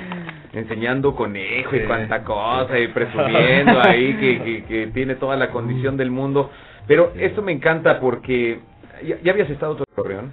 enseñando 0.54 1.16
conejo 1.16 1.76
y 1.76 1.82
cuanta 1.82 2.24
cosa 2.24 2.80
y 2.80 2.88
presumiendo 2.88 3.80
ahí 3.84 4.16
que, 4.16 4.42
que, 4.44 4.64
que 4.64 4.88
tiene 4.88 5.16
toda 5.16 5.36
la 5.36 5.50
condición 5.52 5.98
del 5.98 6.10
mundo. 6.10 6.50
Pero 6.88 7.12
esto 7.16 7.42
me 7.44 7.52
encanta 7.52 8.00
porque 8.00 8.60
ya, 9.06 9.18
ya 9.22 9.34
habías 9.34 9.50
estado 9.52 9.78
en 9.78 9.84
Torreón. 9.96 10.32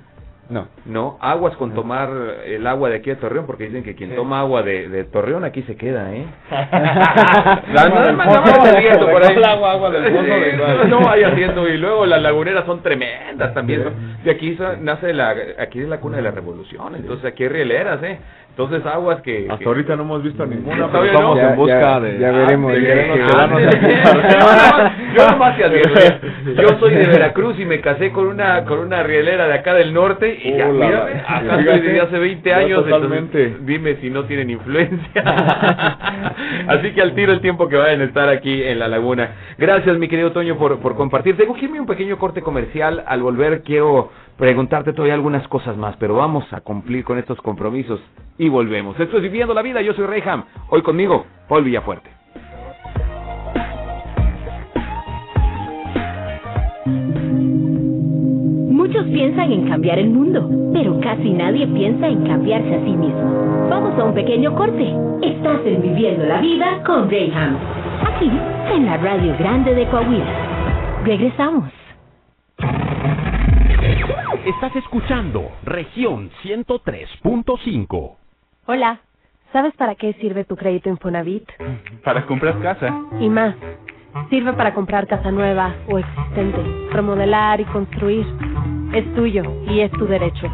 No. 0.51 0.69
No, 0.85 1.17
aguas 1.21 1.57
con 1.57 1.73
tomar 1.75 2.11
el 2.45 2.67
agua 2.67 2.91
de 2.91 2.97
aquí 2.97 3.09
de 3.11 3.17
Torreón, 3.17 3.47
porque 3.47 3.65
dicen 3.65 3.83
que 3.83 3.95
quien 3.95 4.15
toma 4.15 4.41
agua 4.41 4.63
de, 4.63 4.89
de 4.91 5.05
Torreón 5.05 5.43
aquí 5.45 5.63
se 5.63 5.75
queda, 5.77 6.15
¿eh? 6.15 6.27
La- 7.73 8.13
más 8.13 8.43
te 8.63 8.69
advierto 8.69 9.09
por 9.11 9.25
ahí. 9.25 9.37
Agua, 9.43 9.73
agua 9.73 9.91
del 9.91 10.05
fondo 10.13 10.35
Sí, 10.35 10.57
no, 10.57 10.85
no 10.85 11.01
vaya 11.07 11.29
haciendo, 11.29 11.69
y 11.69 11.77
luego 11.79 12.07
las 12.07 12.21
laguneras 12.23 12.65
son 12.67 12.83
tremendas 12.83 13.55
también, 13.55 13.85
¿no? 13.85 13.91
De 14.25 14.31
aquí 14.31 14.57
nace 14.81 15.13
la, 15.13 15.35
aquí 15.59 15.81
es 15.81 15.89
la 15.89 15.99
cuna 15.99 16.17
de 16.19 16.23
la 16.23 16.31
revolución, 16.31 16.95
entonces 16.97 17.25
aquí 17.25 17.45
hay 17.45 17.49
rieleras, 17.49 18.03
¿eh? 18.03 18.19
Entonces, 18.57 18.87
aguas 18.87 19.21
que... 19.23 19.47
Hasta 19.51 19.59
que- 19.59 19.65
ahorita 19.65 19.97
no 19.97 20.03
hemos 20.05 20.23
visto 20.23 20.47
ninguna, 20.47 20.87
pero 20.93 21.05
estamos 21.07 21.37
no. 21.37 21.49
en 21.49 21.57
busca 21.57 21.81
ya- 21.81 22.01
de... 22.01 22.19
ya 22.21 22.31
veremos, 22.31 22.73
de 22.73 22.83
ya 22.83 22.89
veremos. 22.95 23.19
Yo 25.17 25.27
nomás 25.31 25.57
te 25.57 25.65
advierto, 25.65 25.99
¿eh? 25.99 26.21
Yo 26.63 26.69
soy 26.79 26.95
de 26.95 27.07
Veracruz 27.07 27.59
y 27.59 27.65
me 27.65 27.81
casé 27.81 28.13
con 28.13 28.27
una 28.27 28.65
con 28.65 28.79
una 28.79 29.03
rielera 29.03 29.49
de 29.49 29.55
acá 29.55 29.75
del 29.75 29.93
norte 29.93 30.39
y 30.43 30.57
ya, 30.57 30.69
Oh, 30.69 30.73
la- 30.73 30.87
mírame, 30.87 31.11
la- 31.15 31.37
acá 31.37 31.59
estoy 31.61 31.81
desde 31.81 32.01
hace 32.01 32.19
20 32.19 32.49
ya 32.49 32.57
años. 32.59 32.85
entonces, 32.85 32.93
totalmente. 32.93 33.57
dime 33.63 33.97
si 33.97 34.11
no 34.11 34.23
tienen 34.25 34.51
influencia. 34.51 35.23
Así 36.69 36.93
que 36.93 37.03
al 37.03 37.15
tiro 37.15 37.33
el 37.33 37.41
tiempo 37.41 37.69
que 37.69 37.77
vayan 37.77 38.01
a 38.03 38.05
estar 38.05 38.29
aquí 38.29 38.63
en 38.63 38.79
la 38.79 38.89
laguna. 38.89 39.31
Gracias, 39.59 39.99
mi 39.99 40.09
querido 40.09 40.33
Toño, 40.33 40.57
por, 40.57 40.79
por 40.79 40.95
compartir. 40.97 41.37
Tengo 41.37 41.55
que 41.55 41.65
irme 41.65 41.81
un 41.81 41.87
pequeño 41.87 42.19
corte 42.19 42.41
comercial. 42.41 43.03
Al 43.07 43.21
volver 43.23 43.63
quiero 43.63 44.11
preguntarte 44.37 44.93
todavía 44.93 45.15
algunas 45.15 45.47
cosas 45.49 45.77
más, 45.77 45.97
pero 45.97 46.15
vamos 46.17 46.45
a 46.53 46.61
cumplir 46.61 47.05
con 47.05 47.19
estos 47.19 47.41
compromisos 47.41 48.01
y 48.39 48.49
volvemos. 48.49 48.99
Esto 48.99 49.17
es 49.17 49.23
Viviendo 49.23 49.55
la 49.55 49.63
Vida, 49.63 49.81
yo 49.83 49.95
soy 49.95 50.07
Reyham. 50.07 50.45
Hoy 50.71 50.83
conmigo, 50.83 51.25
Paul 51.49 51.65
Villafuerte. 51.65 52.11
Muchos 58.71 59.05
piensan 59.07 59.51
en 59.51 59.69
cambiar 59.69 59.99
el 59.99 60.11
mundo, 60.11 60.49
pero 60.73 61.01
casi 61.01 61.31
nadie 61.31 61.67
piensa 61.67 62.07
en 62.07 62.27
cambiarse 62.27 62.75
a 62.75 62.85
sí 62.85 62.91
mismo. 62.91 63.67
Vamos 63.71 63.99
a 63.99 64.05
un 64.05 64.15
pequeño 64.15 64.55
corte. 64.55 64.95
Estás 65.23 65.61
en 65.65 65.81
Viviendo 65.81 66.27
la 66.27 66.41
Vida 66.41 66.83
con 66.85 67.11
Rayham. 67.11 67.57
Aquí, 68.07 68.31
en 68.73 68.87
la 68.87 68.97
Radio 68.99 69.35
Grande 69.39 69.75
de 69.75 69.87
Coahuila. 69.87 71.03
Regresamos. 71.05 71.84
Estás 74.45 74.77
escuchando 74.77 75.51
región 75.63 76.31
103.5. 76.43 78.17
Hola, 78.67 79.01
¿sabes 79.55 79.73
para 79.75 79.95
qué 79.95 80.13
sirve 80.21 80.45
tu 80.45 80.55
crédito 80.55 80.91
Infonavit? 80.91 81.49
Para 82.05 82.27
comprar 82.27 82.61
casa. 82.61 82.95
Y 83.21 83.31
más, 83.31 83.55
sirve 84.29 84.53
para 84.53 84.75
comprar 84.75 85.07
casa 85.07 85.31
nueva 85.31 85.75
o 85.89 85.99
existente, 85.99 86.63
remodelar 86.91 87.63
y 87.63 87.65
construir. 87.65 88.27
Es 88.93 89.11
tuyo 89.15 89.45
y 89.67 89.81
es 89.81 89.91
tu 89.93 90.07
derecho. 90.07 90.53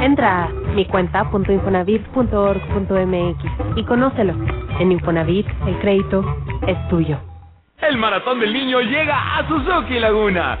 Entra 0.00 0.44
a 0.44 0.48
mi 0.76 0.86
cuenta.infonavit.org.mx 0.86 3.76
y 3.76 3.84
conócelo. 3.84 4.34
En 4.78 4.92
Infonavit, 4.92 5.48
el 5.66 5.80
crédito 5.80 6.24
es 6.68 6.78
tuyo. 6.88 7.18
El 7.78 7.96
maratón 7.96 8.38
del 8.38 8.52
niño 8.52 8.80
llega 8.82 9.36
a 9.36 9.48
Suzuki 9.48 9.98
Laguna. 9.98 10.60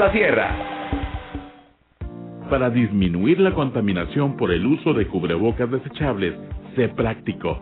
Para 2.49 2.71
disminuir 2.71 3.39
la 3.39 3.53
contaminación 3.53 4.35
por 4.35 4.51
el 4.51 4.65
uso 4.65 4.95
de 4.95 5.05
cubrebocas 5.05 5.69
desechables, 5.69 6.33
sé 6.75 6.89
práctico. 6.89 7.61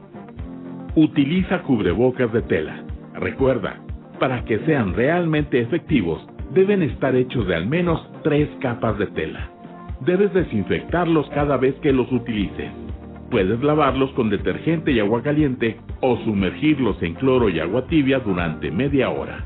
Utiliza 0.95 1.61
cubrebocas 1.63 2.31
de 2.31 2.41
tela. 2.43 2.81
Recuerda, 3.15 3.81
para 4.21 4.45
que 4.45 4.57
sean 4.59 4.93
realmente 4.93 5.59
efectivos, 5.59 6.25
deben 6.53 6.81
estar 6.81 7.13
hechos 7.13 7.45
de 7.45 7.55
al 7.55 7.67
menos 7.67 8.09
tres 8.23 8.47
capas 8.61 8.97
de 8.97 9.07
tela. 9.07 9.51
Debes 10.05 10.33
desinfectarlos 10.33 11.29
cada 11.31 11.57
vez 11.57 11.75
que 11.81 11.91
los 11.91 12.09
utilices. 12.09 12.71
Puedes 13.29 13.61
lavarlos 13.61 14.11
con 14.11 14.29
detergente 14.29 14.93
y 14.93 15.01
agua 15.01 15.21
caliente 15.23 15.75
o 15.99 16.15
sumergirlos 16.23 17.03
en 17.03 17.15
cloro 17.15 17.49
y 17.49 17.59
agua 17.59 17.85
tibia 17.87 18.19
durante 18.19 18.71
media 18.71 19.09
hora. 19.09 19.43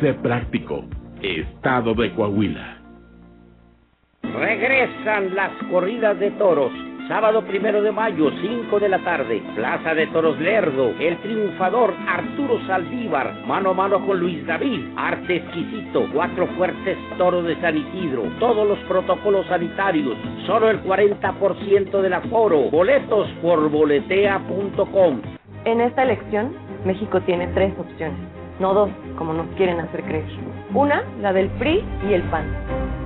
Sé 0.00 0.14
práctico. 0.14 0.86
Estado 1.22 1.94
de 1.94 2.12
Coahuila. 2.14 2.78
Regresan 4.22 5.34
las 5.34 5.52
corridas 5.70 6.18
de 6.18 6.32
toros. 6.32 6.72
Sábado 7.06 7.42
primero 7.42 7.82
de 7.82 7.92
mayo, 7.92 8.30
5 8.40 8.80
de 8.80 8.88
la 8.88 8.98
tarde, 9.00 9.42
Plaza 9.54 9.94
de 9.94 10.06
Toros 10.06 10.38
Lerdo, 10.40 10.94
el 10.98 11.18
triunfador 11.18 11.94
Arturo 12.08 12.64
Saldívar, 12.66 13.44
mano 13.44 13.70
a 13.70 13.74
mano 13.74 14.06
con 14.06 14.20
Luis 14.20 14.46
David, 14.46 14.84
arte 14.96 15.36
exquisito, 15.36 16.08
cuatro 16.12 16.46
fuertes 16.56 16.96
toros 17.18 17.44
de 17.44 17.60
San 17.60 17.76
Isidro, 17.76 18.22
todos 18.38 18.66
los 18.66 18.78
protocolos 18.80 19.46
sanitarios, 19.46 20.16
solo 20.46 20.70
el 20.70 20.82
40% 20.84 22.00
del 22.00 22.12
aforo, 22.14 22.70
boletos 22.70 23.28
por 23.42 23.68
boletea.com. 23.68 25.20
En 25.64 25.80
esta 25.80 26.04
elección, 26.04 26.54
México 26.84 27.20
tiene 27.22 27.48
tres 27.48 27.74
opciones, 27.78 28.31
no 28.62 28.72
dos, 28.72 28.90
como 29.18 29.34
nos 29.34 29.48
quieren 29.56 29.80
hacer 29.80 30.04
creer. 30.04 30.24
Una, 30.72 31.02
la 31.20 31.32
del 31.32 31.48
PRI 31.58 31.84
y 32.08 32.14
el 32.14 32.22
PAN, 32.30 32.46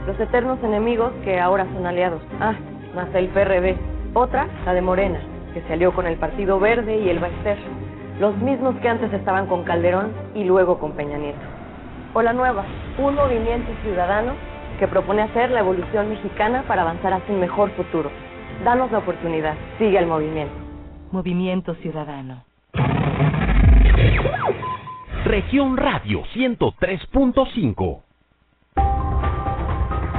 los 0.07 0.21
eternos 0.21 0.63
enemigos 0.63 1.13
que 1.25 1.41
ahora 1.41 1.67
son 1.73 1.87
aliados. 1.87 2.21
Ah, 2.41 2.55
más 2.95 3.09
el 3.15 3.29
PRD. 3.29 3.75
Otra, 4.13 4.47
la 4.67 4.75
de 4.75 4.83
Morena, 4.83 5.19
que 5.55 5.63
se 5.63 5.73
alió 5.73 5.93
con 5.93 6.07
el 6.07 6.17
Partido 6.19 6.61
Verde 6.61 6.99
y 6.99 7.09
el 7.09 7.19
Baester, 7.19 7.57
los 8.21 8.37
mismos 8.37 8.77
que 8.77 8.89
antes 8.89 9.13
estaban 9.15 9.47
con 9.47 9.65
Calderón 9.65 10.13
y 10.35 10.45
luego 10.45 10.79
con 10.79 10.93
Peña 10.93 11.17
Nieto. 11.17 11.47
O 12.13 12.21
la 12.21 12.35
nueva, 12.35 12.65
un 12.99 13.15
movimiento 13.15 13.71
ciudadano 13.83 14.35
que 14.79 14.87
propone 14.87 15.23
hacer 15.23 15.51
la 15.51 15.61
evolución 15.61 16.11
mexicana 16.11 16.65
para 16.69 16.83
avanzar 16.83 17.15
hacia 17.15 17.35
un 17.35 17.41
mejor 17.41 17.71
futuro. 17.71 18.11
Danos 18.63 18.93
la 18.93 18.99
oportunidad, 18.99 19.55
sigue 19.79 19.99
el 19.99 20.07
movimiento. 20.07 20.55
Movimiento 21.13 21.75
Ciudadano. 21.75 22.46
Región 25.27 25.77
Radio 25.77 26.23
103.5. 26.37 28.01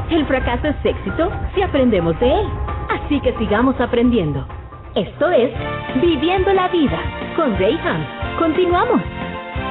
El 0.09 0.25
fracaso 0.25 0.67
es 0.67 0.75
éxito 0.83 1.31
si 1.55 1.61
aprendemos 1.61 2.19
de 2.19 2.41
él. 2.41 2.45
Así 2.89 3.21
que 3.21 3.31
sigamos 3.37 3.79
aprendiendo. 3.79 4.45
Esto 4.95 5.31
es 5.31 5.49
Viviendo 6.01 6.51
la 6.53 6.67
Vida 6.67 6.99
con 7.37 7.57
Rayham. 7.57 8.05
Continuamos 8.37 9.01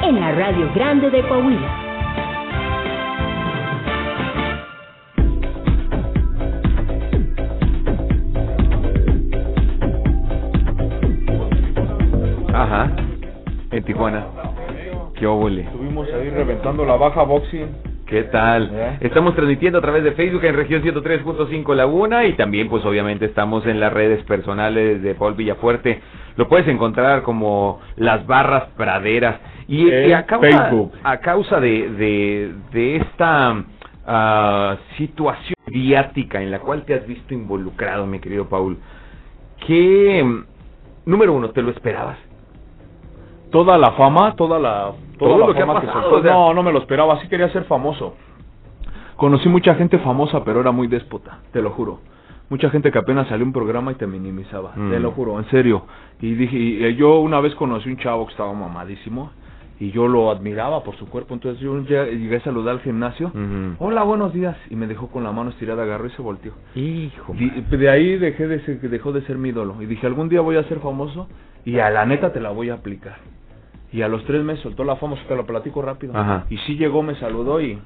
en 0.04 0.18
la 0.18 0.32
Radio 0.32 0.72
Grande 0.74 1.10
de 1.10 1.22
Coahuila. 1.28 1.82
Ajá, 12.54 12.90
en 13.70 13.84
Tijuana. 13.84 14.24
¿Qué 15.26 15.30
óvole? 15.30 15.62
Estuvimos 15.62 16.06
ahí 16.14 16.30
reventando 16.30 16.84
la 16.84 16.94
baja 16.94 17.24
boxing. 17.24 17.66
¿Qué 18.06 18.22
tal? 18.22 18.70
¿Eh? 18.72 18.98
Estamos 19.00 19.34
transmitiendo 19.34 19.80
a 19.80 19.82
través 19.82 20.04
de 20.04 20.12
Facebook 20.12 20.44
en 20.44 20.54
región 20.54 20.84
103.5 20.84 21.74
Laguna 21.74 22.26
y 22.26 22.34
también 22.34 22.68
pues 22.68 22.84
obviamente 22.84 23.24
estamos 23.24 23.66
en 23.66 23.80
las 23.80 23.92
redes 23.92 24.22
personales 24.22 25.02
de 25.02 25.16
Paul 25.16 25.34
Villafuerte. 25.34 26.00
Lo 26.36 26.46
puedes 26.46 26.68
encontrar 26.68 27.22
como 27.22 27.80
las 27.96 28.24
barras 28.24 28.68
praderas. 28.76 29.40
Y, 29.66 30.12
a 30.12 30.26
causa, 30.26 30.46
Facebook. 30.46 30.92
a 31.02 31.16
causa 31.16 31.58
de, 31.58 31.90
de, 31.90 32.52
de 32.70 32.96
esta 32.98 33.64
ah, 34.06 34.76
situación 34.96 35.56
mediática 35.66 36.40
en 36.40 36.52
la 36.52 36.60
cual 36.60 36.84
te 36.84 36.94
has 36.94 37.04
visto 37.04 37.34
involucrado, 37.34 38.06
mi 38.06 38.20
querido 38.20 38.48
Paul, 38.48 38.78
¿qué, 39.66 40.22
mm, 40.22 41.10
número 41.10 41.32
uno, 41.32 41.50
te 41.50 41.62
lo 41.62 41.72
esperabas? 41.72 42.16
Toda 43.50 43.78
la 43.78 43.92
fama, 43.92 44.34
toda 44.36 44.58
la... 44.58 44.92
Toda 45.18 45.30
Todo 45.30 45.38
la 45.40 45.46
lo 45.46 45.54
que 45.54 45.62
ha 45.62 45.66
pasado, 45.66 45.92
soltó. 46.02 46.16
o 46.16 46.22
sea- 46.22 46.32
No, 46.32 46.52
no 46.54 46.62
me 46.62 46.72
lo 46.72 46.78
esperaba, 46.80 47.20
sí 47.20 47.28
quería 47.28 47.48
ser 47.50 47.64
famoso. 47.64 48.14
Conocí 49.16 49.48
mucha 49.48 49.74
gente 49.76 49.98
famosa, 49.98 50.44
pero 50.44 50.60
era 50.60 50.72
muy 50.72 50.88
déspota, 50.88 51.38
te 51.52 51.62
lo 51.62 51.70
juro. 51.70 52.00
mucha 52.48 52.70
gente 52.70 52.92
que 52.92 52.98
apenas 52.98 53.26
salió 53.26 53.44
un 53.44 53.52
programa 53.52 53.90
y 53.90 53.96
te 53.96 54.06
minimizaba, 54.06 54.70
Mm. 54.76 54.90
te 54.90 55.00
lo 55.00 55.10
juro, 55.10 55.36
en 55.40 55.46
serio. 55.46 55.82
Y 56.20 56.34
dije, 56.34 56.56
y, 56.56 56.84
eh, 56.84 56.94
yo 56.94 57.18
una 57.18 57.40
vez 57.40 57.52
conocí 57.56 57.88
un 57.90 57.96
chavo 57.96 58.24
que 58.26 58.30
estaba 58.30 58.52
mamadísimo 58.52 59.32
y 59.80 59.90
yo 59.90 60.06
lo 60.06 60.30
admiraba 60.30 60.84
por 60.84 60.94
su 60.94 61.08
cuerpo, 61.08 61.34
entonces 61.34 61.60
yo 61.60 61.76
llegué 61.80 62.36
a 62.36 62.40
saludar 62.42 62.74
al 62.76 62.80
gimnasio, 62.82 63.32
hola, 63.80 64.04
buenos 64.04 64.32
días, 64.32 64.56
y 64.70 64.76
me 64.76 64.86
dejó 64.86 65.08
con 65.08 65.24
la 65.24 65.32
mano 65.32 65.50
estirada, 65.50 65.82
agarró 65.82 66.06
y 66.06 66.10
se 66.10 66.22
volteó. 66.22 66.52
Hijo. 66.76 67.32
Di- 67.32 67.50
de 67.76 67.90
ahí 67.90 68.16
dejé 68.16 68.46
de 68.46 68.60
ser, 68.60 68.80
dejó 68.80 69.10
de 69.10 69.22
ser 69.22 69.38
mi 69.38 69.48
ídolo 69.48 69.82
y 69.82 69.86
dije, 69.86 70.06
algún 70.06 70.28
día 70.28 70.40
voy 70.40 70.54
a 70.56 70.62
ser 70.68 70.78
famoso 70.78 71.26
y 71.66 71.78
a 71.80 71.90
la 71.90 72.06
neta 72.06 72.32
te 72.32 72.40
la 72.40 72.48
voy 72.50 72.70
a 72.70 72.74
aplicar. 72.74 73.16
Y 73.92 74.00
a 74.02 74.08
los 74.08 74.24
tres 74.24 74.42
meses 74.42 74.62
soltó 74.62 74.84
la 74.84 74.96
fama, 74.96 75.16
te 75.28 75.36
lo 75.36 75.44
platico 75.46 75.82
rápido. 75.82 76.16
Ajá. 76.16 76.46
Y 76.48 76.56
sí 76.58 76.76
llegó, 76.76 77.02
me 77.02 77.14
saludó 77.16 77.60
y 77.60 77.78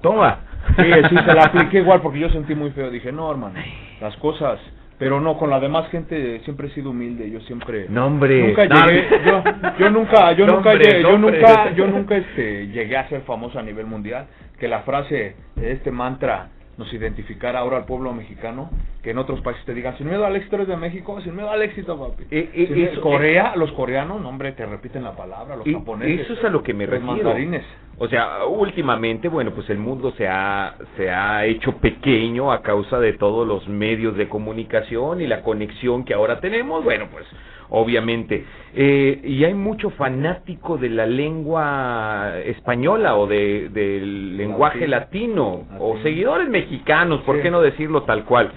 Toma. 0.00 0.38
Sí, 0.76 0.82
sí, 1.08 1.16
se 1.16 1.34
la 1.34 1.44
apliqué 1.44 1.78
igual 1.80 2.00
porque 2.00 2.18
yo 2.20 2.28
sentí 2.30 2.54
muy 2.54 2.70
feo. 2.70 2.90
Dije, 2.90 3.10
no, 3.12 3.30
hermano, 3.30 3.54
las 4.00 4.16
cosas. 4.16 4.60
Pero 4.98 5.20
no, 5.20 5.36
con 5.36 5.50
la 5.50 5.58
demás 5.58 5.88
gente 5.90 6.40
siempre 6.44 6.68
he 6.68 6.70
sido 6.70 6.90
humilde. 6.90 7.28
Yo 7.30 7.40
siempre. 7.40 7.86
No, 7.88 8.06
hombre. 8.06 8.48
Nunca 8.48 8.64
llegué. 8.66 9.08
Yo, 9.26 9.42
yo 9.78 9.90
nunca, 9.90 10.32
yo 10.32 10.46
nunca, 10.46 10.70
hombre, 10.70 10.84
llegué- 10.84 11.02
yo 11.02 11.14
hombre. 11.14 11.38
nunca, 11.40 11.70
yo 11.72 11.86
nunca 11.88 12.16
este, 12.16 12.68
llegué 12.68 12.96
a 12.96 13.08
ser 13.08 13.22
famoso 13.22 13.58
a 13.58 13.62
nivel 13.62 13.86
mundial. 13.86 14.26
Que 14.58 14.68
la 14.68 14.80
frase, 14.82 15.34
de 15.56 15.72
este 15.72 15.90
mantra, 15.90 16.48
nos 16.82 16.92
identificara 16.92 17.60
ahora 17.60 17.76
al 17.78 17.84
pueblo 17.84 18.12
mexicano. 18.12 18.70
Que 19.02 19.10
en 19.10 19.18
otros 19.18 19.40
países 19.40 19.64
te 19.64 19.74
digan, 19.74 19.96
sin 19.98 20.08
miedo 20.08 20.24
al 20.24 20.36
éxito 20.36 20.54
eres 20.56 20.68
de 20.68 20.76
México, 20.76 21.20
sin 21.22 21.34
miedo 21.34 21.50
al 21.50 21.60
éxito, 21.62 21.98
papi. 21.98 22.24
Sin 22.30 22.84
eso- 22.86 23.00
Corea, 23.00 23.54
los 23.56 23.72
coreanos, 23.72 24.20
no, 24.20 24.28
hombre, 24.28 24.52
te 24.52 24.64
repiten 24.64 25.02
la 25.02 25.16
palabra. 25.16 25.56
Los 25.56 25.66
japoneses. 25.66 26.20
eso 26.20 26.34
es 26.34 26.44
a 26.44 26.50
lo 26.50 26.62
que 26.62 26.72
me 26.72 26.84
los 26.86 26.92
refiero. 26.94 27.12
mandarines. 27.14 27.64
O 27.98 28.06
sea, 28.08 28.44
últimamente, 28.46 29.28
bueno, 29.28 29.50
pues 29.52 29.68
el 29.70 29.78
mundo 29.78 30.12
se 30.16 30.28
ha, 30.28 30.74
se 30.96 31.10
ha 31.10 31.44
hecho 31.46 31.72
pequeño 31.78 32.52
a 32.52 32.62
causa 32.62 32.98
de 33.00 33.12
todos 33.14 33.46
los 33.46 33.68
medios 33.68 34.16
de 34.16 34.28
comunicación 34.28 35.20
y 35.20 35.26
la 35.26 35.42
conexión 35.42 36.04
que 36.04 36.14
ahora 36.14 36.40
tenemos. 36.40 36.82
Bueno, 36.84 37.08
pues 37.10 37.26
obviamente. 37.70 38.44
Eh, 38.74 39.20
y 39.24 39.44
hay 39.44 39.54
mucho 39.54 39.90
fanático 39.90 40.78
de 40.78 40.88
la 40.88 41.06
lengua 41.06 42.34
española 42.44 43.16
o 43.16 43.26
de, 43.26 43.68
del 43.68 44.36
lenguaje 44.36 44.86
latino, 44.88 45.66
o 45.78 45.98
seguidores 46.02 46.48
mexicanos, 46.48 47.22
¿por 47.22 47.40
qué 47.42 47.50
no 47.50 47.60
decirlo 47.60 48.02
tal 48.02 48.24
cual? 48.24 48.50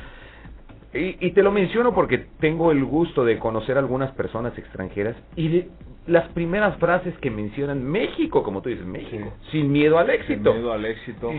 Y, 0.95 1.17
y 1.19 1.31
te 1.31 1.43
lo 1.43 1.51
menciono 1.51 1.93
porque 1.93 2.17
tengo 2.39 2.71
el 2.71 2.83
gusto 2.85 3.25
de 3.25 3.37
conocer 3.37 3.77
algunas 3.77 4.11
personas 4.11 4.57
extranjeras 4.57 5.15
y 5.35 5.47
de 5.49 5.67
las 6.07 6.27
primeras 6.29 6.77
frases 6.77 7.17
que 7.17 7.29
mencionan 7.31 7.83
México, 7.83 8.43
como 8.43 8.61
tú 8.61 8.69
dices, 8.69 8.85
México, 8.85 9.33
sin 9.51 9.71
miedo 9.71 9.97
al 9.99 10.09
éxito. 10.09 10.51
Sin 10.51 10.61
miedo 10.61 10.71
al 10.73 10.85
éxito. 10.85 11.31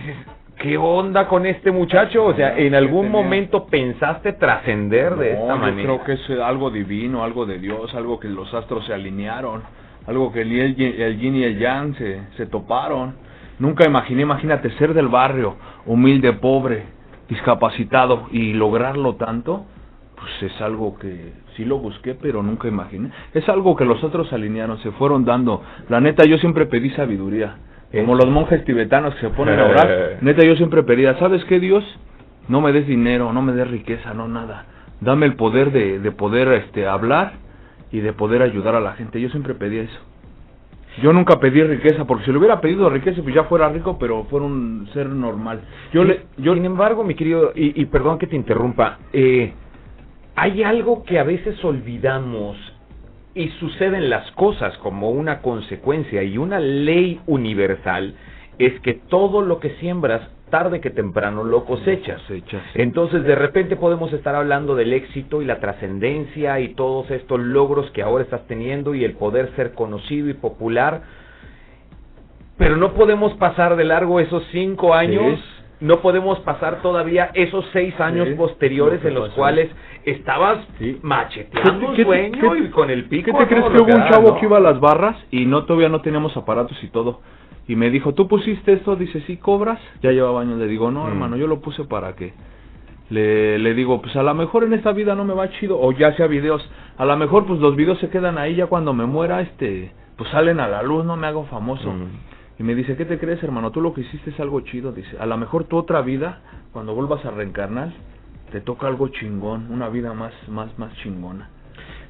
¿Qué 0.58 0.76
onda 0.76 1.28
con 1.28 1.46
este 1.46 1.70
muchacho? 1.70 2.24
O 2.24 2.34
sea, 2.34 2.56
en 2.58 2.74
algún 2.74 3.10
momento 3.10 3.66
pensaste 3.66 4.32
trascender 4.32 5.14
de 5.16 5.32
esta 5.32 5.48
yo 5.54 5.56
manera. 5.58 5.82
creo 5.82 6.04
que 6.04 6.12
es 6.14 6.40
algo 6.40 6.70
divino, 6.70 7.22
algo 7.24 7.46
de 7.46 7.58
Dios, 7.58 7.94
algo 7.94 8.18
que 8.18 8.28
los 8.28 8.52
astros 8.54 8.84
se 8.86 8.94
alinearon, 8.94 9.62
algo 10.06 10.32
que 10.32 10.40
el, 10.40 10.50
yin- 10.76 10.94
el 11.00 11.18
yin 11.18 11.36
y 11.36 11.44
el 11.44 11.58
yang 11.58 11.94
se, 11.96 12.20
se 12.36 12.46
toparon. 12.46 13.14
Nunca 13.58 13.86
imaginé, 13.86 14.22
imagínate, 14.22 14.70
ser 14.72 14.92
del 14.94 15.08
barrio, 15.08 15.56
humilde, 15.86 16.32
pobre, 16.32 16.84
discapacitado 17.28 18.28
y 18.30 18.52
lograrlo 18.52 19.16
tanto, 19.16 19.66
pues 20.16 20.52
es 20.52 20.60
algo 20.60 20.98
que 20.98 21.32
sí 21.56 21.64
lo 21.64 21.78
busqué, 21.78 22.14
pero 22.14 22.42
nunca 22.42 22.68
imaginé. 22.68 23.10
Es 23.34 23.48
algo 23.48 23.76
que 23.76 23.84
los 23.84 24.02
otros 24.02 24.32
alinearon, 24.32 24.78
se 24.78 24.90
fueron 24.92 25.24
dando. 25.24 25.62
La 25.88 26.00
neta, 26.00 26.24
yo 26.24 26.38
siempre 26.38 26.66
pedí 26.66 26.90
sabiduría. 26.90 27.56
Como 27.92 28.14
los 28.14 28.26
monjes 28.26 28.64
tibetanos 28.64 29.14
que 29.14 29.20
se 29.22 29.30
ponen 29.30 29.58
a 29.58 29.64
orar. 29.64 30.18
Neta, 30.20 30.44
yo 30.44 30.56
siempre 30.56 30.82
pedía, 30.82 31.18
¿sabes 31.18 31.44
qué, 31.44 31.60
Dios? 31.60 31.84
No 32.48 32.60
me 32.60 32.72
des 32.72 32.86
dinero, 32.86 33.32
no 33.32 33.42
me 33.42 33.52
des 33.52 33.68
riqueza, 33.68 34.12
no 34.12 34.28
nada. 34.28 34.66
Dame 35.00 35.26
el 35.26 35.34
poder 35.34 35.72
de, 35.72 35.98
de 36.00 36.12
poder 36.12 36.48
este, 36.52 36.86
hablar 36.86 37.34
y 37.90 38.00
de 38.00 38.12
poder 38.12 38.42
ayudar 38.42 38.74
a 38.74 38.80
la 38.80 38.92
gente. 38.92 39.20
Yo 39.20 39.28
siempre 39.30 39.54
pedía 39.54 39.82
eso. 39.82 39.98
Yo 41.02 41.12
nunca 41.12 41.38
pedí 41.38 41.62
riqueza, 41.62 42.06
porque 42.06 42.24
si 42.24 42.32
le 42.32 42.38
hubiera 42.38 42.60
pedido 42.60 42.88
riqueza, 42.88 43.22
pues 43.22 43.34
ya 43.34 43.44
fuera 43.44 43.68
rico, 43.68 43.98
pero 43.98 44.24
fuera 44.24 44.46
un 44.46 44.88
ser 44.94 45.08
normal. 45.08 45.60
Yo 45.92 46.02
Sí, 46.02 46.08
le, 46.08 46.20
yo 46.38 46.54
Sin 46.54 46.64
embargo, 46.64 47.04
mi 47.04 47.14
querido, 47.14 47.52
y, 47.54 47.80
y 47.80 47.84
perdón 47.86 48.18
que 48.18 48.26
te 48.26 48.36
interrumpa, 48.36 48.98
eh, 49.12 49.52
hay 50.36 50.62
algo 50.62 51.04
que 51.04 51.18
a 51.18 51.24
veces 51.24 51.62
olvidamos 51.64 52.56
y 53.34 53.48
suceden 53.60 54.08
las 54.08 54.30
cosas 54.32 54.76
como 54.78 55.10
una 55.10 55.42
consecuencia 55.42 56.22
y 56.22 56.38
una 56.38 56.58
ley 56.58 57.20
universal 57.26 58.14
es 58.58 58.80
que 58.80 58.94
todo 58.94 59.42
lo 59.42 59.60
que 59.60 59.70
siembras 59.76 60.22
tarde 60.50 60.80
que 60.80 60.90
temprano 60.90 61.44
lo 61.44 61.64
cosechas. 61.64 62.22
Entonces 62.74 63.24
de 63.24 63.34
repente 63.34 63.76
podemos 63.76 64.12
estar 64.12 64.34
hablando 64.34 64.74
del 64.74 64.92
éxito 64.92 65.42
y 65.42 65.44
la 65.44 65.58
trascendencia 65.60 66.60
y 66.60 66.74
todos 66.74 67.10
estos 67.10 67.40
logros 67.40 67.90
que 67.90 68.02
ahora 68.02 68.24
estás 68.24 68.46
teniendo 68.46 68.94
y 68.94 69.04
el 69.04 69.14
poder 69.14 69.50
ser 69.56 69.74
conocido 69.74 70.28
y 70.28 70.34
popular, 70.34 71.02
pero 72.56 72.76
no 72.76 72.92
podemos 72.94 73.34
pasar 73.34 73.76
de 73.76 73.84
largo 73.84 74.20
esos 74.20 74.42
cinco 74.52 74.94
años, 74.94 75.40
no 75.80 76.00
podemos 76.00 76.38
pasar 76.40 76.80
todavía 76.80 77.30
esos 77.34 77.64
seis 77.72 77.98
años 78.00 78.28
Sí, 78.28 78.34
posteriores 78.34 79.04
en 79.04 79.14
los 79.14 79.28
pasó. 79.28 79.36
cuales 79.36 79.70
estabas 80.04 80.58
macheteando 81.02 81.90
un 81.90 81.96
sueño 81.96 82.56
y 82.56 82.70
con 82.70 82.88
el 82.90 83.04
pico. 83.06 83.32
¿Qué 83.36 83.44
te 83.44 83.48
crees 83.48 83.64
que 83.64 83.82
hubo 83.82 83.94
un 83.94 84.08
chavo 84.08 84.38
que 84.38 84.46
iba 84.46 84.56
a 84.56 84.60
las 84.60 84.80
barras 84.80 85.16
y 85.30 85.44
no 85.44 85.64
todavía 85.64 85.88
no 85.88 86.00
teníamos 86.00 86.34
aparatos 86.36 86.82
y 86.82 86.88
todo? 86.88 87.20
Y 87.68 87.74
me 87.76 87.90
dijo, 87.90 88.14
¿tú 88.14 88.28
pusiste 88.28 88.72
esto? 88.74 88.94
Dice, 88.96 89.20
¿sí 89.26 89.36
cobras? 89.38 89.80
Ya 90.02 90.12
llevaba 90.12 90.40
años. 90.42 90.58
Le 90.58 90.66
digo, 90.68 90.90
no, 90.90 91.04
Mm. 91.04 91.08
hermano, 91.08 91.36
yo 91.36 91.46
lo 91.46 91.60
puse 91.60 91.84
para 91.84 92.14
que... 92.14 92.32
Le, 93.08 93.58
le 93.60 93.74
digo, 93.74 94.00
pues 94.02 94.16
a 94.16 94.22
lo 94.24 94.34
mejor 94.34 94.64
en 94.64 94.72
esta 94.72 94.92
vida 94.92 95.14
no 95.14 95.24
me 95.24 95.32
va 95.32 95.48
chido, 95.50 95.78
o 95.80 95.92
ya 95.92 96.12
sea 96.16 96.26
videos, 96.26 96.68
a 96.98 97.04
lo 97.04 97.16
mejor 97.16 97.46
pues 97.46 97.60
los 97.60 97.76
videos 97.76 97.98
se 98.00 98.08
quedan 98.08 98.36
ahí 98.36 98.56
ya 98.56 98.66
cuando 98.66 98.92
me 98.94 99.06
muera, 99.06 99.40
este, 99.42 99.92
pues 100.16 100.28
salen 100.30 100.58
a 100.58 100.66
la 100.66 100.82
luz, 100.82 101.04
no 101.04 101.16
me 101.16 101.28
hago 101.28 101.44
famoso. 101.44 101.92
Mm. 101.92 102.06
Y 102.58 102.62
me 102.64 102.74
dice, 102.74 102.96
¿qué 102.96 103.04
te 103.04 103.18
crees, 103.18 103.40
hermano? 103.44 103.70
Tú 103.70 103.80
lo 103.80 103.94
que 103.94 104.00
hiciste 104.00 104.30
es 104.30 104.40
algo 104.40 104.60
chido. 104.62 104.90
Dice, 104.90 105.16
a 105.20 105.26
lo 105.26 105.36
mejor 105.36 105.64
tu 105.64 105.76
otra 105.76 106.00
vida, 106.00 106.40
cuando 106.72 106.94
vuelvas 106.94 107.24
a 107.24 107.30
reencarnar, 107.30 107.90
te 108.50 108.60
toca 108.60 108.86
algo 108.88 109.06
chingón, 109.08 109.68
una 109.70 109.88
vida 109.88 110.12
más, 110.14 110.32
más, 110.48 110.76
más 110.78 110.92
chingona. 110.96 111.50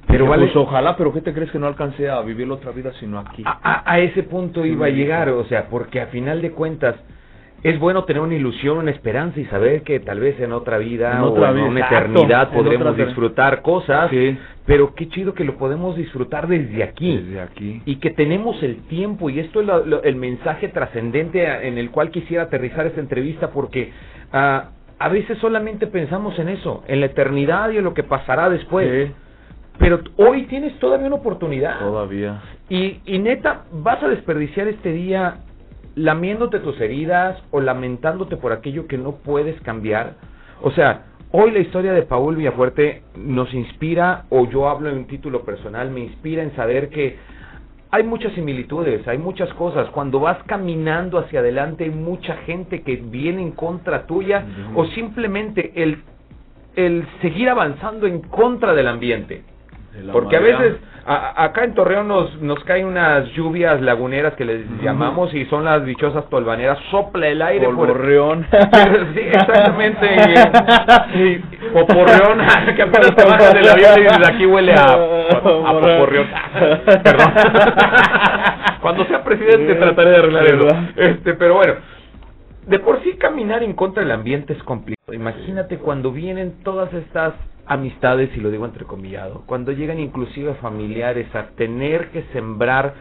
Pero 0.07 0.27
vale- 0.27 0.45
pues 0.47 0.57
ojalá, 0.57 0.97
pero 0.97 1.13
¿qué 1.13 1.21
te 1.21 1.33
crees 1.33 1.51
que 1.51 1.59
no 1.59 1.67
alcancé 1.67 2.09
a 2.09 2.21
vivir 2.23 2.47
la 2.49 2.55
otra 2.55 2.71
vida 2.73 2.93
sino 3.01 3.19
aquí? 3.19 3.43
a, 3.45 3.83
a 3.91 3.99
ese 4.01 4.23
punto 4.23 4.63
Sí, 4.63 4.71
iba 4.71 4.87
a 4.87 4.91
llegar, 4.91 5.29
o 5.31 5.45
sea, 5.47 5.69
porque 5.69 6.01
a 6.01 6.07
final 6.07 6.41
de 6.43 6.53
cuentas 6.53 6.95
es 7.63 7.79
bueno 7.81 8.05
tener 8.05 8.23
una 8.23 8.35
ilusión, 8.35 8.79
una 8.79 8.93
esperanza 8.93 9.41
y 9.41 9.47
saber 9.47 9.83
que 9.83 9.99
tal 9.99 10.21
vez 10.21 10.39
en 10.39 10.53
otra 10.53 10.79
vida 10.79 11.13
En 11.15 11.21
o 11.23 11.27
otra 11.33 11.51
en 11.51 11.59
una 11.59 11.81
exacto, 11.81 12.11
eternidad 12.21 12.51
podremos 12.53 12.93
otra- 12.93 13.05
disfrutar 13.07 13.63
cosas, 13.63 14.11
Sí. 14.11 14.39
pero 14.67 14.95
qué 14.95 15.09
chido 15.09 15.35
que 15.35 15.43
lo 15.43 15.57
podemos 15.57 15.97
disfrutar 15.97 16.47
desde 16.47 16.85
aquí. 16.85 17.17
Desde 17.17 17.41
aquí. 17.41 17.83
Y 17.85 17.97
que 17.97 18.11
tenemos 18.11 18.63
el 18.63 18.83
tiempo, 18.87 19.29
y 19.31 19.41
esto 19.41 19.61
es 19.61 19.67
lo- 19.67 19.85
lo- 19.85 20.03
el 20.05 20.15
mensaje 20.17 20.69
trascendente 20.69 21.67
en 21.67 21.79
el 21.79 21.91
cual 21.91 22.11
quisiera 22.11 22.45
aterrizar 22.45 22.87
esta 22.87 23.01
entrevista, 23.01 23.51
porque 23.51 23.91
ah, 24.33 24.71
a 24.99 25.09
veces 25.09 25.37
solamente 25.39 25.87
pensamos 25.89 26.39
en 26.39 26.49
eso, 26.51 26.85
en 26.87 27.01
la 27.01 27.07
eternidad 27.07 27.71
y 27.71 27.79
en 27.79 27.85
lo 27.85 27.95
que 27.95 28.03
pasará 28.05 28.49
después. 28.51 29.09
Sí. 29.09 29.13
Pero 29.79 30.01
hoy 30.17 30.47
tienes 30.47 30.79
todavía 30.79 31.07
una 31.07 31.17
oportunidad. 31.17 31.79
Todavía. 31.79 32.41
Y, 32.69 33.01
y 33.05 33.19
neta, 33.19 33.65
vas 33.73 34.03
a 34.03 34.09
desperdiciar 34.09 34.69
este 34.69 34.93
día 34.93 35.39
lamiéndote 35.97 36.61
tus 36.61 36.81
heridas 36.81 37.43
o 37.51 37.61
lamentándote 37.61 38.37
por 38.37 38.53
aquello 38.53 38.87
que 38.87 38.99
no 38.99 39.17
puedes 39.17 39.61
cambiar. 39.63 40.15
O 40.63 40.71
sea, 40.71 41.07
hoy 41.33 41.51
la 41.51 41.59
historia 41.59 41.93
de 41.93 42.03
Paul 42.03 42.37
Villafuerte 42.37 43.03
nos 43.17 43.53
inspira, 43.53 44.25
o 44.29 44.49
yo 44.49 44.69
hablo 44.69 44.91
en 44.91 44.99
un 44.99 45.07
título 45.07 45.43
personal, 45.43 45.91
me 45.91 46.01
inspira 46.01 46.43
en 46.43 46.55
saber 46.55 46.91
que 46.91 47.17
hay 47.91 48.03
muchas 48.03 48.33
similitudes, 48.35 49.07
hay 49.09 49.17
muchas 49.17 49.53
cosas. 49.55 49.89
Cuando 49.91 50.21
vas 50.21 50.43
caminando 50.45 51.19
hacia 51.19 51.41
adelante 51.41 51.85
hay 51.85 51.91
mucha 51.91 52.37
gente 52.39 52.83
que 52.83 52.97
viene 52.97 53.43
en 53.43 53.53
contra 53.53 54.07
tuya 54.07 54.45
o 54.75 54.85
simplemente 54.87 55.73
el, 55.83 56.03
el 56.75 57.07
seguir 57.23 57.49
avanzando 57.49 58.07
en 58.07 58.21
contra 58.21 58.75
del 58.75 58.89
ambiente. 58.89 59.43
Porque 60.13 60.37
a 60.37 60.41
veces 60.41 60.77
a- 61.07 61.45
acá 61.45 61.65
en 61.65 61.75
Torreón 61.75 62.09
nos, 62.09 62.41
nos 62.43 62.63
caen 62.65 62.87
unas 62.87 63.27
lluvias 63.33 63.81
laguneras 63.81 64.35
que 64.35 64.45
les 64.45 64.67
llamamos 64.83 65.33
y 65.35 65.45
son 65.47 65.65
las 65.65 65.85
dichosas 65.85 66.29
tolvaneras. 66.29 66.79
Sopla 66.91 67.29
el 67.29 67.41
aire 67.43 67.67
por 67.67 67.77
Polvorreón. 67.77 68.47
sí, 69.15 69.21
exactamente. 69.21 70.07
Y, 71.15 71.21
y 71.29 71.39
poporreón, 71.73 72.39
que 72.77 72.83
apenas 72.83 73.15
te 73.15 73.25
bajas 73.25 73.55
del 73.55 73.69
avión 73.69 73.99
y 73.99 74.03
desde 74.03 74.27
aquí 74.27 74.47
huele 74.47 74.73
a, 74.73 74.93
a 74.93 75.41
poporreón. 75.73 76.27
Perdón. 77.03 77.33
Cuando 78.81 79.05
sea 79.07 79.23
presidente 79.25 79.75
trataré 79.77 80.11
de 80.11 80.17
arreglar 80.17 80.47
eso. 80.47 80.69
Este, 80.97 81.35
pero 81.35 81.55
bueno, 81.55 81.75
de 82.67 82.79
por 82.81 83.03
sí 83.03 83.13
caminar 83.15 83.63
en 83.63 83.73
contra 83.75 84.03
del 84.03 84.13
ambiente 84.13 84.53
es 84.53 84.63
complicado. 84.63 85.13
Imagínate 85.13 85.79
cuando 85.79 86.11
vienen 86.13 86.63
todas 86.65 86.93
estas 86.93 87.35
amistades, 87.67 88.31
y 88.37 88.41
lo 88.41 88.51
digo 88.51 88.65
entrecomillado, 88.65 89.43
cuando 89.47 89.73
llegan 89.73 89.99
inclusive 89.99 90.55
familiares 90.55 91.33
a 91.35 91.49
tener 91.57 92.11
que 92.11 92.23
sembrar 92.33 92.95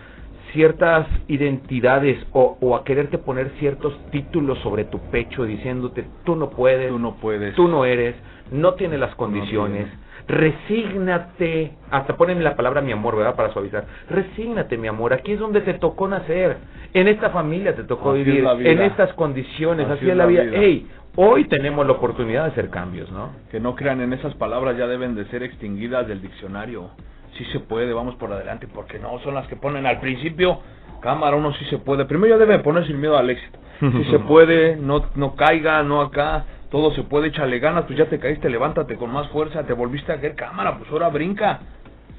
ciertas 0.53 1.07
identidades 1.27 2.17
o, 2.31 2.57
o 2.61 2.75
a 2.75 2.83
quererte 2.83 3.17
poner 3.17 3.51
ciertos 3.59 3.93
títulos 4.11 4.57
sobre 4.59 4.85
tu 4.85 4.99
pecho 5.09 5.43
diciéndote 5.43 6.05
tú 6.23 6.35
no 6.35 6.49
puedes, 6.49 6.89
Tú 6.89 6.99
no 6.99 7.15
puedes. 7.15 7.55
tú 7.55 7.67
no 7.67 7.85
eres, 7.85 8.15
no 8.51 8.73
tienes 8.75 8.99
las 8.99 9.13
condiciones. 9.15 9.87
Resígnate, 10.27 11.73
hasta 11.91 12.15
ponen 12.17 12.43
la 12.43 12.55
palabra 12.55 12.81
mi 12.81 12.91
amor, 12.91 13.15
¿verdad? 13.15 13.35
Para 13.35 13.51
suavizar. 13.53 13.85
Resígnate, 14.09 14.77
mi 14.77 14.87
amor, 14.87 15.13
aquí 15.13 15.33
es 15.33 15.39
donde 15.39 15.61
te 15.61 15.75
tocó 15.75 16.07
nacer. 16.07 16.57
En 16.93 17.07
esta 17.07 17.29
familia 17.29 17.75
te 17.75 17.83
tocó 17.83 18.11
Así 18.11 18.21
es 18.21 18.25
vivir, 18.25 18.43
la 18.43 18.53
vida. 18.53 18.69
en 18.69 18.81
estas 18.81 19.13
condiciones, 19.13 19.85
así, 19.85 19.93
Así 19.97 20.05
es 20.05 20.11
es 20.11 20.17
la 20.17 20.25
vida. 20.25 20.43
vida. 20.43 20.57
Ey, 20.57 20.87
hoy 21.15 21.45
tenemos 21.45 21.85
la 21.85 21.93
oportunidad 21.93 22.43
de 22.45 22.51
hacer 22.51 22.69
cambios, 22.69 23.11
¿no? 23.11 23.31
Que 23.51 23.59
no 23.59 23.75
crean 23.75 24.01
en 24.01 24.13
esas 24.13 24.33
palabras, 24.35 24.77
ya 24.77 24.87
deben 24.87 25.15
de 25.15 25.25
ser 25.25 25.43
extinguidas 25.43 26.07
del 26.07 26.21
diccionario. 26.21 26.89
Sí 27.37 27.43
se 27.51 27.59
puede, 27.59 27.93
vamos 27.93 28.15
por 28.15 28.31
adelante, 28.31 28.67
porque 28.73 28.97
no 28.97 29.19
son 29.19 29.35
las 29.35 29.45
que 29.47 29.55
ponen 29.57 29.85
al 29.85 29.99
principio. 29.99 30.59
Cámara, 31.01 31.35
uno 31.35 31.53
sí 31.53 31.65
se 31.65 31.77
puede. 31.77 32.05
Primero 32.05 32.35
ya 32.35 32.39
debe 32.39 32.59
poner 32.59 32.87
sin 32.87 32.99
miedo 32.99 33.17
al 33.17 33.29
éxito. 33.29 33.59
Si 33.81 34.05
se 34.05 34.19
puede, 34.27 34.77
no, 34.77 35.05
no 35.15 35.35
caiga, 35.35 35.83
no 35.83 36.01
acá. 36.01 36.45
Todo 36.69 36.91
se 36.93 37.03
puede, 37.03 37.27
échale 37.27 37.59
ganas, 37.59 37.85
pues 37.85 37.97
ya 37.97 38.05
te 38.05 38.19
caíste, 38.19 38.49
levántate 38.49 38.95
con 38.95 39.11
más 39.11 39.27
fuerza, 39.29 39.63
te 39.63 39.73
volviste 39.73 40.11
a 40.11 40.19
caer, 40.19 40.35
cámara, 40.35 40.77
pues 40.77 40.91
ahora 40.91 41.09
brinca. 41.09 41.59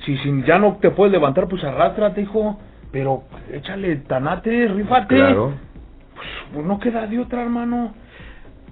Si, 0.05 0.17
si 0.19 0.43
ya 0.43 0.59
no 0.59 0.79
te 0.81 0.91
puedes 0.91 1.13
levantar, 1.13 1.49
pues 1.49 1.65
arrástrate, 1.65 2.23
hijo. 2.23 2.59
Pero 2.93 3.25
pues, 3.31 3.43
échale 3.53 3.97
tanate, 3.97 4.69
rífate. 4.69 5.17
Claro. 5.17 5.53
Pues 6.53 6.65
no 6.65 6.79
queda 6.79 7.07
de 7.07 7.19
otra, 7.19 7.43
hermano. 7.43 7.93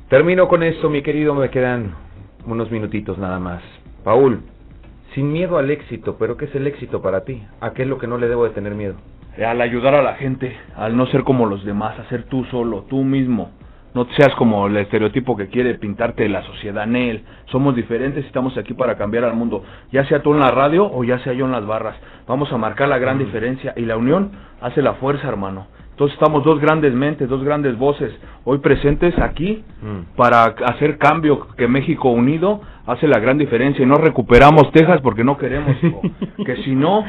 Termino 0.08 0.48
con 0.48 0.62
esto, 0.62 0.88
mi 0.88 1.02
querido, 1.02 1.34
me 1.34 1.50
quedan 1.50 1.94
unos 2.46 2.70
minutitos 2.70 3.18
nada 3.18 3.38
más. 3.38 3.62
Paul, 4.04 4.42
sin 5.14 5.32
miedo 5.32 5.58
al 5.58 5.70
éxito, 5.70 6.16
pero 6.18 6.36
¿qué 6.36 6.44
es 6.44 6.54
el 6.54 6.66
éxito 6.66 7.02
para 7.02 7.24
ti? 7.24 7.42
¿A 7.60 7.72
qué 7.72 7.82
es 7.82 7.88
lo 7.88 7.98
que 7.98 8.06
no 8.06 8.18
le 8.18 8.28
debo 8.28 8.44
de 8.44 8.50
tener 8.50 8.74
miedo? 8.74 8.96
al 9.42 9.60
ayudar 9.60 9.96
a 9.96 10.02
la 10.02 10.14
gente, 10.14 10.56
al 10.76 10.96
no 10.96 11.06
ser 11.06 11.24
como 11.24 11.46
los 11.46 11.64
demás, 11.64 11.98
a 11.98 12.08
ser 12.08 12.24
tú 12.24 12.44
solo, 12.44 12.82
tú 12.88 13.02
mismo. 13.02 13.50
No 13.94 14.06
seas 14.16 14.34
como 14.34 14.66
el 14.66 14.76
estereotipo 14.76 15.36
que 15.36 15.46
quiere 15.46 15.74
pintarte 15.74 16.28
la 16.28 16.42
sociedad 16.42 16.82
en 16.82 16.96
él. 16.96 17.24
Somos 17.46 17.76
diferentes 17.76 18.24
y 18.24 18.26
estamos 18.26 18.56
aquí 18.58 18.74
para 18.74 18.96
cambiar 18.96 19.22
al 19.22 19.34
mundo. 19.34 19.62
Ya 19.92 20.04
sea 20.06 20.20
tú 20.20 20.34
en 20.34 20.40
la 20.40 20.50
radio 20.50 20.90
o 20.92 21.04
ya 21.04 21.20
sea 21.20 21.32
yo 21.32 21.46
en 21.46 21.52
las 21.52 21.64
barras. 21.64 21.96
Vamos 22.26 22.52
a 22.52 22.58
marcar 22.58 22.88
la 22.88 22.98
gran 22.98 23.18
diferencia 23.18 23.72
y 23.76 23.82
la 23.82 23.96
unión 23.96 24.32
hace 24.60 24.82
la 24.82 24.94
fuerza, 24.94 25.28
hermano. 25.28 25.68
Entonces 25.90 26.14
estamos 26.14 26.42
dos 26.42 26.58
grandes 26.60 26.92
mentes, 26.92 27.28
dos 27.28 27.44
grandes 27.44 27.78
voces 27.78 28.12
hoy 28.42 28.58
presentes 28.58 29.16
aquí 29.16 29.62
para 30.16 30.42
hacer 30.42 30.98
cambio 30.98 31.46
que 31.56 31.68
México 31.68 32.10
unido 32.10 32.62
hace 32.86 33.06
la 33.06 33.20
gran 33.20 33.38
diferencia 33.38 33.84
y 33.84 33.86
no 33.86 33.94
recuperamos 33.94 34.72
Texas 34.72 35.00
porque 35.02 35.22
no 35.22 35.38
queremos, 35.38 35.76
hijo. 35.84 36.02
que 36.44 36.56
si 36.64 36.74
no 36.74 37.04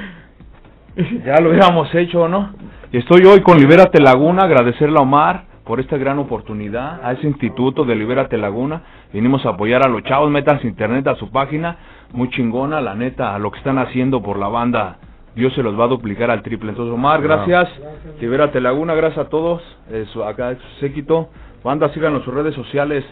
ya 1.25 1.41
lo 1.41 1.49
hubiéramos 1.49 1.93
hecho, 1.95 2.27
¿no? 2.27 2.53
Estoy 2.91 3.25
hoy 3.25 3.41
con 3.41 3.57
Libérate 3.57 3.99
Laguna, 3.99 4.43
agradecerle 4.43 4.99
a 4.99 5.01
Omar 5.01 5.55
por 5.66 5.80
esta 5.80 5.97
gran 5.97 6.20
oportunidad, 6.20 7.03
a 7.03 7.13
ese 7.13 7.28
instituto 7.28 7.86
de 7.86 7.95
Libérate 7.95 8.38
Laguna. 8.38 8.84
Vinimos 9.11 9.45
a 9.45 9.49
apoyar 9.49 9.86
a 9.86 9.89
los 9.89 10.03
chavos, 10.03 10.30
metas 10.30 10.63
internet 10.63 11.07
a 11.07 11.16
su 11.16 11.32
página, 11.32 11.78
muy 12.13 12.30
chingona, 12.30 12.80
la 12.82 12.93
neta, 12.93 13.36
a 13.36 13.39
lo 13.39 13.51
que 13.51 13.57
están 13.57 13.80
haciendo 13.80 14.22
por 14.22 14.38
la 14.38 14.47
banda. 14.47 14.97
Dios 15.36 15.53
se 15.53 15.63
los 15.63 15.78
va 15.78 15.86
a 15.86 15.88
duplicar 15.88 16.30
al 16.30 16.43
triple. 16.43 16.70
Entonces, 16.70 16.93
Omar, 16.93 17.22
gracias. 17.22 17.68
Libérate 18.22 18.61
Laguna, 18.61 18.93
gracias 18.93 19.26
a 19.26 19.30
todos. 19.30 19.61
Eso, 19.91 20.24
acá 20.24 20.51
es 20.51 20.59
su 20.59 20.80
séquito. 20.80 21.30
Banda, 21.63 21.89
síganos 21.89 22.20
en 22.20 22.26
sus 22.26 22.34
redes 22.34 22.53
sociales. 22.53 23.03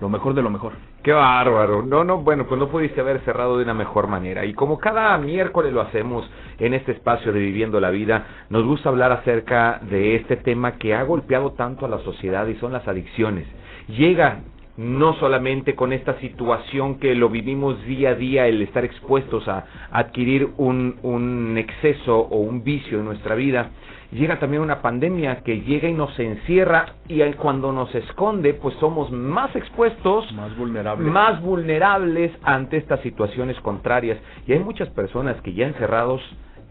Lo 0.00 0.08
mejor 0.08 0.34
de 0.34 0.42
lo 0.42 0.50
mejor. 0.50 0.72
Qué 1.02 1.12
bárbaro. 1.12 1.82
No, 1.82 2.04
no, 2.04 2.18
bueno, 2.18 2.46
pues 2.46 2.58
no 2.58 2.68
pudiste 2.68 3.00
haber 3.00 3.20
cerrado 3.20 3.58
de 3.58 3.64
una 3.64 3.74
mejor 3.74 4.06
manera. 4.06 4.44
Y 4.44 4.54
como 4.54 4.78
cada 4.78 5.16
miércoles 5.18 5.72
lo 5.72 5.82
hacemos 5.82 6.28
en 6.58 6.74
este 6.74 6.92
espacio 6.92 7.32
de 7.32 7.40
Viviendo 7.40 7.80
la 7.80 7.90
Vida, 7.90 8.26
nos 8.48 8.64
gusta 8.64 8.88
hablar 8.88 9.12
acerca 9.12 9.78
de 9.82 10.16
este 10.16 10.36
tema 10.36 10.72
que 10.72 10.94
ha 10.94 11.02
golpeado 11.02 11.52
tanto 11.52 11.84
a 11.84 11.88
la 11.88 11.98
sociedad 11.98 12.46
y 12.46 12.56
son 12.56 12.72
las 12.72 12.88
adicciones. 12.88 13.46
Llega 13.88 14.40
no 14.76 15.14
solamente 15.14 15.74
con 15.74 15.92
esta 15.92 16.18
situación 16.20 16.98
que 16.98 17.14
lo 17.14 17.28
vivimos 17.28 17.84
día 17.84 18.10
a 18.10 18.14
día, 18.14 18.46
el 18.46 18.62
estar 18.62 18.84
expuestos 18.84 19.46
a 19.48 19.66
adquirir 19.90 20.48
un, 20.56 20.98
un 21.02 21.58
exceso 21.58 22.18
o 22.18 22.38
un 22.38 22.64
vicio 22.64 22.98
en 22.98 23.04
nuestra 23.04 23.34
vida, 23.34 23.70
llega 24.12 24.38
también 24.38 24.62
una 24.62 24.82
pandemia 24.82 25.42
que 25.42 25.60
llega 25.60 25.88
y 25.88 25.92
nos 25.94 26.18
encierra 26.18 26.94
y 27.08 27.20
cuando 27.34 27.72
nos 27.72 27.94
esconde, 27.94 28.54
pues 28.54 28.74
somos 28.76 29.10
más 29.10 29.54
expuestos, 29.56 30.30
Más 30.32 30.56
vulnerable. 30.56 31.08
más 31.10 31.40
vulnerables 31.42 32.32
ante 32.42 32.76
estas 32.76 33.00
situaciones 33.00 33.58
contrarias. 33.60 34.18
Y 34.46 34.52
hay 34.52 34.58
muchas 34.60 34.88
personas 34.90 35.40
que 35.42 35.52
ya 35.54 35.66
encerrados 35.66 36.20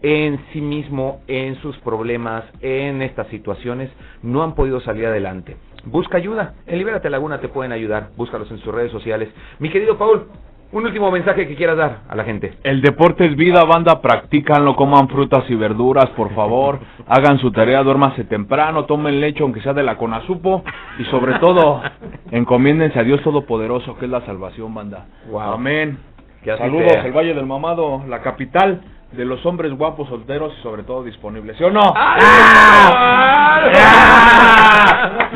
en 0.02 0.40
sí 0.52 0.60
mismo, 0.60 1.20
en 1.26 1.56
sus 1.56 1.76
problemas, 1.78 2.44
en 2.60 3.02
estas 3.02 3.26
situaciones, 3.28 3.90
no 4.22 4.42
han 4.42 4.54
podido 4.54 4.80
salir 4.80 5.06
adelante. 5.06 5.56
Busca 5.84 6.16
ayuda. 6.16 6.54
En 6.66 6.78
Libérate 6.78 7.10
Laguna 7.10 7.40
te 7.40 7.48
pueden 7.48 7.72
ayudar. 7.72 8.10
Búscalos 8.16 8.50
en 8.50 8.58
sus 8.58 8.74
redes 8.74 8.92
sociales. 8.92 9.28
Mi 9.58 9.70
querido 9.70 9.96
Paul, 9.98 10.26
un 10.72 10.84
último 10.86 11.10
mensaje 11.10 11.48
que 11.48 11.56
quieras 11.56 11.76
dar 11.76 11.98
a 12.08 12.14
la 12.14 12.24
gente. 12.24 12.54
El 12.62 12.80
deporte 12.80 13.26
es 13.26 13.36
vida, 13.36 13.64
banda, 13.64 14.00
practícanlo, 14.00 14.76
coman 14.76 15.08
frutas 15.08 15.44
y 15.48 15.54
verduras, 15.54 16.08
por 16.10 16.34
favor, 16.34 16.78
hagan 17.08 17.38
su 17.38 17.50
tarea, 17.50 17.82
duérmase 17.82 18.24
temprano, 18.24 18.84
tomen 18.84 19.20
leche 19.20 19.42
aunque 19.42 19.60
sea 19.60 19.74
de 19.74 19.82
la 19.82 19.96
conazupo 19.96 20.62
y 20.98 21.04
sobre 21.04 21.38
todo, 21.38 21.82
encomiéndense 22.30 22.98
a 22.98 23.02
Dios 23.02 23.22
Todopoderoso, 23.22 23.96
que 23.98 24.04
es 24.04 24.10
la 24.10 24.24
salvación, 24.26 24.74
banda. 24.74 25.06
Amén. 25.38 25.98
Que 26.42 26.52
así 26.52 26.62
Saludos, 26.62 26.92
el 27.04 27.12
Valle 27.12 27.34
del 27.34 27.46
Mamado, 27.46 28.02
la 28.08 28.22
capital 28.22 28.80
de 29.12 29.24
los 29.24 29.44
hombres 29.44 29.72
guapos, 29.76 30.08
solteros 30.08 30.52
y 30.58 30.62
sobre 30.62 30.84
todo 30.84 31.02
disponibles, 31.02 31.56
¿sí 31.56 31.64
o 31.64 31.70
no? 31.70 31.82
¡Ah! 31.96 33.60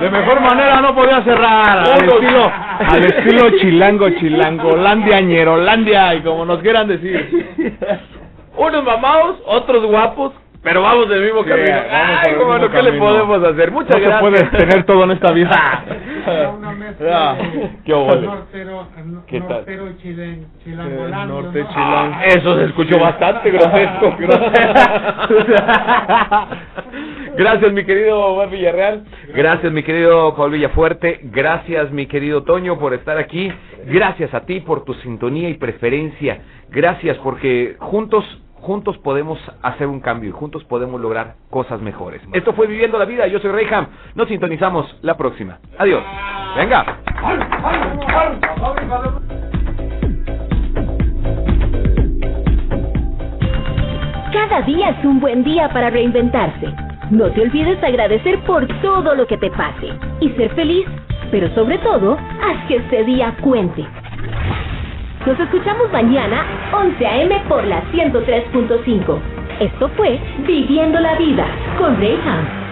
De 0.01 0.11
mejor 0.11 0.41
manera 0.41 0.81
no 0.81 0.95
podía 0.95 1.23
cerrar, 1.23 1.79
al 1.79 2.09
estilo, 2.09 2.53
al 2.79 3.05
estilo 3.05 3.51
chilango, 3.59 4.11
chilangolandia, 4.11 5.21
ñerolandia 5.21 6.15
y 6.15 6.23
como 6.23 6.45
nos 6.45 6.61
quieran 6.61 6.87
decir. 6.89 7.57
Unos 8.57 8.85
mamados, 8.85 9.39
otros 9.47 9.85
guapos, 9.87 10.33
pero 10.65 10.83
vamos 10.83 11.09
del 11.09 11.23
mismo 11.23 11.45
Sí, 11.45 11.49
camino. 11.51 11.71
vamos 11.77 11.87
por 11.87 12.27
Ay, 12.27 12.33
mismo 12.37 12.59
no, 12.59 12.71
¿qué 12.71 12.83
le 12.83 12.89
camino. 12.91 13.05
podemos 13.05 13.45
hacer? 13.45 13.71
Muchas 13.71 13.91
no 13.91 13.99
gracias. 14.01 14.17
se 14.17 14.23
puede 14.51 14.59
tener 14.67 14.85
todo 14.87 15.05
en 15.05 15.11
esta 15.13 15.31
vida. 15.33 15.85
Una 16.59 16.73
mezcla 16.73 17.11
Ya, 17.11 17.35
de 17.35 17.71
qué 17.85 17.93
nortero, 17.93 18.87
no- 19.05 19.27
¿Qué 19.27 19.41
tal? 19.41 19.49
nortero 19.51 19.91
y 19.91 19.97
chilen, 19.99 20.47
chilangolandio, 20.65 21.43
norte 21.43 21.63
¿no? 21.63 21.69
chilango. 21.69 22.15
Ah, 22.17 22.25
eso 22.27 22.57
se 22.59 22.65
escuchó 22.65 22.99
bastante 22.99 23.51
grotesco. 23.51 24.17
Gracias, 27.37 27.73
mi 27.73 27.85
querido 27.85 28.21
Omar 28.27 28.49
Villarreal. 28.51 29.05
Gracias, 29.35 29.73
mi 29.73 29.83
querido 29.83 30.35
Paul 30.35 30.53
Villafuerte. 30.53 31.21
Gracias, 31.25 31.91
mi 31.91 32.07
querido 32.07 32.43
Toño, 32.45 32.79
por 32.79 32.95
estar 32.95 33.19
aquí. 33.19 33.53
Gracias 33.87 34.33
a 34.35 34.41
ti 34.47 34.61
por 34.61 34.85
tu 34.85 34.95
sintonía 34.95 35.49
y 35.49 35.55
preferencia. 35.55 36.39
Gracias 36.71 37.17
porque 37.19 37.77
juntos 37.81 38.25
juntos 38.65 38.97
podemos 38.99 39.39
hacer 39.63 39.87
un 39.87 40.01
cambio 40.01 40.31
y 40.31 40.33
juntos 40.33 40.65
podemos 40.65 40.99
lograr 40.99 41.35
cosas 41.51 41.81
mejores. 41.83 42.23
Esto 42.33 42.55
fue 42.55 42.67
Viviendo 42.67 42.99
la 42.99 43.05
Vida. 43.05 43.27
Yo 43.27 43.39
soy 43.39 43.51
Reyham. 43.51 43.89
Nos 44.15 44.27
sintonizamos 44.29 44.97
la 45.03 45.17
próxima. 45.17 45.59
Adiós. 45.79 46.03
Venga. 46.57 46.99
Cada 54.33 54.63
día 54.63 54.91
es 54.91 55.05
un 55.05 55.21
buen 55.21 55.45
día 55.45 55.69
para 55.69 55.91
reinventarse. 55.91 56.73
No 57.11 57.31
te 57.33 57.43
olvides 57.43 57.79
de 57.83 57.87
agradecer 57.87 58.43
por 58.45 58.67
todo 58.81 59.15
lo 59.15 59.27
que 59.27 59.37
te 59.37 59.51
pase 59.51 59.91
y 60.21 60.31
ser 60.31 60.51
feliz, 60.55 60.87
pero 61.31 61.55
sobre 61.55 61.77
todo, 61.79 62.17
haz 62.17 62.67
que 62.67 62.77
este 62.77 63.05
día 63.05 63.37
cuente. 63.43 63.85
Nos 65.27 65.41
escuchamos 65.41 65.91
mañana, 65.91 66.45
11 66.71 67.07
a.m. 67.07 67.43
por 67.49 67.65
la 67.65 67.83
103.5. 67.93 69.19
Esto 69.59 69.89
fue 69.97 70.21
Viviendo 70.47 71.01
la 71.01 71.15
Vida 71.15 71.47
con 71.79 71.97
Reyham. 71.99 72.64